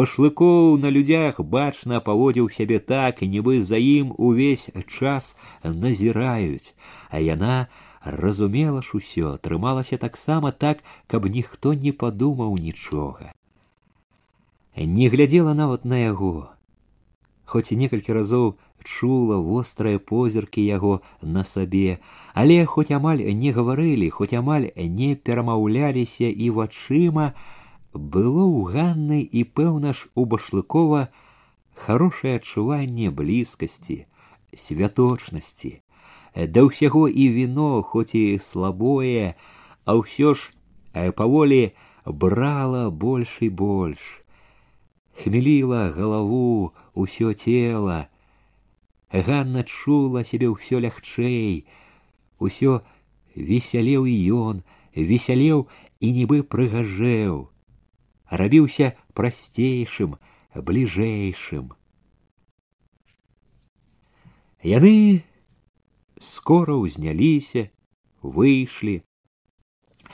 башлыкоў 0.00 0.80
на 0.86 0.90
людзях 0.96 1.40
бачна 1.58 2.00
паводзіў 2.08 2.50
сябе 2.56 2.80
так 2.94 3.22
і 3.22 3.30
нібы 3.36 3.62
за 3.64 3.80
ім 3.90 4.10
увесь 4.30 4.66
час 4.98 5.36
назіраюць 5.84 6.74
а 7.10 7.22
яна 7.24 7.60
разумела 8.02 8.82
ж 8.82 8.96
усё, 8.96 9.36
трымалася 9.36 9.98
таксама 9.98 10.52
так, 10.52 10.82
каб 11.06 11.26
ніхто 11.26 11.74
не 11.74 11.92
падумаў 11.92 12.56
нічога. 12.56 13.32
Не 14.76 15.08
глядзела 15.08 15.52
нават 15.54 15.84
на 15.84 15.98
яго, 15.98 16.48
хоць 17.44 17.72
і 17.74 17.76
некалькі 17.82 18.14
разоў 18.14 18.54
чула 18.84 19.36
вострыя 19.44 19.98
позіркі 19.98 20.64
яго 20.64 21.00
на 21.22 21.44
сабе, 21.44 21.98
але 22.34 22.64
хоць 22.64 22.90
амаль 22.90 23.22
не 23.42 23.52
гаварылі, 23.52 24.10
хоць 24.10 24.32
амаль 24.32 24.70
не 24.76 25.14
перамаўляліся 25.16 26.30
і 26.30 26.50
вачыма, 26.56 27.34
было 27.92 28.44
ў 28.46 28.70
ганны 28.70 29.20
і 29.20 29.44
пэўна 29.44 29.92
ж 29.92 30.08
у 30.14 30.24
башлыкова 30.24 31.10
хорошее 31.74 32.38
адчуванне 32.38 33.10
блізкасці, 33.10 34.06
святочнасці. 34.54 35.82
Да 36.34 36.62
ўсяго 36.62 37.08
і 37.10 37.28
віно, 37.34 37.82
хоць 37.82 38.14
і 38.14 38.38
слабое, 38.38 39.34
а 39.84 39.98
ўсё 39.98 40.38
ж 40.38 40.54
паволі 40.94 41.74
брала 42.06 42.90
больш 42.90 43.42
і 43.42 43.50
больш. 43.50 44.22
Хмеліла 45.18 45.90
галаву, 45.90 46.72
усё 46.94 47.32
тело, 47.34 48.08
Ганна 49.10 49.64
чула 49.64 50.22
сябе 50.22 50.50
ўсё 50.50 50.78
лягчэй, 50.78 51.66
усё 52.38 52.82
весялеў 53.34 54.06
і 54.06 54.16
ён, 54.30 54.62
весялеў 54.94 55.66
і 55.98 56.06
нібы 56.14 56.42
прыгажэў, 56.46 57.50
рабіўся 58.30 58.94
прасцейшым, 59.14 60.14
бліжэйшым. 60.54 61.74
Яны 64.62 65.24
скора 66.20 66.76
ўзняліся, 66.78 67.70
выйшлі. 68.22 69.00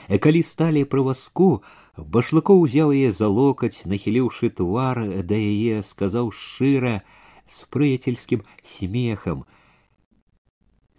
Калі 0.07 0.41
сталі 0.41 0.87
пры 0.87 1.03
васку, 1.03 1.61
башлыкоў 1.97 2.61
узяў 2.65 2.93
яе 2.93 3.11
за 3.11 3.27
локаць, 3.27 3.85
нахіліўшы 3.85 4.49
твар 4.49 5.01
да 5.23 5.37
яе, 5.37 5.81
сказаў 5.83 6.31
шчыра, 6.31 7.01
с 7.47 7.63
прыяцельскім 7.71 8.43
смехам. 8.63 9.45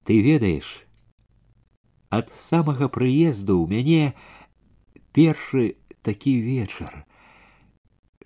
Ты 0.04 0.20
ведаеш, 0.24 0.84
ад 2.10 2.32
самага 2.36 2.88
прыезду 2.88 3.60
ў 3.60 3.68
мяне 3.68 4.04
першы 5.12 5.76
такі 6.02 6.40
вечар, 6.40 7.04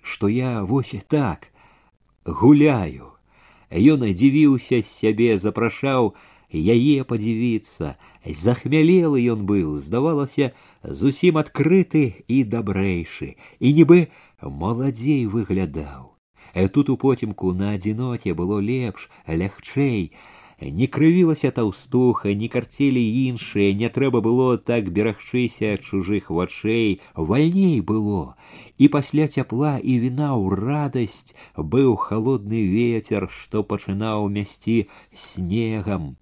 што 0.01 0.31
я 0.31 0.63
вось 0.63 0.95
так 1.07 1.51
гуляю. 2.25 3.11
Ён 3.73 4.05
адзівіўся 4.07 4.83
сябе, 4.85 5.37
запрашаў 5.37 6.13
яе 6.53 7.03
падзівіцца. 7.03 7.97
Захмялелы 8.25 9.25
ён 9.33 9.45
быў, 9.49 9.77
здавалася, 9.81 10.53
зусім 10.83 11.41
адкрыты 11.41 12.23
і 12.27 12.43
дабрэйшы, 12.43 13.35
і 13.59 13.73
нібы 13.73 14.07
маладзей 14.41 15.25
выглядаў. 15.25 16.13
Э, 16.53 16.69
тут 16.69 16.89
у 16.89 16.97
потемку 16.97 17.51
на 17.53 17.73
адзіноце 17.73 18.33
было 18.33 18.59
лепш, 18.59 19.09
лягчэй. 19.27 20.13
Не 20.61 20.87
крывілася 20.87 21.51
таўстуха, 21.51 22.31
не 22.33 22.47
карцелі 22.47 23.01
іншыя, 23.01 23.73
не 23.73 23.89
трэба 23.89 24.21
было 24.21 24.57
так 24.57 24.91
берагчыся 24.93 25.75
чужых 25.77 26.29
вачэй, 26.29 27.01
вальней 27.15 27.81
было. 27.81 28.37
І 28.77 28.87
пасля 28.87 29.27
цяпла 29.27 29.79
і 29.81 29.97
віна 29.99 30.37
ў 30.37 30.55
радасць 30.55 31.35
быў 31.57 31.97
халодны 31.97 32.63
ветер, 32.69 33.27
што 33.27 33.63
пачынаў 33.63 34.29
мясці 34.29 34.87
снегам. 35.11 36.15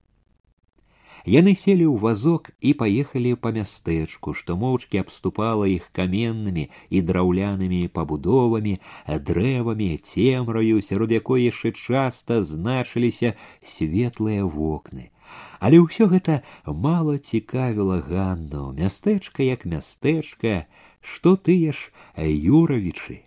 Яны 1.26 1.54
селі 1.54 1.86
ў 1.86 2.02
вазок 2.02 2.50
і 2.66 2.74
паехалі 2.74 3.38
па 3.38 3.52
мястэчку, 3.54 4.34
што 4.34 4.58
моўчкі 4.58 5.02
абступала 5.06 5.70
іх 5.70 5.86
каменнымі 5.94 6.66
і 6.90 7.02
драўлянымі 7.06 7.82
пабудовамі, 7.94 8.80
дрэвамі, 9.06 9.90
цемраю, 10.02 10.82
сярод 10.82 11.14
якой 11.14 11.46
яшчэ 11.46 11.74
часта 11.78 12.42
значыліся 12.42 13.36
светлыя 13.62 14.46
вокны. 14.46 15.14
Але 15.62 15.78
ўсё 15.86 16.10
гэта 16.10 16.42
мала 16.66 17.22
цікавіла 17.22 18.02
ганну, 18.02 18.74
мястэчка 18.74 19.46
як 19.46 19.70
мястэчка, 19.70 20.66
што 21.02 21.38
тыя 21.38 21.70
ж 21.70 21.94
юравічы. 22.18 23.22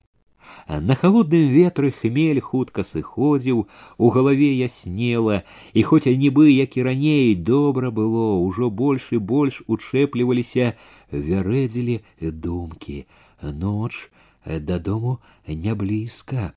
На 0.66 0.94
холодным 0.94 1.50
ветры 1.52 1.92
хмель 1.92 2.40
хутка 2.40 2.84
сыходзіў, 2.88 3.66
у 3.98 4.08
галаве 4.10 4.48
яснела, 4.56 5.42
і 5.76 5.82
хоць 5.84 6.08
нібы, 6.08 6.48
як 6.56 6.76
і 6.80 6.84
раней 6.88 7.34
добра 7.34 7.90
было, 7.90 8.40
ужо 8.40 8.70
больш 8.70 9.12
і 9.12 9.20
больш 9.20 9.60
учэпліваліся, 9.68 10.72
вярэдзілі 11.12 12.00
думкі. 12.20 13.04
Ноч 13.42 14.08
дадому 14.46 15.20
не 15.46 15.74
блізка. 15.74 16.54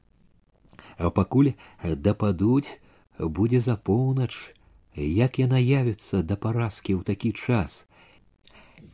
А 0.98 1.12
пакуль 1.12 1.52
дападуць, 1.84 2.80
будзе 3.20 3.60
за 3.60 3.76
поўнач, 3.76 4.56
як 4.96 5.36
яна 5.36 5.60
явіцца 5.60 6.24
да 6.24 6.40
паразкі 6.40 6.96
ў 6.96 7.04
такі 7.04 7.36
час. 7.36 7.84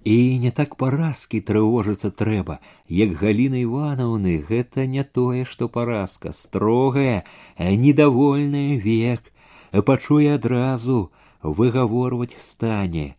І 0.04 0.40
не 0.44 0.52
так 0.52 0.76
паразкі 0.76 1.40
трывожыцца 1.48 2.12
трэба, 2.12 2.60
як 2.92 3.16
галіна 3.20 3.64
Івановны 3.64 4.44
гэта 4.44 4.84
не 4.86 5.04
тое, 5.04 5.46
што 5.48 5.70
паразка, 5.70 6.34
строгая, 6.36 7.24
недовольная 7.58 8.80
век, 8.84 9.32
пачуе 9.72 10.36
адразу, 10.36 11.12
выгаворваць 11.42 12.36
стане, 12.40 13.16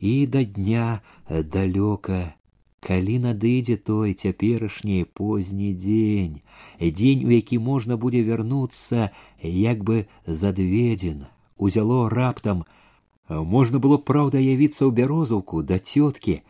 і 0.00 0.26
да 0.26 0.42
дня 0.44 1.02
далёка, 1.30 2.34
калі 2.84 3.18
надыдзе 3.24 3.76
той 3.78 4.14
цяперашні 4.14 5.06
позні 5.06 5.70
дзень, 5.72 6.40
дзень, 6.82 7.24
у 7.24 7.30
які 7.30 7.58
можна 7.58 7.96
будзе 7.96 8.26
вярнуцца, 8.26 9.10
як 9.40 9.84
бы 9.84 10.06
задведзен, 10.26 11.26
узяло 11.56 12.08
раптам, 12.10 12.66
Можна 13.28 13.78
было 13.78 13.96
б 13.96 14.04
праўда 14.04 14.38
явіцца 14.38 14.84
ў 14.84 14.92
бярозаўку 14.92 15.62
да 15.62 15.78
цёткі. 15.80 16.42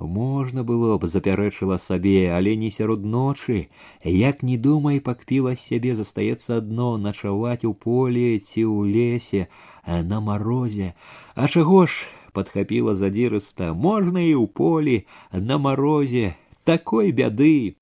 Можна 0.00 0.64
было 0.64 0.96
б 0.98 1.06
запярэчыла 1.06 1.76
сабе, 1.78 2.32
але 2.34 2.56
не 2.56 2.70
сярод 2.70 3.04
ночы, 3.04 3.68
як 4.02 4.42
не 4.42 4.56
думай, 4.56 4.98
пакпіла 5.00 5.54
сябе 5.54 5.94
застаецца 5.94 6.58
адно 6.58 6.96
начаваць 6.96 7.64
у 7.64 7.74
полі 7.74 8.40
ці 8.40 8.64
ў 8.66 8.88
лесе, 8.88 9.46
на 9.86 10.20
марозе. 10.20 10.94
А 11.34 11.46
чаго 11.46 11.86
ж 11.86 12.08
падхапіла 12.32 12.96
задзірыста, 12.96 13.74
можна 13.74 14.24
і 14.24 14.34
ў 14.34 14.48
полі, 14.48 14.96
на 15.30 15.58
марозе, 15.58 16.34
такой 16.64 17.12
бяды. 17.12 17.75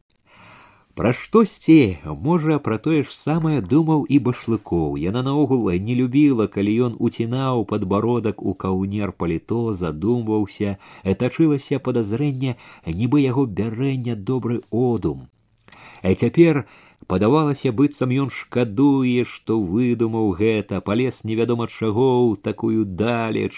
Пра 1.00 1.14
штосьці, 1.16 1.96
можа, 2.04 2.58
пра 2.58 2.76
тое 2.76 2.98
ж 3.02 3.14
самае 3.16 3.60
думаў 3.64 4.02
і 4.04 4.18
башлыкоў. 4.24 4.98
Яна 5.00 5.22
наогул 5.24 5.70
не 5.86 5.94
любіла, 5.96 6.46
калі 6.56 6.74
ён 6.86 6.96
уцінаў 7.00 7.64
падбародак 7.70 8.42
у 8.42 8.52
каўнер 8.52 9.12
паліто, 9.12 9.72
задумваўся, 9.72 10.76
тачылася 11.22 11.80
падазрэнне, 11.80 12.56
нібы 12.84 13.22
яго 13.24 13.46
бярэння 13.46 14.18
добры 14.32 14.60
одум. 14.68 15.24
А 16.02 16.12
цяпер 16.12 16.66
падавалася 17.06 17.72
быццам 17.72 18.12
ён 18.26 18.28
шкадуе, 18.28 19.24
што 19.24 19.56
выдумаў 19.56 20.36
гэта, 20.36 20.84
палез 20.84 21.24
невядома 21.24 21.72
чаго 21.72 22.28
ў 22.28 22.44
такую 22.44 22.84
далеч. 22.84 23.56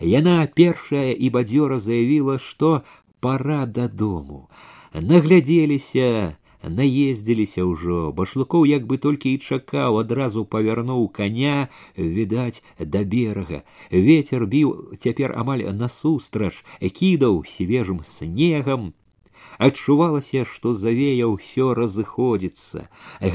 Яна 0.00 0.40
першая 0.46 1.12
і 1.12 1.28
бадзёра 1.36 1.84
заявіла, 1.84 2.40
што 2.40 2.82
пора 3.20 3.66
дадому. 3.66 4.48
Наглядзеліся, 4.94 6.38
наездзіліся 6.62 7.64
ўжо 7.64 8.10
башлыкоў 8.18 8.66
як 8.66 8.86
бы 8.90 8.98
толькі 8.98 9.32
і 9.34 9.38
чакаў 9.38 9.98
адразу 10.02 10.44
павярнуў 10.44 11.08
коня 11.18 11.68
відаць 11.96 12.62
да 12.78 13.04
берага 13.04 13.62
ветер 13.90 14.46
біў 14.54 14.74
цяпер 14.98 15.34
амаль 15.42 15.64
насустрач 15.82 16.54
кідаў 17.00 17.44
свежым 17.46 18.02
снегам 18.04 18.92
адчувалася 19.66 20.44
што 20.52 20.74
завея 20.82 21.28
ўсё 21.30 21.74
разыходзіцца 21.78 22.84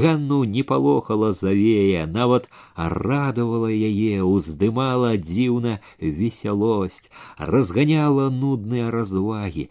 ганну 0.01 0.43
не 0.55 0.63
палохала 0.71 1.31
завея 1.39 2.05
нават 2.17 2.49
радавала 2.75 3.71
яе 3.71 4.21
уздымала 4.27 5.11
дзіўна 5.17 5.79
весялосць 5.99 7.11
разганяла 7.55 8.29
нудныя 8.43 8.91
развагі 8.97 9.67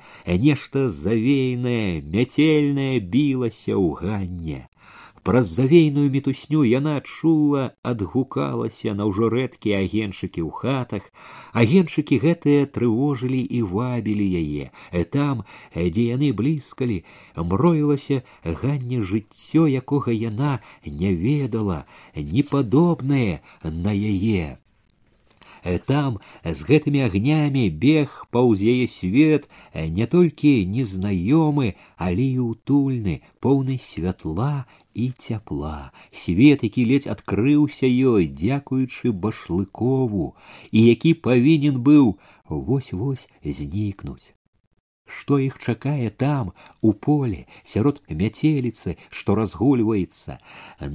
нешта 0.46 0.88
завейнае 1.02 2.02
мяцельнае 2.16 3.00
білася 3.16 3.74
ў 3.76 3.88
ганне 4.02 4.60
Праз 5.26 5.46
завейную 5.54 6.10
мітусню 6.10 6.64
яна 6.66 7.00
чула, 7.00 7.78
адгукалася 7.86 8.94
на 8.98 9.06
ўжо 9.06 9.28
рэдкія 9.30 9.78
агеншыкі 9.86 10.42
ў 10.42 10.50
хатах. 10.50 11.04
Агеншыкі 11.54 12.18
гэтыя 12.24 12.66
трывожылі 12.66 13.38
і 13.38 13.62
вабілі 13.62 14.26
яе. 14.42 14.74
Э, 14.90 15.04
там, 15.06 15.44
дзе 15.74 16.08
яны 16.10 16.32
блізкалі, 16.34 17.04
мроілася 17.38 18.26
ганне 18.42 18.98
жыццё, 18.98 19.70
якога 19.70 20.10
яна 20.10 20.58
не 20.82 21.14
ведала, 21.14 21.86
непадобнае 22.18 23.46
на 23.62 23.94
яе. 23.94 24.58
там 25.86 26.18
з 26.42 26.66
гэтымі 26.66 27.06
агнямі 27.06 27.70
бег 27.70 28.26
паўз 28.34 28.58
яе 28.58 28.90
свет 28.90 29.46
не 29.74 30.06
толькі 30.10 30.66
незнаёмы, 30.66 31.78
але 31.96 32.26
і 32.34 32.38
утульны, 32.50 33.22
поўны 33.38 33.78
святла 33.78 34.66
і 34.96 35.10
цяпла. 35.18 35.92
Свет, 36.12 36.62
які 36.64 36.84
ледзь 36.90 37.08
адкрыўся 37.08 37.86
ёй, 37.86 38.28
дзякуючы 38.28 39.12
башлыкову, 39.12 40.34
і 40.70 40.84
які 40.84 41.14
павінен 41.14 41.80
быў 41.80 42.16
вось-вось 42.48 43.28
знікнуць. 43.44 44.34
Што 45.22 45.36
іх 45.38 45.58
чакае 45.62 46.10
там, 46.20 46.52
у 46.80 46.92
поле, 47.06 47.46
сярод 47.72 48.00
мяцеліцы, 48.20 48.94
што 49.18 49.34
разгульваецца, 49.38 50.38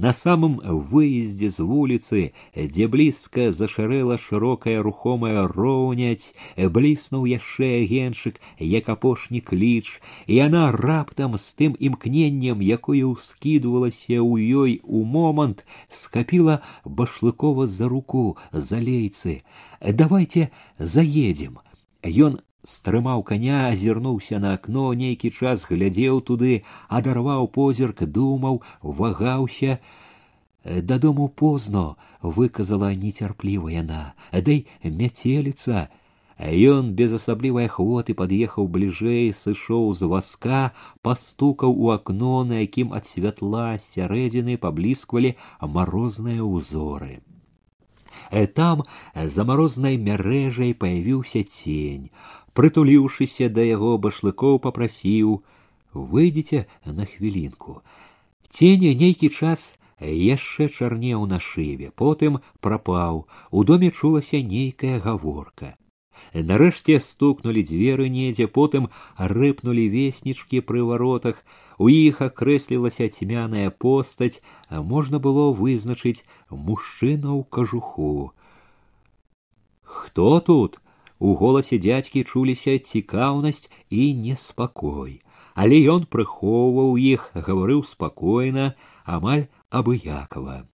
на 0.04 0.12
самым 0.12 0.58
выездзе 0.90 1.48
з 1.54 1.64
вуліцы, 1.68 2.20
дзе 2.54 2.88
блізка 2.94 3.46
зашарэла 3.60 4.18
шырокая 4.24 4.82
рухомая 4.86 5.46
роўняць, 5.52 6.34
бліснуў 6.78 7.24
яшчэ 7.30 7.70
агеншык, 7.84 8.40
як 8.58 8.90
апошні 8.96 9.40
кліч, 9.52 10.00
і 10.26 10.40
яна 10.40 10.64
раптам 10.76 11.38
з 11.38 11.54
тым 11.62 11.78
імкненнем, 11.90 12.60
якое 12.60 13.06
ўскідвалася 13.12 14.18
ў 14.18 14.50
ёй 14.64 14.72
у 14.82 15.04
момант, 15.14 15.64
скапіла 16.02 16.58
башлыкова 16.84 17.70
за 17.78 17.88
руку 17.88 18.36
за 18.52 18.82
лейцы. 18.82 19.40
Давайте 19.80 20.50
заедем. 20.78 21.62
Ён 22.02 22.40
стрымаў 22.66 23.22
коня 23.28 23.60
азірнуўся 23.68 24.40
на 24.44 24.54
акно 24.58 24.88
нейкі 25.02 25.30
час 25.30 25.64
глядзеў 25.70 26.20
туды 26.30 26.62
адарваў 26.88 27.48
позірк 27.58 28.02
думаў 28.18 28.60
вагаўся 28.82 29.78
дадому 30.64 31.28
позно 31.28 31.86
выказала 32.22 32.90
нецярпліва 33.04 33.72
яна 33.76 34.02
дый 34.50 34.66
мяцеліца 34.82 35.88
Ён 36.38 36.92
без 36.94 37.12
асаблівай 37.16 37.66
ахвоты 37.66 38.14
пад'ехаў 38.14 38.68
бліжэй, 38.74 39.34
сышоў 39.34 39.90
з 39.98 40.06
васка, 40.06 40.70
пастукаў 41.02 41.74
у 41.74 41.90
акно, 41.90 42.44
на 42.46 42.62
якім 42.62 42.94
ад 42.94 43.10
святла 43.10 43.74
сярэдзіны 43.82 44.54
паблісквалі 44.54 45.34
марозныя 45.60 46.46
ўзоры. 46.46 47.18
Э, 48.30 48.46
там 48.46 48.84
за 49.14 49.44
марознай 49.44 49.98
мярэжай 49.98 50.74
паявіўся 50.78 51.42
цень 51.42 52.10
прытуліўшыся 52.58 53.48
да 53.58 53.64
яго 53.68 53.96
башлыкоў 54.04 54.60
попрасіў 54.66 55.40
выйдзеце 55.94 56.64
на 57.00 57.08
хвілінку 57.08 57.80
ценя 58.50 58.94
нейкі 59.02 59.28
час 59.28 59.66
яшчэ 60.00 60.68
чарнеў 60.68 61.26
на 61.26 61.42
шыбе 61.42 61.90
потым 62.02 62.40
прапаў 62.60 63.26
у 63.50 63.64
доме 63.70 63.90
чулася 63.90 64.42
нейкая 64.54 64.98
гаворка 65.06 65.74
нарэшце 66.34 66.98
стукнулі 67.04 67.62
дзверы 67.70 68.08
недзе 68.08 68.46
потым 68.46 68.88
рыпнулі 69.34 69.88
веснічкі 69.94 70.60
пры 70.70 70.84
варотах 70.90 71.42
у 71.78 71.88
іх 71.88 72.22
акрэслілася 72.26 73.08
цьмяная 73.08 73.70
постаць 73.70 74.42
а 74.68 74.82
можна 74.82 75.18
было 75.18 75.50
вызначыць 75.62 76.24
мужчына 76.50 77.30
ў 77.34 77.42
кажуху 77.58 78.32
хто 79.82 80.28
тут 80.40 80.78
у 81.22 81.34
голасе 81.34 81.78
дядькі 81.78 82.24
чуліся 82.24 82.78
цікаўнасць 82.78 83.70
і 83.90 84.14
неспакой, 84.14 85.20
але 85.54 85.82
ён 85.94 86.06
прыхоўваў 86.06 86.94
іх, 86.96 87.30
гаварыў 87.34 87.82
спакойна, 87.82 88.74
амаль 89.04 89.46
абыякова. 89.70 90.68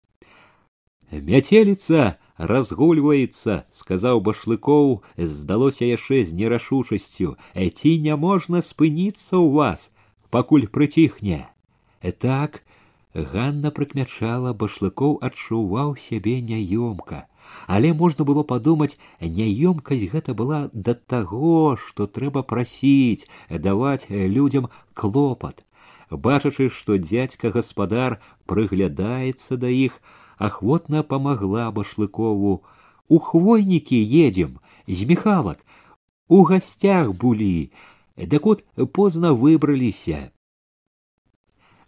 Мяцеліца 1.12 2.16
разгульваецца, 2.38 3.68
сказаў 3.70 4.22
башлыкоў, 4.26 5.02
здалося 5.16 5.84
яшчэ 5.84 6.24
з 6.24 6.34
нерашучасцю, 6.34 7.36
ці 7.54 7.90
не 8.06 8.16
можна 8.16 8.62
спыніцца 8.64 9.36
ў 9.36 9.48
вас, 9.52 9.90
пакуль 10.30 10.66
прыціхне. 10.66 11.46
Так 12.18 12.64
Ганна 13.14 13.70
прыкмячала 13.76 14.56
башлыкоў 14.56 15.18
адчуваў 15.28 15.94
сябе 16.00 16.40
няёмка 16.40 17.28
але 17.66 17.92
можна 17.92 18.24
было 18.28 18.42
падумаць 18.52 18.96
няёмкасць 19.20 20.08
гэта 20.14 20.34
была 20.34 20.60
да 20.72 20.94
таго 21.14 21.76
што 21.86 22.06
трэба 22.06 22.42
прасіць 22.54 23.28
даваць 23.68 24.06
людзям 24.10 24.68
клопат 24.94 25.64
бачачы 26.10 26.68
што 26.80 26.98
дзядзька 26.98 27.52
гаспадар 27.56 28.18
прыглядаецца 28.46 29.56
да 29.56 29.68
іх 29.68 30.00
ахвотна 30.38 31.02
памагла 31.02 31.70
башлыкову 31.70 32.54
у 33.08 33.18
хвойнікі 33.18 33.98
едзем 34.26 34.58
з 34.86 35.08
міхалак 35.08 35.64
у 36.28 36.42
гасцях 36.50 37.12
былі 37.24 37.72
дак 38.16 38.46
от 38.46 38.64
позна 38.92 39.32
выбраліся 39.32 40.30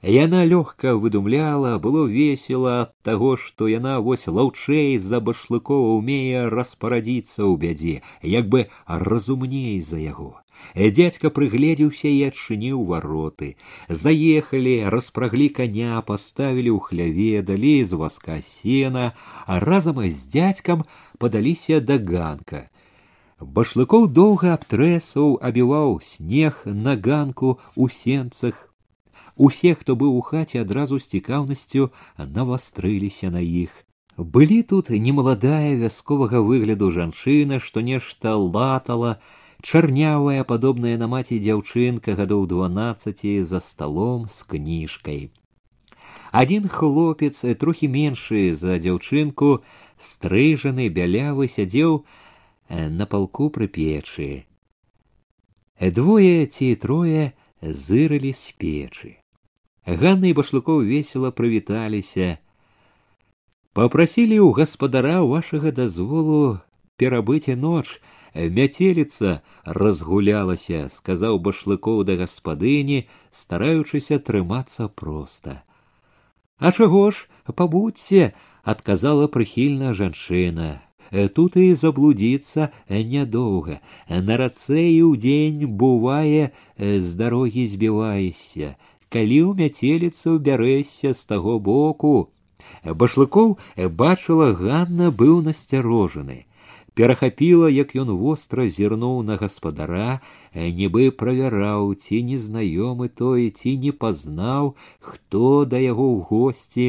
Яна 0.04 0.44
лёгка 0.44 0.94
выдумляла, 1.00 1.78
было 1.78 2.04
весела 2.04 2.72
ад 2.82 2.90
таго, 3.02 3.36
што 3.40 3.68
яна 3.72 4.00
вось 4.04 4.26
лаўчэй 4.28 4.98
за 5.00 5.20
башлыкова 5.24 5.96
ўмее 5.96 6.52
распарадзіцца 6.52 7.40
ў 7.40 7.54
бядзе, 7.56 7.96
як 8.20 8.52
бы 8.52 8.68
разумней 8.84 9.80
за 9.80 9.96
яго. 9.96 10.44
Дядька 10.74 11.30
прыгледзеўся 11.30 12.08
і 12.08 12.20
адчыніў 12.28 12.84
вароты. 12.90 13.56
Заехалі, 13.88 14.74
распраглі 14.92 15.48
коня, 15.56 16.02
паставілі 16.04 16.70
ў 16.76 16.80
хляве, 16.84 17.40
далі 17.40 17.74
з 17.84 17.96
васка 17.96 18.38
сена, 18.44 19.12
а 19.46 19.60
разам 19.60 20.04
з 20.04 20.20
дзядзькам 20.28 20.84
падаліся 21.18 21.80
да 21.80 21.96
ганка. 21.96 22.68
Башлыкоў 23.40 24.08
доўга 24.20 24.54
абтрэсаў, 24.60 25.40
абіваў 25.40 26.00
снег 26.04 26.62
на 26.66 26.96
ганку 26.96 27.58
ў 27.72 27.88
сенцах, 27.88 28.67
Усе, 29.39 29.71
хто 29.73 29.95
быў 29.95 30.19
у 30.19 30.21
хаце 30.21 30.59
адразу 30.61 30.99
з 30.99 31.07
цікаўнасцю 31.15 31.89
навастрыліся 32.19 33.31
на 33.31 33.39
іх. 33.39 33.71
Былі 34.19 34.63
тут 34.67 34.89
немаладая 34.91 35.79
вясковага 35.79 36.41
выгляду 36.43 36.91
жанчына, 36.91 37.59
што 37.63 37.79
нешта 37.79 38.35
латала, 38.35 39.15
чарнявая, 39.63 40.43
падобная 40.43 40.97
на 40.99 41.07
маці 41.07 41.39
дзяўчынка 41.39 42.19
гадоў 42.19 42.43
дванаццаці 42.51 43.31
за 43.47 43.63
сталом 43.63 44.27
з 44.27 44.43
кніжкай. 44.43 45.31
Адзін 46.35 46.67
хлопец, 46.67 47.39
трохі 47.63 47.87
меншы 47.87 48.51
за 48.59 48.75
дзяўчынку, 48.75 49.63
стрыжаны 49.95 50.89
бялявы 50.91 51.47
сядзеў 51.47 52.03
на 52.67 53.07
палку 53.07 53.47
пры 53.47 53.71
печы. 53.71 54.43
Двое 55.79 56.43
ці 56.43 56.75
трое 56.75 57.31
зырылі 57.63 58.35
з 58.35 58.51
печы. 58.59 59.15
Ганна 59.88 60.32
і 60.32 60.36
башлыкоў 60.38 60.80
весела 60.88 61.30
прывіталіся. 61.30 62.38
Папрасілі 63.76 64.38
ў 64.40 64.56
гаспадара 64.56 65.20
вашага 65.28 65.74
дазволу 65.74 66.60
перабыць 66.96 67.52
ноч, 67.52 68.00
мяцеліца 68.34 69.42
разгулялася, 69.66 70.88
сказаў 70.88 71.38
башлыкоў 71.44 72.04
да 72.08 72.16
гаспадыні, 72.16 73.04
стараючыся 73.30 74.18
трымацца 74.18 74.88
проста. 74.88 75.60
А 76.58 76.72
чаго 76.72 77.10
ж 77.10 77.28
пабудзьце, 77.52 78.32
адказала 78.62 79.28
прыхільна 79.28 79.92
жанчына. 79.92 80.80
Тут 81.36 81.56
і 81.60 81.74
заблудзіцца 81.76 82.72
нядоўга. 82.88 83.78
На 84.08 84.38
рацэ 84.40 84.80
і 84.96 85.12
ўдзень 85.12 85.68
бывае 85.68 86.56
з 86.78 87.08
дарогі 87.20 87.68
збіваешся 87.68 88.74
калі 89.14 89.38
ў 89.46 89.50
мяцеліцу 89.58 90.38
бярэся 90.42 91.14
з 91.14 91.22
таго 91.30 91.58
боку. 91.58 92.14
Башлыкоў 92.82 93.54
бачыла 94.00 94.50
Ганна 94.58 95.10
быў 95.22 95.38
насцярожаны. 95.46 96.44
Перахапіла, 96.94 97.68
як 97.74 97.94
ён 97.98 98.10
востра 98.18 98.66
зірнуў 98.70 99.22
на 99.28 99.36
гаспадара, 99.38 100.20
нібы 100.54 101.10
правяраў, 101.22 101.94
ці 101.94 102.22
незнаёмы 102.26 103.08
той, 103.20 103.50
ці 103.50 103.74
не 103.86 103.90
пазнаў, 103.90 104.74
хто 105.00 105.64
да 105.64 105.82
яго 105.82 106.06
ў 106.14 106.18
госці. 106.30 106.88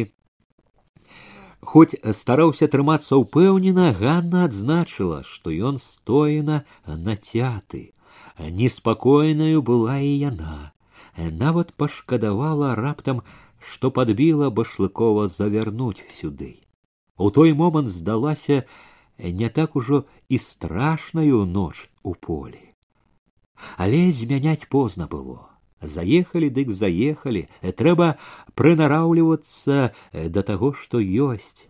Хоць 1.65 1.97
стараўся 2.14 2.69
трымацца 2.69 3.18
ўпэўнена, 3.18 3.89
Ганна 3.97 4.45
адзначыла, 4.45 5.26
што 5.26 5.49
ён 5.49 5.81
стоена 5.81 6.61
нацяты. 6.85 7.89
Неспакойнаю 8.38 9.65
была 9.65 9.97
і 10.06 10.14
яна 10.30 10.76
нават 11.19 11.73
пашкадавала 11.73 12.76
раптам, 12.76 13.22
што 13.60 13.91
падбіла 13.91 14.49
башлыкова 14.49 15.27
завярнуць 15.27 16.03
сюды. 16.10 16.61
У 17.18 17.31
той 17.31 17.53
момант 17.53 17.89
здалася 17.89 18.64
не 19.18 19.49
так 19.49 19.76
ужо 19.76 20.06
і 20.30 20.38
страшнаю 20.38 21.45
ноч 21.45 21.89
у 22.03 22.15
полі. 22.15 22.76
Але 23.77 24.11
змяняць 24.11 24.68
позна 24.69 25.07
было. 25.07 25.56
Заехалі 25.81 26.49
дык 26.49 26.72
заехалі, 26.72 27.47
трэба 27.61 28.18
прынараўлівацца 28.56 29.93
да 30.11 30.41
таго, 30.41 30.73
што 30.73 30.99
ёсць. 30.99 31.69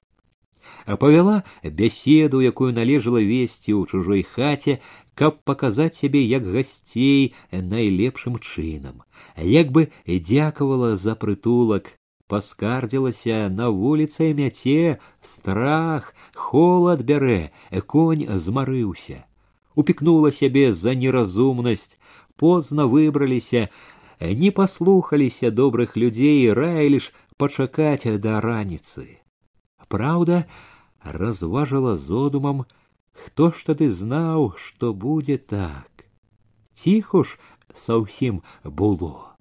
павяла 1.00 1.44
бяседу, 1.64 2.42
якую 2.42 2.74
належала 2.74 3.20
весці 3.20 3.74
ў 3.74 3.90
чужой 3.90 4.22
хаце, 4.24 4.80
каб 5.20 5.44
паказаць 5.44 5.96
сябе 5.96 6.22
як 6.22 6.46
гасцей 6.46 7.34
найлепшым 7.52 8.40
чынам, 8.40 9.04
як 9.38 9.72
бы 9.72 9.92
дзякавала 10.08 10.96
за 10.96 11.16
прытулак, 11.16 11.96
паскардзілася 12.28 13.50
на 13.50 13.70
вуліцы 13.70 14.34
мяце, 14.34 14.98
страх, 15.22 16.14
холад 16.36 17.04
бярэ, 17.06 17.52
конь 17.86 18.26
змарыўся. 18.28 19.26
Упікнула 19.76 20.32
сябе 20.32 20.72
за 20.74 20.96
неразумнасць, 20.96 21.98
позна 22.36 22.86
выбраліся, 22.88 23.70
не 24.20 24.52
паслухаліся 24.52 25.52
добрых 25.52 25.98
людзей, 25.98 26.52
раілі 26.54 27.00
ж 27.00 27.12
пачакаць 27.38 28.08
да 28.20 28.40
раніцы. 28.42 29.20
Праўда, 29.88 30.46
разважыла 31.04 31.96
зодумам, 31.96 32.66
хто 33.20 33.52
ж 33.52 33.66
тады 33.72 33.92
знаў, 33.92 34.54
што 34.58 34.94
будзе 34.94 35.38
так. 35.38 36.06
Ціхо 36.74 37.24
ж 37.24 37.40
са 37.74 38.00
ўсім 38.00 38.44
было. 38.64 39.36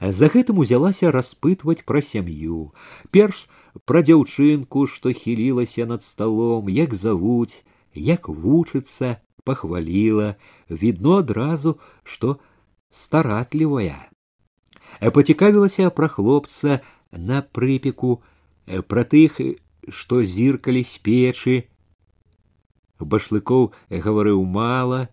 За 0.00 0.28
гэтым 0.28 0.60
узялася 0.62 1.10
распытваць 1.10 1.84
пра 1.88 2.02
сям'ю. 2.04 2.72
Перш 3.10 3.48
пра 3.88 4.02
дзяўчынку, 4.04 4.86
што 4.86 5.12
хілілася 5.12 5.86
над 5.86 6.02
сталом, 6.02 6.68
як 6.68 6.94
завуць, 6.94 7.64
як 7.94 8.28
вучыцца, 8.28 9.20
пахваліла, 9.44 10.36
відно 10.68 11.18
адразу, 11.24 11.78
што 12.04 12.38
старатлівая. 12.92 14.08
Пацікавілася 15.00 15.90
пра 15.90 16.08
хлопца 16.08 16.80
на 17.10 17.42
прыпеку, 17.42 18.20
пра 18.86 19.04
тых, 19.04 19.40
што 19.88 20.22
зіркалі 20.22 20.84
з 20.84 20.98
печы. 20.98 21.56
Башлыкоў 23.06 23.72
гаварыў 23.90 24.44
мала. 24.44 25.08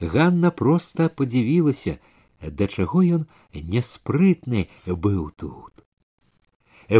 Ганна 0.00 0.50
проста 0.50 1.08
падзівілася, 1.08 1.98
да 2.42 2.66
чаго 2.66 3.02
ён 3.18 3.22
няспрытны 3.54 4.68
быў 4.86 5.30
тут. 5.36 5.72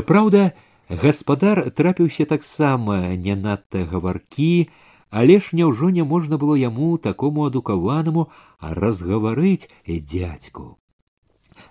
Праўда, 0.09 0.53
гаспадар 0.89 1.71
трапіўся 1.71 2.25
таксама 2.25 3.15
не 3.17 3.37
надта 3.37 3.85
гаваркі, 3.85 4.69
але 5.11 5.39
ж 5.41 5.55
няўжо 5.59 5.91
не 5.91 6.05
можна 6.05 6.39
было 6.39 6.57
яму 6.57 6.97
такому 6.99 7.47
адукаванаму 7.47 8.29
разгаварыць 8.61 9.69
дзядзьку. 9.87 10.77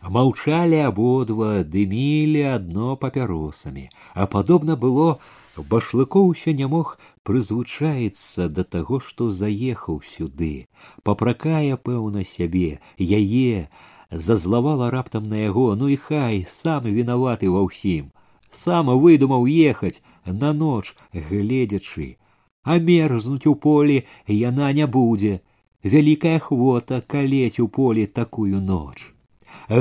Маўчалі 0.02 0.80
абодва, 0.88 1.64
дымілі 1.64 2.42
адно 2.56 2.96
папяросамі, 2.98 3.90
а 4.14 4.26
падобна 4.26 4.76
было, 4.76 5.20
башлыкоў 5.69 6.31
усё 6.33 6.53
не 6.57 6.67
мог 6.67 6.99
прызвычаецца 7.25 8.49
да 8.49 8.65
таго, 8.65 9.01
што 9.01 9.31
заехаў 9.31 10.01
сюды, 10.07 10.69
папракае 11.03 11.77
пэўна 11.77 12.25
сябе, 12.25 12.81
яе 12.99 13.69
зазлавала 14.11 14.91
раптам 14.91 15.25
на 15.25 15.43
яго, 15.43 15.75
ну 15.75 15.89
і 15.89 15.97
хай 15.97 16.47
сам 16.49 16.85
вінаваты 16.85 17.51
ва 17.51 17.63
ўсім, 17.67 18.11
сам 18.51 18.91
выдумаў 19.05 19.47
ехаць 19.47 20.03
на 20.27 20.53
ноч 20.53 20.95
гледзячы, 21.13 22.17
а 22.63 22.79
мерзнуць 22.79 23.47
у 23.47 23.55
полі 23.55 24.03
яна 24.27 24.73
не 24.73 24.87
будзе, 24.87 25.41
вялікая 25.83 26.39
хвота 26.39 27.01
калець 27.01 27.61
у 27.61 27.69
полі 27.69 28.07
такую 28.07 28.61
ноч. 28.61 29.15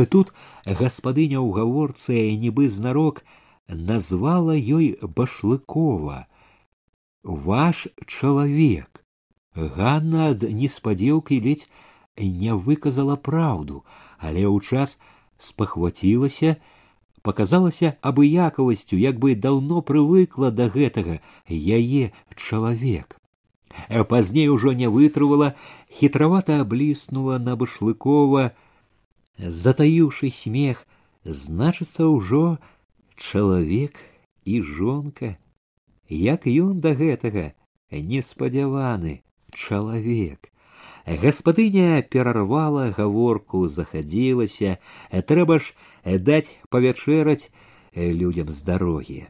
Тут 0.10 0.34
гаспадыня 0.66 1.42
ў 1.42 1.50
гаворцы 1.58 2.38
нібы 2.38 2.70
знарок 2.70 3.24
назвала 3.69 4.55
ёй 4.55 4.97
башлыкова 5.03 6.27
ваш 7.23 7.89
чалавек 8.07 8.95
Ганна 9.55 10.31
ад 10.35 10.43
неспадзеўкі 10.43 11.39
ледзь 11.41 11.69
не 12.19 12.55
выказала 12.55 13.17
праўду, 13.17 13.85
але 14.19 14.43
ў 14.47 14.59
час 14.61 14.99
спахвацілася, 15.39 16.57
паказалася 17.23 17.95
абыякавасцю, 18.03 18.99
як 18.99 19.19
бы 19.19 19.35
даўно 19.35 19.83
прывыкла 19.83 20.51
да 20.51 20.69
гэтага 20.69 21.21
яе 21.49 22.11
чалавек. 22.35 23.17
Пазней 24.09 24.49
ужо 24.49 24.73
не 24.73 24.91
вытрывала, 24.91 25.55
хітравата 25.91 26.61
абліснула 26.61 27.39
на 27.39 27.57
башлыкова, 27.57 28.53
затаіўшы 29.39 30.31
смех, 30.31 30.87
значыцца 31.25 32.07
ўжо 32.11 32.59
чалавек 33.19 34.01
і 34.45 34.63
жонка, 34.63 35.37
як 36.09 36.47
ён 36.47 36.81
да 36.81 36.95
гэтага 36.95 37.53
неспадзяваны 37.91 39.23
чалавек. 39.55 40.51
Гаспадыня 41.07 42.03
перарвала 42.03 42.91
гаворку, 42.97 43.69
захадзілася, 43.69 44.79
трэба 45.11 45.59
ж 45.61 45.75
даць 46.05 46.57
павячэраць 46.71 47.51
людям 47.95 48.53
з 48.53 48.63
дарогі. 48.63 49.21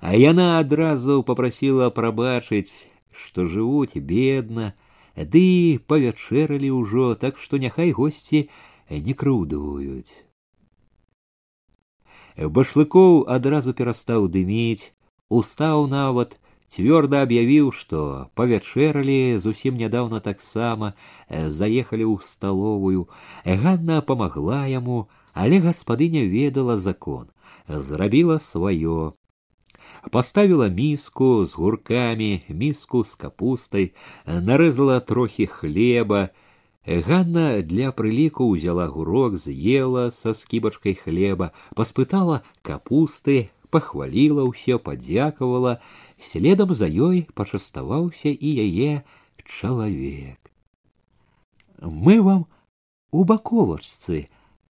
А 0.00 0.14
яна 0.14 0.58
адразу 0.58 1.22
попрасіла 1.22 1.90
прабачыць, 1.90 2.86
што 3.10 3.46
жывуць 3.46 3.98
бедна, 3.98 4.74
ды 5.16 5.78
павячэралі 5.86 6.70
ўжо, 6.70 7.14
так 7.14 7.38
што 7.38 7.58
няхай 7.58 7.90
госці 7.92 8.48
не 8.90 9.14
крыўдуюць. 9.14 10.24
Башлыкоў 12.36 13.24
адразу 13.36 13.74
перастаў 13.74 14.28
дыміць, 14.28 14.92
устаў 15.28 15.86
нават, 15.92 16.38
цвёрда 16.68 17.22
аб'явіў, 17.26 17.72
што 17.72 18.30
павячэралі 18.38 19.38
зусім 19.40 19.76
нядаўна 19.80 20.20
таксама 20.20 20.94
заехалі 21.28 22.04
ў 22.04 22.16
сталовую. 22.24 23.08
Ганна 23.44 24.00
памагла 24.02 24.66
яму, 24.66 25.08
але 25.32 25.60
гаспадыня 25.64 26.28
ведала 26.28 26.76
закон, 26.76 27.32
зрабіла 27.68 28.38
сваё 28.38 29.16
поставила 30.10 30.68
миску 30.68 31.44
с 31.44 31.54
гурками, 31.54 32.42
миску 32.48 33.04
с 33.04 33.16
капустой, 33.16 33.94
нарезала 34.26 35.00
трохи 35.00 35.46
хлеба. 35.46 36.30
Ганна 36.88 37.60
для 37.60 37.92
прыліку 37.92 38.48
ўзяла 38.48 38.88
гурок, 38.88 39.36
з'ела 39.36 40.08
са 40.10 40.32
скібачкай 40.32 40.96
хлеба, 40.96 41.52
паспытала 41.76 42.40
капусты, 42.64 43.50
пахваліла 43.68 44.48
ўсё, 44.48 44.80
падзякавала, 44.80 45.78
следам 46.16 46.72
за 46.72 46.88
ёй 46.88 47.28
пачаставаўся 47.36 48.32
і 48.32 48.48
яе 48.64 49.04
чалавек. 49.44 50.38
Мы 51.80 52.20
вам 52.20 52.46
у 53.10 53.24
баковачцы, 53.24 54.28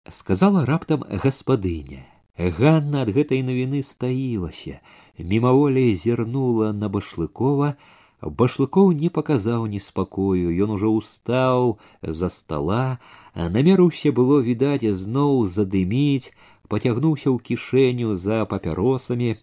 сказала 0.09 0.65
раптам 0.65 1.03
гаспадыня. 1.07 2.05
Ганна 2.37 3.03
ад 3.03 3.11
гэтай 3.13 3.43
навіны 3.43 3.83
стаілася, 3.83 4.79
мімаволі 5.19 5.93
зірнула 5.95 6.71
на 6.73 6.89
башлыкова, 6.89 7.75
башлыкоў 8.21 8.93
не 8.93 9.09
паказаў 9.09 9.65
неспакою, 9.65 10.53
ён 10.65 10.77
ужо 10.77 10.93
устаў 10.93 11.79
за 12.01 12.29
стола, 12.29 12.99
намерыўся 13.35 14.11
было 14.11 14.39
відаць 14.45 14.85
зноў 14.85 15.47
задыміць, 15.47 16.31
пацягнуўся 16.67 17.33
ў 17.33 17.37
кішэню 17.41 18.15
за 18.15 18.45
папяросамі, 18.45 19.35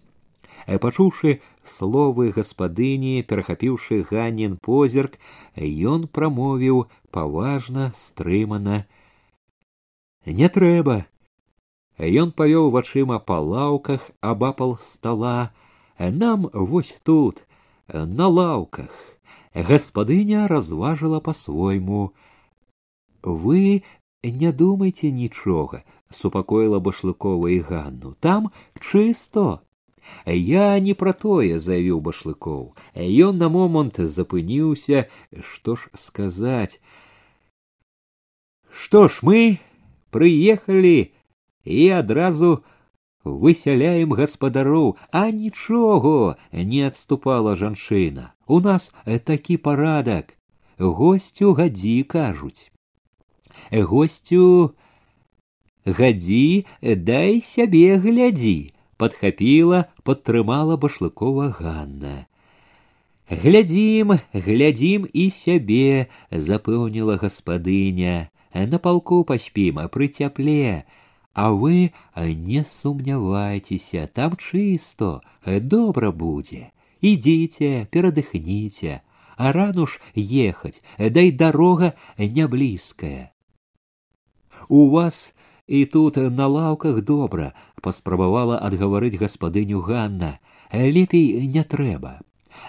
пачуўшы 0.84 1.40
словы 1.64 2.30
гаспадыні, 2.32 3.26
перахапіўшы 3.28 4.06
ганнін 4.08 4.56
позірк, 4.62 5.18
ён 5.58 6.06
прамовіў 6.06 6.86
паважна, 7.10 7.92
стрымана: « 7.96 10.38
Не 10.38 10.48
трэба, 10.48 11.08
Ён 11.98 12.30
павёў 12.30 12.70
вачыма 12.70 13.18
па 13.18 13.40
лаўках 13.42 14.10
абапал 14.20 14.78
стала, 14.82 15.50
нам 15.98 16.48
вось 16.52 16.94
тут, 17.02 17.42
на 17.88 18.28
лаўках. 18.28 18.90
Гаспадыня 19.54 20.46
разважыла 20.48 21.20
па-свойму. 21.20 22.12
Вы 23.22 23.82
не 24.22 24.52
думайце 24.52 25.10
нічога, 25.10 25.82
супакоіла 26.10 26.78
башлыкова 26.78 27.48
і 27.48 27.58
ганну, 27.60 28.14
там 28.20 28.52
чысто. 28.78 29.60
Я 30.26 30.78
не 30.80 30.94
пра 30.94 31.12
тое 31.12 31.58
заявіў 31.58 32.00
башлыкоў. 32.00 32.74
Ён 32.94 33.38
на 33.38 33.48
момант 33.48 33.98
запыніўся, 33.98 35.08
што 35.40 35.76
ж 35.76 35.90
сказаць. 35.94 36.80
Што 38.70 39.08
ж 39.08 39.20
мы 39.22 39.58
прыехалі 40.10 41.12
і 41.64 41.88
адразу 41.92 42.64
высяляем 43.24 44.12
гаспадароў, 44.12 44.96
а 45.12 45.30
нічого 45.30 46.36
не 46.52 46.82
адступала 46.82 47.56
жанчына. 47.56 48.32
У 48.46 48.60
нас 48.60 48.92
такі 49.24 49.56
парадак. 49.56 50.34
Госцю 50.78 51.52
гадзі 51.54 52.02
кажуць. 52.02 52.70
Госцю 53.72 54.74
гадзі 55.84 56.64
дай 56.82 57.40
сябе 57.40 57.98
глядзі, 57.98 58.70
падхапіла, 58.96 59.86
падтрымала 60.04 60.76
башлыкова 60.76 61.50
Ганна. 61.58 62.26
Глядзім, 63.28 64.16
глядзім 64.32 65.04
і 65.12 65.30
сябе, 65.30 66.08
запэўніла 66.30 67.18
гаспадыня. 67.20 68.30
На 68.54 68.78
палку 68.78 69.20
паспім, 69.28 69.82
пры 69.92 70.08
цяпле. 70.08 70.86
А 71.34 71.52
вы 71.52 71.92
не 72.16 72.64
сумнявайцеся, 72.64 74.08
там 74.12 74.36
чысто, 74.36 75.20
добра 75.44 76.10
будзе. 76.10 76.72
Ідзіце, 77.00 77.86
перадыхніце, 77.94 79.00
а 79.36 79.52
рану 79.52 79.86
ж 79.86 80.02
ехаць, 80.16 80.82
дай 80.98 81.30
дарога 81.30 81.94
не 82.18 82.46
блізкая. 82.46 83.30
У 84.68 84.90
вас 84.90 85.32
і 85.68 85.84
тут 85.84 86.16
на 86.16 86.46
лаўках 86.48 87.02
добра, 87.04 87.52
паспрабавала 87.82 88.58
адгаварыць 88.58 89.20
гаспадыню 89.20 89.80
Ганна. 89.80 90.40
Лепей 90.72 91.46
не 91.46 91.62
трэба. 91.62 92.18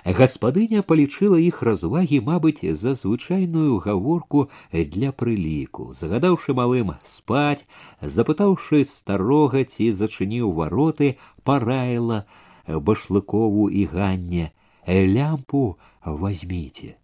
Гаспадыня 0.05 0.81
палічыла 0.89 1.39
іх 1.43 1.63
развагі, 1.63 2.19
мабыць, 2.27 2.63
за 2.81 2.93
звычайную 2.99 3.79
гаворку 3.83 4.49
для 4.71 5.11
прыліку, 5.11 5.91
загадаўшы 5.93 6.53
малым 6.53 6.93
спаць, 7.03 7.65
запытаўшы 8.01 8.85
старога 8.85 9.63
ці 9.63 9.91
зачыніў 9.91 10.53
вароты, 10.53 11.17
параіла 11.43 12.23
башлыкову 12.67 13.69
і 13.69 13.85
ганне 13.91 14.51
лямпу 14.87 15.77
возьмите. 16.05 16.95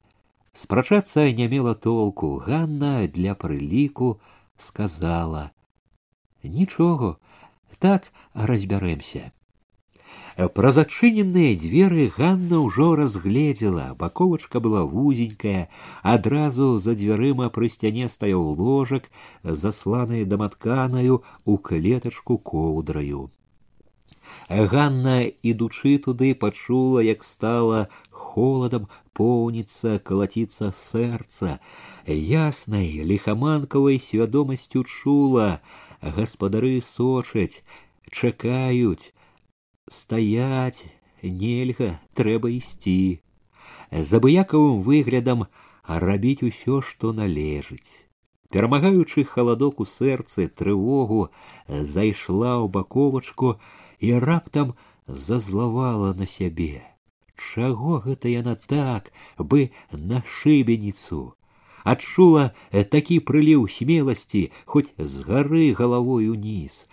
Спрачацца 0.53 1.31
не 1.31 1.47
мела 1.47 1.75
толку, 1.75 2.37
Ганна 2.37 3.07
для 3.07 3.35
прыліку 3.35 4.21
сказала: « 4.57 6.43
Нічого, 6.43 7.17
так 7.79 8.13
разбяремся. 8.33 9.31
Пра 10.39 10.71
зачыненыя 10.75 11.55
дзверы 11.55 12.11
Ганна 12.17 12.59
ўжо 12.59 12.87
разгледзела, 12.99 13.95
баковачка 13.99 14.59
была 14.59 14.83
вузенькая, 14.83 15.69
адразу 16.03 16.67
за 16.79 16.95
дзвярыма 16.99 17.47
пры 17.49 17.69
сцяне 17.69 18.09
стаяў 18.09 18.43
ложак, 18.59 19.07
засланы 19.43 20.25
даматканаю 20.25 21.23
у 21.45 21.57
клетачку 21.57 22.37
коўдраю. 22.37 23.31
Ганна, 24.49 25.23
ідучы 25.41 25.97
туды, 25.97 26.35
пачула, 26.35 26.99
як 26.99 27.23
стала 27.23 27.87
холадам 28.11 28.87
поўніцца, 29.15 29.97
калаціцца 30.03 30.71
сэрца. 30.75 31.59
Яснай 32.05 33.01
лихаманкавай 33.07 33.97
свядомасцю 33.99 34.83
чула, 34.83 35.61
гаспадары 36.01 36.81
сочаць, 36.83 37.63
чакаюць, 38.11 39.15
стаять 39.91 40.85
нельга 41.21 41.99
трэба 42.19 42.49
ісці 42.53 43.21
з 43.91 44.09
абыякавым 44.19 44.81
выглядам 44.87 45.45
рабіць 46.05 46.45
усё 46.47 46.81
што 46.89 47.13
належыць 47.19 48.05
перамагаючы 48.55 49.23
халадок 49.29 49.79
у 49.83 49.87
сэрцы 49.91 50.47
трывогу 50.61 51.21
зайшла 51.67 52.51
ў 52.61 52.67
баковачку 52.75 53.55
і 54.09 54.11
раптам 54.25 54.75
зазлавала 55.07 56.11
на 56.19 56.27
сябе 56.33 56.83
чаго 57.37 58.01
гэта 58.05 58.33
яна 58.33 58.55
так 58.73 59.11
бы 59.37 59.69
на 59.91 60.21
шыбеніцу 60.37 61.23
адчула 61.93 62.45
такі 62.97 63.21
прыліў 63.29 63.65
смеласці 63.77 64.43
хоць 64.65 64.89
з 64.97 65.25
гары 65.29 65.65
галавой 65.79 66.29
уніз 66.33 66.85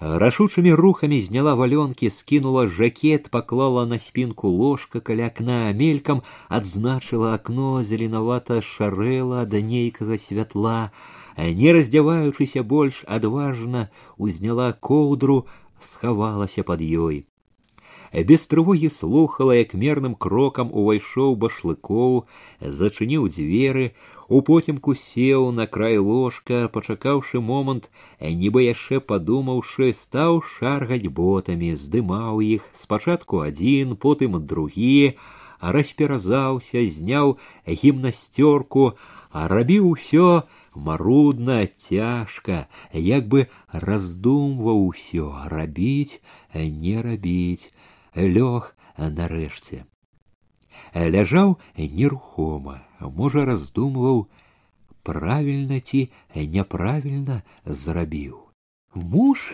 Рашучымі 0.00 0.72
рухамі 0.72 1.20
зняла 1.20 1.52
валёнкі, 1.60 2.08
скінула 2.08 2.68
жакет, 2.68 3.28
паклала 3.28 3.84
на 3.84 3.98
спінку 3.98 4.48
ложка 4.48 5.00
каля 5.00 5.26
акна, 5.28 5.76
мелькам 5.76 6.22
адзначыла 6.48 7.34
акно, 7.36 7.82
зеленавата 7.84 8.62
шарэла 8.64 9.44
да 9.44 9.60
нейкага 9.60 10.16
святла, 10.16 10.90
не 11.36 11.72
раздзяваючыся 11.76 12.62
больш 12.64 13.04
адважна, 13.04 13.90
узняла 14.16 14.72
коўдру, 14.72 15.44
схавалася 15.84 16.64
пад 16.64 16.80
ёй. 16.80 17.26
Без 18.12 18.46
трывогі 18.48 18.88
слухала, 18.88 19.52
як 19.52 19.76
мерным 19.76 20.16
крокам 20.16 20.72
увайшоў 20.72 21.36
башлыкоў, 21.36 22.24
зачыніў 22.60 23.28
дзверы, 23.28 23.92
употемку 24.28 24.94
сеў 24.94 25.50
на 25.50 25.66
край 25.66 25.98
ложка, 25.98 26.70
пачакаўшы 26.72 27.40
момант, 27.42 27.90
нібы 28.20 28.62
яшчэ 28.70 29.00
падумаўшы, 29.00 29.90
стаў 29.92 30.40
шаргаць 30.46 31.10
ботамі, 31.10 31.74
здымаў 31.74 32.40
іх 32.46 32.68
спачатку 32.72 33.42
адзін, 33.42 33.96
потым 33.96 34.38
другі, 34.46 35.18
расперазаўся, 35.60 36.86
зняў 36.86 37.36
гімнасцёрку, 37.66 38.94
а 39.30 39.46
рабіў 39.50 39.90
усё 39.90 40.46
марудна, 40.74 41.66
цяжка, 41.66 42.66
як 42.94 43.26
бы 43.28 43.46
раздумваў 43.72 44.86
усё, 44.94 45.34
рабіць, 45.50 46.22
не 46.54 47.02
рабіць, 47.02 47.70
лёг 48.14 48.74
нарэшце. 48.96 49.84
Ляжаў 50.94 51.58
нерухома, 51.76 52.82
можа 53.04 53.44
раздумваў 53.48 54.26
правільна 55.02 55.80
ці 55.80 56.08
няправільна 56.34 57.42
зрабіў 57.64 58.38
муж 58.94 59.52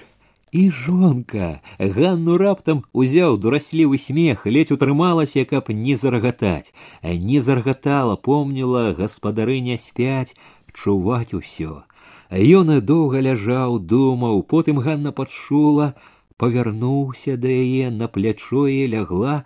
і 0.53 0.71
жонка 0.71 1.49
ганну 1.79 2.37
раптам 2.41 2.83
узяў 2.93 3.37
дураслівы 3.45 3.99
смех 3.99 4.47
ледзь 4.47 4.73
утрымалася 4.77 5.45
каб 5.51 5.71
не 5.85 5.97
зарагатаць 6.03 6.73
не 7.03 7.41
заргатала 7.49 8.17
помніла 8.29 8.85
гаспадарыня 9.01 9.77
спяць 9.83 10.37
чуваць 10.73 11.35
усё 11.41 11.83
ён 12.31 12.73
і 12.77 12.79
доўга 12.93 13.23
ляжаў 13.27 13.79
думаў 13.95 14.43
потым 14.55 14.81
ганна 14.87 15.13
пачула 15.21 15.93
павярнуўся 16.37 17.37
да 17.43 17.51
яе 17.51 17.91
на 17.91 18.09
плячо 18.09 18.67
і 18.69 18.81
лягла 18.95 19.37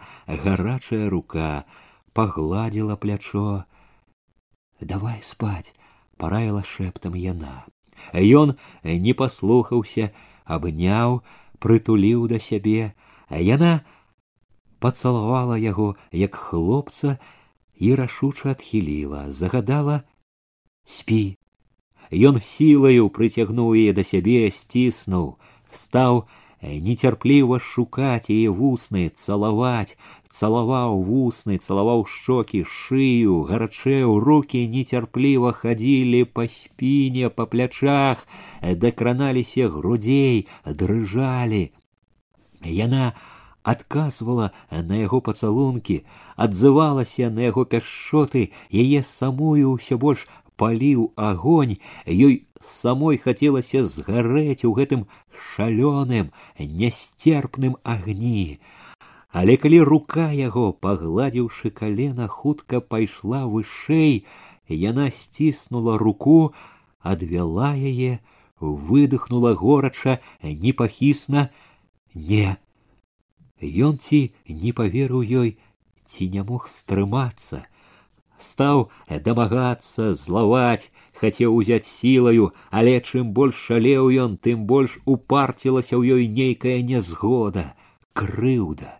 гарачая 0.44 1.08
рука 1.16 1.50
пагладзіла 2.12 2.96
плячо 2.96 3.64
давай 4.80 5.20
спать 5.22 5.74
параіла 6.16 6.62
шэптам 6.64 7.16
яна 7.16 7.66
ён 8.14 8.56
не 8.84 9.14
паслухаўся 9.16 10.10
абняў 10.44 11.20
прытуліў 11.64 12.26
да 12.32 12.40
сябе 12.40 12.92
а 13.28 13.40
яна 13.40 13.72
пацалавала 14.84 15.56
яго 15.60 15.94
як 16.12 16.34
хлопца 16.34 17.18
і 17.76 17.94
рашуча 18.00 18.56
адхіліла 18.56 19.28
загадала 19.30 20.02
спі 20.84 21.22
ён 22.30 22.40
сілаю 22.42 23.08
прыцягнуў 23.16 23.76
яе 23.78 23.92
да 23.96 24.04
сябе 24.12 24.48
сціснуў 24.50 25.36
стаў 25.70 26.24
нецярпліва 26.64 27.58
шукаць 27.58 28.28
яе 28.28 28.52
вусны 28.52 29.04
цалаваць 29.16 29.96
цалаваў 30.28 31.00
вусны 31.08 31.56
цалаваў 31.56 32.04
шчокі 32.14 32.62
шыю 32.68 33.40
гарачэў 33.50 34.20
руки 34.26 34.62
нецярпліва 34.74 35.52
хадзілі 35.62 36.22
па 36.36 36.46
спіне 36.52 37.32
па 37.32 37.48
плячах 37.54 38.26
дакраналіся 38.84 39.72
грудзей 39.76 40.46
дрыжалі 40.84 41.64
яна 42.84 43.12
адказвала 43.62 44.52
на 44.70 45.00
яго 45.00 45.20
пацалункі 45.24 46.00
адзывалася 46.36 47.32
на 47.32 47.48
яго 47.48 47.64
пяшчоты 47.64 48.44
яе 48.84 49.00
самую 49.04 49.76
ўсё 49.76 50.00
больш 50.04 50.28
паліў 50.60 51.10
агонь 51.16 51.76
ёй 52.06 52.34
самой 52.60 53.16
хацелася 53.24 53.82
згарэць 53.94 54.64
у 54.68 54.72
гэтым 54.78 55.06
шалёным 55.48 56.30
нястерпным 56.58 57.76
агні 57.94 58.60
але 59.40 59.56
калі 59.62 59.80
рука 59.88 60.28
яго 60.36 60.66
пагладзіўшы 60.86 61.70
калена 61.80 62.28
хутка 62.28 62.80
пайшла 62.80 63.46
вышэй 63.54 64.26
яна 64.68 65.08
сціснула 65.20 65.96
руку 66.04 66.52
адвяла 67.14 67.72
яе 67.92 68.18
выдохнула 68.60 69.54
горача 69.54 70.18
непахісна 70.42 71.48
не 72.14 72.56
ён 73.88 73.98
ці 73.98 74.20
не 74.48 74.72
паверыў 74.76 75.22
ёй 75.42 75.56
ці 76.06 76.28
не 76.34 76.42
мог 76.42 76.68
стрымацца 76.68 77.64
стаў 78.46 78.82
дамагацца 79.26 80.14
злаваць 80.22 80.90
хацеў 81.20 81.56
узяць 81.60 81.86
сілаю 81.90 82.50
але 82.80 82.96
чым 83.00 83.32
больш 83.38 83.60
шалеў 83.70 84.10
ён 84.24 84.36
тым 84.48 84.64
больш 84.72 84.96
упарцілася 85.14 85.94
ў 85.96 86.02
ёй 86.16 86.28
нейкая 86.40 86.78
нязгода 86.90 87.66
крыўда 88.20 88.96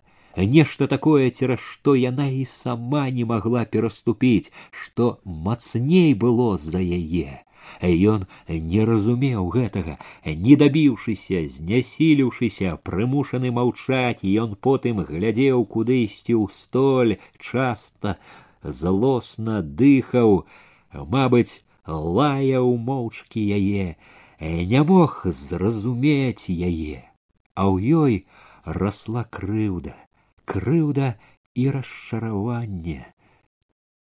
нешта 0.57 0.87
такое 0.95 1.31
цераз 1.31 1.69
што 1.75 1.95
яна 2.01 2.31
і 2.41 2.49
сама 2.55 3.05
не 3.21 3.29
магла 3.35 3.65
пераступіць 3.77 4.53
што 4.83 5.13
мацней 5.47 6.13
было 6.27 6.51
за 6.71 6.83
яе 7.03 7.41
Ён 7.81 8.27
не 8.49 8.85
разумеў 8.89 9.49
гэтага, 9.55 9.97
не 10.45 10.57
дабіўшыся, 10.63 11.43
знясіліўшыся, 11.57 12.77
прымушаны 12.89 13.53
маўчаць, 13.59 14.25
ён 14.45 14.57
потым 14.67 15.05
глядзеў 15.11 15.65
кудысьці 15.75 16.35
ў 16.35 16.49
столь, 16.61 17.17
часта 17.39 18.17
злосна 18.65 19.63
дыхаў, 19.63 20.45
мабыць, 20.93 21.63
лаяў 21.87 22.77
моўчкі 22.77 23.41
яе, 23.41 23.97
не 24.41 24.83
мог 24.83 25.23
зразумець 25.25 26.49
яе, 26.49 27.05
а 27.55 27.69
ў 27.69 27.77
ёй 28.05 28.15
расла 28.65 29.25
крыўда, 29.25 29.97
крыўда 30.45 31.17
і 31.55 31.69
расчараванне. 31.71 33.05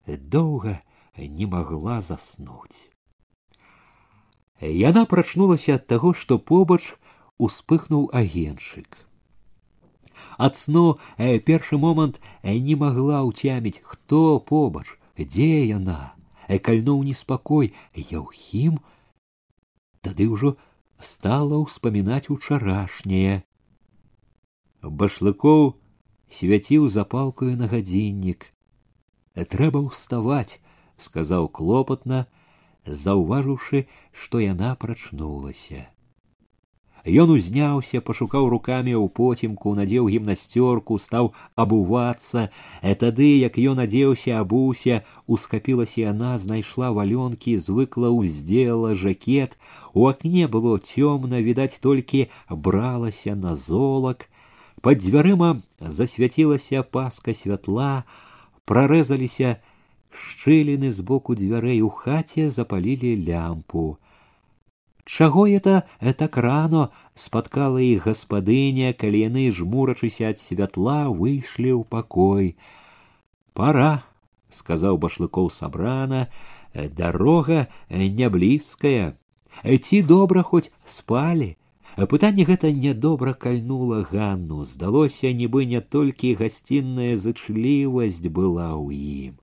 Доўга 0.08 0.80
не 1.18 1.46
магла 1.46 2.02
заснуць. 2.02 2.90
Яна 4.62 5.06
прачнулася 5.06 5.76
ад 5.76 5.88
таго, 5.88 6.14
што 6.14 6.40
побач 6.40 6.96
успыхнуў 7.38 8.10
агеншык. 8.14 8.88
Ад 10.38 10.56
сну 10.56 10.98
э, 11.18 11.40
першы 11.40 11.78
момант 11.78 12.20
э, 12.42 12.58
не 12.60 12.76
магла 12.76 13.24
ўцяміць, 13.24 13.80
хто 13.84 14.40
побач, 14.40 15.00
дзе 15.18 15.66
яна, 15.68 16.16
э, 16.48 16.60
кальнуў 16.60 17.04
неспакой, 17.04 17.74
Яўхім, 17.96 18.80
тады 20.02 20.28
ўжо 20.28 20.56
стала 21.00 21.60
ўспамінаць 21.64 22.30
учарашняе. 22.30 23.44
Башлыкоў 24.84 25.80
свяціў 26.30 26.90
запалкаю 26.90 27.56
на 27.58 27.72
гадзіннік. 27.72 28.52
Трэба 29.36 29.88
ўставаць, 29.88 30.60
сказаў 30.96 31.50
клопатна, 31.50 32.28
заўважыўшы, 32.86 33.88
што 34.12 34.40
яна 34.40 34.76
прачнулася. 34.76 35.90
Ён 37.06 37.30
узняўся, 37.30 38.02
пашукаў 38.02 38.48
рукамі 38.50 38.98
ў 38.98 39.06
потімку, 39.14 39.76
надзеў 39.78 40.10
гімнасцёрку, 40.10 40.98
стаў 40.98 41.28
абувацца, 41.54 42.50
а 42.82 42.94
тады, 42.98 43.28
як 43.46 43.60
ён 43.62 43.78
адзеўся, 43.84 44.42
абуўся, 44.42 45.06
ускапілася 45.30 46.02
яна, 46.02 46.32
знайшла 46.42 46.90
валёнкі, 46.90 47.54
звыкла 47.62 48.10
ўздзела 48.10 48.98
жакет. 48.98 49.54
У 49.94 50.10
акне 50.10 50.50
было 50.50 50.82
цёмна, 50.82 51.46
відаць, 51.46 51.78
толькі 51.78 52.26
бралася 52.50 53.38
на 53.38 53.54
золак. 53.54 54.26
Пад 54.82 55.06
дзвярыма 55.06 55.62
засвяцілася 55.78 56.82
паска 56.82 57.38
святла, 57.38 58.10
прарэзаліся 58.66 59.62
шчыліны 60.10 60.90
з 60.90 61.06
боку 61.06 61.38
дзвярэй 61.38 61.86
у 61.86 61.94
хаце 61.94 62.50
запалілі 62.50 63.14
лямпу. 63.30 64.02
Чаго 65.11 65.49
это 65.49 65.83
так 66.19 66.37
рано 66.37 66.93
спаткала 67.19 67.83
іх 67.83 68.07
гаспадыня, 68.07 68.93
калі 68.95 69.23
яны 69.27 69.51
жмурачыся 69.51 70.31
ад 70.31 70.39
святла 70.39 71.11
выйшлі 71.11 71.75
ў 71.75 71.83
пакой. 71.83 72.55
Пора, 73.51 74.07
сказаў 74.55 75.01
башлыкоў 75.03 75.51
сабрана, 75.51 76.31
дарога 76.95 77.67
не 77.91 78.31
блізкая. 78.31 79.19
Ці 79.67 80.03
добра 80.07 80.47
хоць 80.47 80.71
спалі. 80.87 81.57
Пытанне 81.99 82.47
гэта 82.47 82.71
нядобра 82.71 83.35
кальнула 83.35 84.07
Ганну, 84.07 84.63
здалося, 84.63 85.35
нібы 85.35 85.67
не 85.67 85.83
толькі 85.83 86.39
гасцінная 86.39 87.19
зычлівасць 87.19 88.23
была 88.31 88.79
ў 88.79 89.35
ім. 89.35 89.40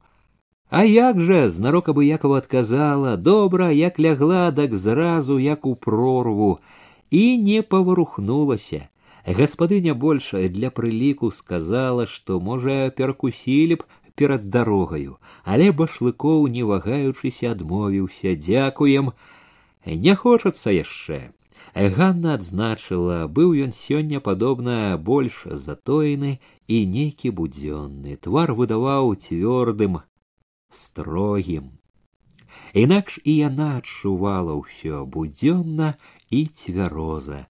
А 0.73 0.85
як 0.89 1.19
жа 1.21 1.51
знарок 1.53 1.91
абыякова 1.93 2.39
адказала, 2.41 3.19
добра, 3.21 3.67
як 3.71 3.99
лягла, 4.01 4.51
дак 4.51 4.73
зразу 4.75 5.39
як 5.39 5.67
у 5.67 5.75
прорву, 5.77 6.61
і 7.11 7.37
не 7.37 7.61
паварухнулася. 7.61 8.89
Гаспадыня 9.27 9.93
больш 9.93 10.31
для 10.33 10.71
прыліку 10.71 11.29
сказала, 11.31 12.07
што, 12.07 12.41
можа, 12.41 12.89
перакусілі 12.89 13.77
б 13.83 13.85
перад 14.17 14.49
дарогаю, 14.49 15.19
але 15.45 15.67
башлыкоў, 15.77 16.49
не 16.49 16.65
вагаючыся, 16.65 17.51
адмовіўся, 17.53 18.33
дзякуем. 18.33 19.11
Не 19.85 20.15
хочацца 20.17 20.73
яшчэ. 20.73 21.37
Ганна 21.77 22.41
адзначыла, 22.41 23.29
быў 23.29 23.53
ён 23.67 23.77
сёння 23.77 24.25
падобна 24.25 24.97
больш 24.97 25.45
затоены 25.45 26.33
і 26.65 26.81
нейкі 26.97 27.29
будзённы. 27.29 28.17
Твар 28.17 28.57
выдаваў 28.57 29.13
цвёрдым, 29.21 30.01
строгім. 30.71 31.71
Інакш 32.73 33.21
і 33.25 33.37
яна 33.37 33.69
адчувала 33.81 34.57
ўсё 34.61 35.05
будзённа 35.05 35.95
і 36.31 36.47
цвяроза, 36.47 37.47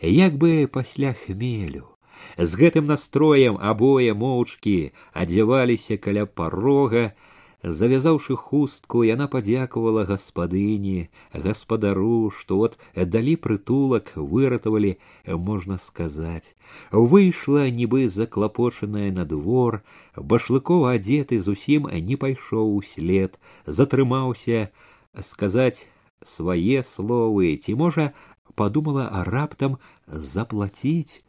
як 0.00 0.36
бы 0.36 0.66
пасля 0.66 1.12
хмелю. 1.12 1.92
З 2.38 2.50
гэтым 2.56 2.88
настроем 2.88 3.58
абое 3.60 4.14
моўчкі 4.14 4.92
адзяваліся 5.12 5.96
каля 5.96 6.24
парога, 6.26 7.12
завязаўшы 7.62 8.34
хустку 8.36 9.02
яна 9.06 9.28
падзякавала 9.32 10.02
гаспадыні 10.08 11.06
гаспадару 11.44 12.30
што 12.38 12.58
от 12.66 12.78
далі 13.14 13.36
прытулак 13.46 14.10
выратавалі 14.16 14.96
можна 15.50 15.78
сказаць 15.78 16.56
выйшла 16.90 17.70
нібы 17.70 18.08
заклапочаная 18.10 19.12
на 19.14 19.24
двор 19.24 19.80
башлыкова 20.16 20.98
адзеты 20.98 21.40
зусім 21.40 21.86
не 22.10 22.18
пайшоў 22.26 22.74
услед 22.82 23.38
затрымаўся 23.66 24.68
сказаць 25.30 25.86
свае 26.26 26.82
словы 26.82 27.56
ці 27.62 27.78
можа 27.78 28.10
подумала 28.54 29.06
а 29.06 29.22
раптам 29.24 29.78
заплаціць 30.06 31.22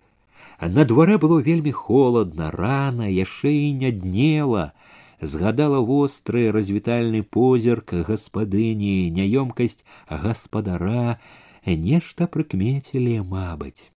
на 0.61 0.83
дварэ 0.85 1.17
было 1.21 1.37
вельмі 1.45 1.71
холодна 1.71 2.49
рана 2.51 3.05
яшчэ 3.05 3.53
і 3.53 3.69
не 3.85 3.91
днела 3.91 4.73
згадала 5.21 5.79
востры 5.79 6.51
развітальны 6.51 7.23
позірк 7.23 7.93
гаспадыні 8.09 9.09
няёмкасць 9.17 9.83
гаспадара 10.25 11.19
нешта 11.65 12.27
прыкмецілі 12.27 13.19
мабыць 13.33 13.91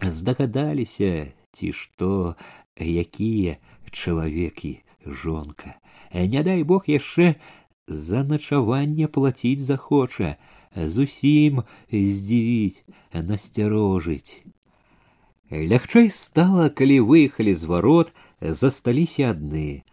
здагадаліся 0.00 1.12
ці 1.56 1.72
што 1.72 2.10
якія 2.78 3.56
чалавекі 3.90 4.72
жонка 5.06 5.74
не 6.34 6.42
дай 6.42 6.62
бог 6.62 6.90
яшчэ 6.90 7.34
за 7.88 8.22
начаванне 8.34 9.08
плаціць 9.08 9.66
захоча 9.70 10.36
зусім 10.98 11.62
здзівіць 11.90 12.84
насцярожыць 13.30 14.44
лягчэй 15.50 16.10
стала 16.10 16.68
калі 16.68 17.00
выехалі 17.10 17.54
з 17.54 17.70
варот 17.72 18.12
засталіся 18.62 19.30
адны 19.34 19.84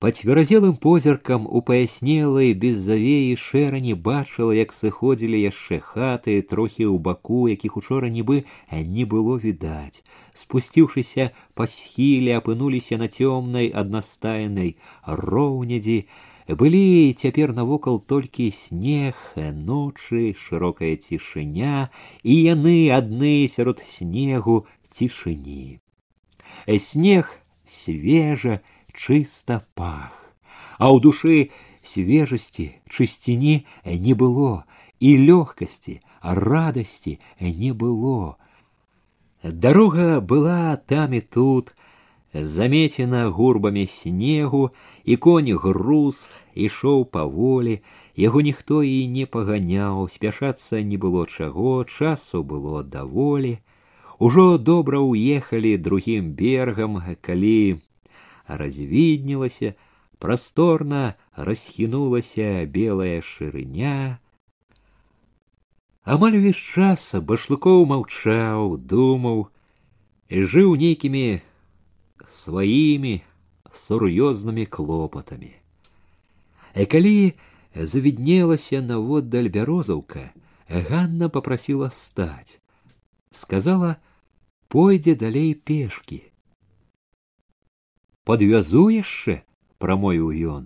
Пацверазелым 0.00 0.76
позіркам 0.76 1.46
у 1.48 1.62
паяснелай 1.64 2.52
без 2.52 2.76
завеі 2.84 3.32
шэрані 3.40 3.94
бачыла, 3.96 4.52
як 4.52 4.76
сыходзілі 4.76 5.40
яшчэ 5.40 5.80
хаты 5.80 6.36
трохі 6.44 6.84
ў 6.84 7.00
баку, 7.00 7.48
якіх 7.48 7.80
учора 7.80 8.12
нібы 8.12 8.44
не 8.68 9.08
было 9.08 9.40
відаць. 9.40 10.04
Спусціўшыся 10.36 11.32
па 11.56 11.64
схіле 11.64 12.36
апынуліся 12.36 13.00
на 13.00 13.08
цёмнай 13.08 13.72
аднастайнай 13.72 14.76
роўнядзі, 15.08 15.98
былі 16.44 17.16
цяпер 17.16 17.56
навокал 17.56 17.96
толькі 17.98 18.52
снег, 18.52 19.16
ночы, 19.34 20.36
шырокая 20.36 21.00
цішыня, 21.00 21.88
і 22.20 22.34
яны 22.36 22.92
адны 22.92 23.48
сярод 23.48 23.80
снегу 23.80 24.66
цішыні. 24.92 25.80
Снег 26.68 27.32
свежа, 27.64 28.60
чыста 28.92 29.62
пах, 29.74 30.12
а 30.78 30.90
ў 30.92 31.00
душы 31.00 31.36
свежасці, 31.86 32.74
чысціні 32.88 33.66
не 33.84 34.14
было 34.14 34.64
і 35.00 35.10
лёгкасці, 35.28 36.00
радасці 36.22 37.18
не 37.40 37.72
было. 37.72 38.36
Дарога 39.42 40.20
была 40.20 40.76
там 40.76 41.12
і 41.12 41.20
тут, 41.20 41.76
замецена 42.32 43.30
гурбамі 43.30 43.86
снегу, 43.86 44.70
і 45.04 45.16
конь 45.16 45.52
груз 45.54 46.30
ішоў 46.54 47.04
паволі, 47.04 47.80
яго 48.16 48.40
ніхто 48.40 48.82
і 48.82 49.06
не 49.08 49.26
паганяў, 49.26 50.08
спяшацца 50.08 50.82
не 50.82 50.96
было 50.96 51.26
чаго, 51.26 51.84
часу 51.84 52.42
было 52.42 52.82
даволі. 52.82 53.58
Ужо 54.18 54.56
добра 54.58 54.98
ўехалі 55.04 55.76
другім 55.76 56.32
бергам, 56.32 57.00
калі 57.20 57.78
развіднілася, 58.50 59.74
прасторна 60.18 61.14
расхінулася 61.36 62.66
белая 62.66 63.20
шырыня. 63.20 64.18
Амаль 66.06 66.38
увесь 66.38 66.60
час 66.60 67.14
башлыкоў 67.18 67.86
маўчаў, 67.90 68.78
думаў 68.78 69.48
і 70.30 70.42
жыў 70.46 70.76
нейкімі 70.78 71.42
сваімі 72.30 73.22
сур'ёзнымі 73.76 74.66
клопатамі. 74.66 75.52
І 76.76 76.84
калі 76.86 77.34
завіднелася 77.74 78.80
наводдаль 78.80 79.48
бярозаўка, 79.48 80.32
Ганна 80.68 81.28
попросила 81.28 81.90
стать. 81.90 82.60
Сказала, 83.30 83.98
пойдзе 84.68 85.14
далей 85.14 85.54
пешки. 85.54 86.29
Подвязу 88.26 88.88
яшчэ, 88.90 89.42
прамовіў 89.78 90.30
ён. 90.56 90.62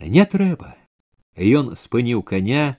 Не 0.00 0.24
трэба. 0.24 0.76
Ён 1.36 1.76
спыніў 1.76 2.22
коня, 2.22 2.76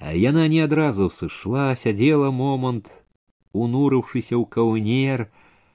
а 0.00 0.14
яна 0.16 0.48
не 0.48 0.60
адразу 0.64 1.10
сышла, 1.10 1.74
сядзела 1.76 2.30
момант, 2.30 2.88
унурыўшыся 3.52 4.36
ў 4.40 4.44
каўнер, 4.48 5.28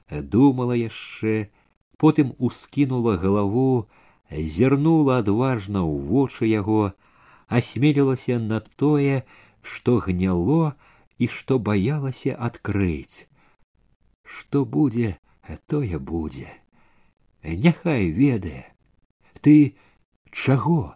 думала 0.09 0.73
яшчэ, 0.73 1.49
потым 2.01 2.33
ускінула 2.39 3.17
галаву, 3.21 3.85
зірнула 4.31 5.19
адважна 5.21 5.85
ў 5.85 5.93
вочы 6.09 6.49
яго, 6.49 6.93
асмелілася 7.47 8.39
на 8.39 8.59
тое, 8.61 9.21
што 9.61 10.01
гняло 10.01 10.73
і 11.21 11.29
што 11.29 11.59
баялася 11.59 12.33
адкрыць. 12.33 13.29
Што 14.25 14.65
будзе, 14.65 15.17
тое 15.67 15.99
будзе. 15.99 16.49
Няхай 17.43 18.09
ведае, 18.11 18.71
ты 19.41 19.75
чаго 20.31 20.95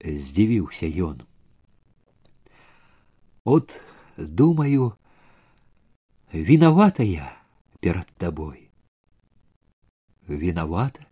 здзівіўся 0.00 0.86
ён. 0.86 1.22
От 3.44 3.82
думаю, 4.16 4.94
виновата 6.32 7.02
я 7.02 7.32
перад 7.80 8.06
табой. 8.16 8.70
Виновата? 10.28 11.06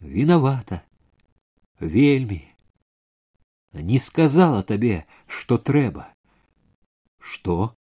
Виновата. 0.00 0.82
Вельмі 1.80 2.46
не 3.72 3.98
сказала 3.98 4.62
табе, 4.62 5.06
што 5.26 5.58
трэба. 5.58 6.14
Што? 7.18 7.74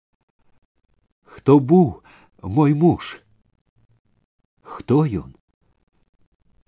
Хто 1.25 1.59
быў 1.61 2.03
мой 2.43 2.75
муж? 2.75 3.21
Хто 4.72 5.04
ён? 5.04 5.36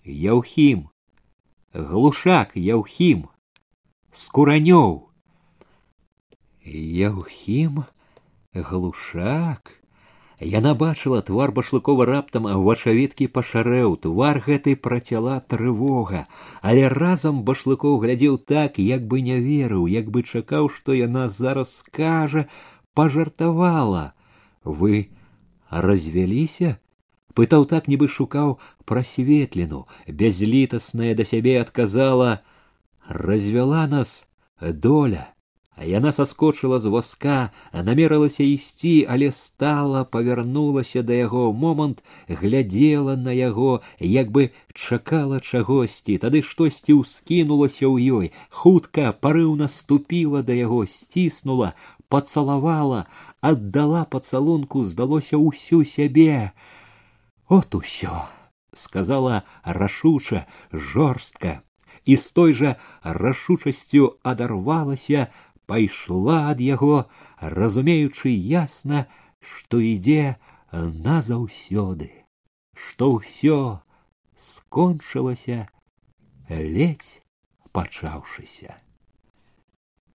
Яўхім, 0.03 0.89
глушак 1.71 2.51
Яўхім, 2.59 3.29
скуранёў. 4.11 5.07
Яўхім, 6.67 7.85
глушак, 8.51 9.71
Яна 10.43 10.73
бачыла 10.75 11.21
твар 11.23 11.55
башлыкова 11.55 12.03
раптам 12.09 12.51
вачавіткі 12.67 13.29
пашарэў, 13.31 13.95
твар 14.03 14.43
гэтай 14.43 14.75
працяла 14.75 15.39
трывога, 15.39 16.27
але 16.59 16.91
разам 16.91 17.43
башлыкоў 17.47 17.99
глядзеў 18.03 18.37
так, 18.43 18.83
як 18.83 19.07
бы 19.07 19.23
не 19.23 19.39
верыў, 19.39 19.87
як 19.87 20.11
бы 20.11 20.27
чакаў, 20.27 20.67
што 20.67 20.91
яна 20.91 21.29
зараз 21.29 21.71
скажа, 21.79 22.49
пажартавала. 22.93 24.11
Вы 24.67 25.07
развяліся? 25.69 26.82
пытаў 27.38 27.66
так, 27.70 27.86
нібы 27.86 28.08
шукаў 28.10 28.58
прасветліну, 28.84 29.86
бязлітасная 30.10 31.14
да 31.14 31.24
сябе 31.24 31.60
адказала: 31.62 32.42
развяла 33.06 33.86
нас 33.86 34.26
доля. 34.60 35.28
А 35.78 35.86
яна 35.86 36.10
саскочыла 36.10 36.80
з 36.82 36.90
воска, 36.90 37.54
намерылася 37.72 38.42
ісці, 38.42 39.06
але 39.06 39.30
стала, 39.30 40.02
павярнулася 40.02 41.04
да 41.06 41.14
яго 41.14 41.52
момант, 41.52 42.02
глядзела 42.26 43.14
на 43.14 43.30
яго, 43.30 43.82
як 44.02 44.32
бы 44.34 44.50
чакала 44.74 45.38
чагосьці, 45.38 46.18
тады 46.18 46.42
штосьці 46.42 46.98
ўскінулася 46.98 47.86
ў 47.86 48.10
ёй, 48.10 48.26
хутка 48.50 49.14
парыўна 49.14 49.70
ступіла 49.70 50.42
да 50.42 50.58
яго, 50.58 50.82
сціснула, 50.82 51.78
пацалавала, 52.10 53.06
аддала 53.38 54.02
пацалунку, 54.02 54.82
здалося 54.82 55.38
ўсю 55.38 55.86
сябе. 55.86 56.50
От 57.52 57.74
усё, 57.74 58.28
сказала 58.74 59.42
рашуча, 59.64 60.46
жорстка, 60.72 61.62
і 62.04 62.16
з 62.16 62.30
той 62.32 62.52
жа 62.52 62.76
рашучасцю 63.02 64.18
адарвалася, 64.22 65.28
пайшла 65.66 66.48
ад 66.50 66.60
яго, 66.60 67.06
разумеючы 67.40 68.32
ясна, 68.32 69.06
што 69.40 69.80
ідзе 69.80 70.36
назаўсёды, 70.72 72.10
што 72.72 73.20
ўсё 73.20 73.80
скончылася 74.36 75.68
ледзь 76.48 77.20
пачаўшыся. 77.72 78.81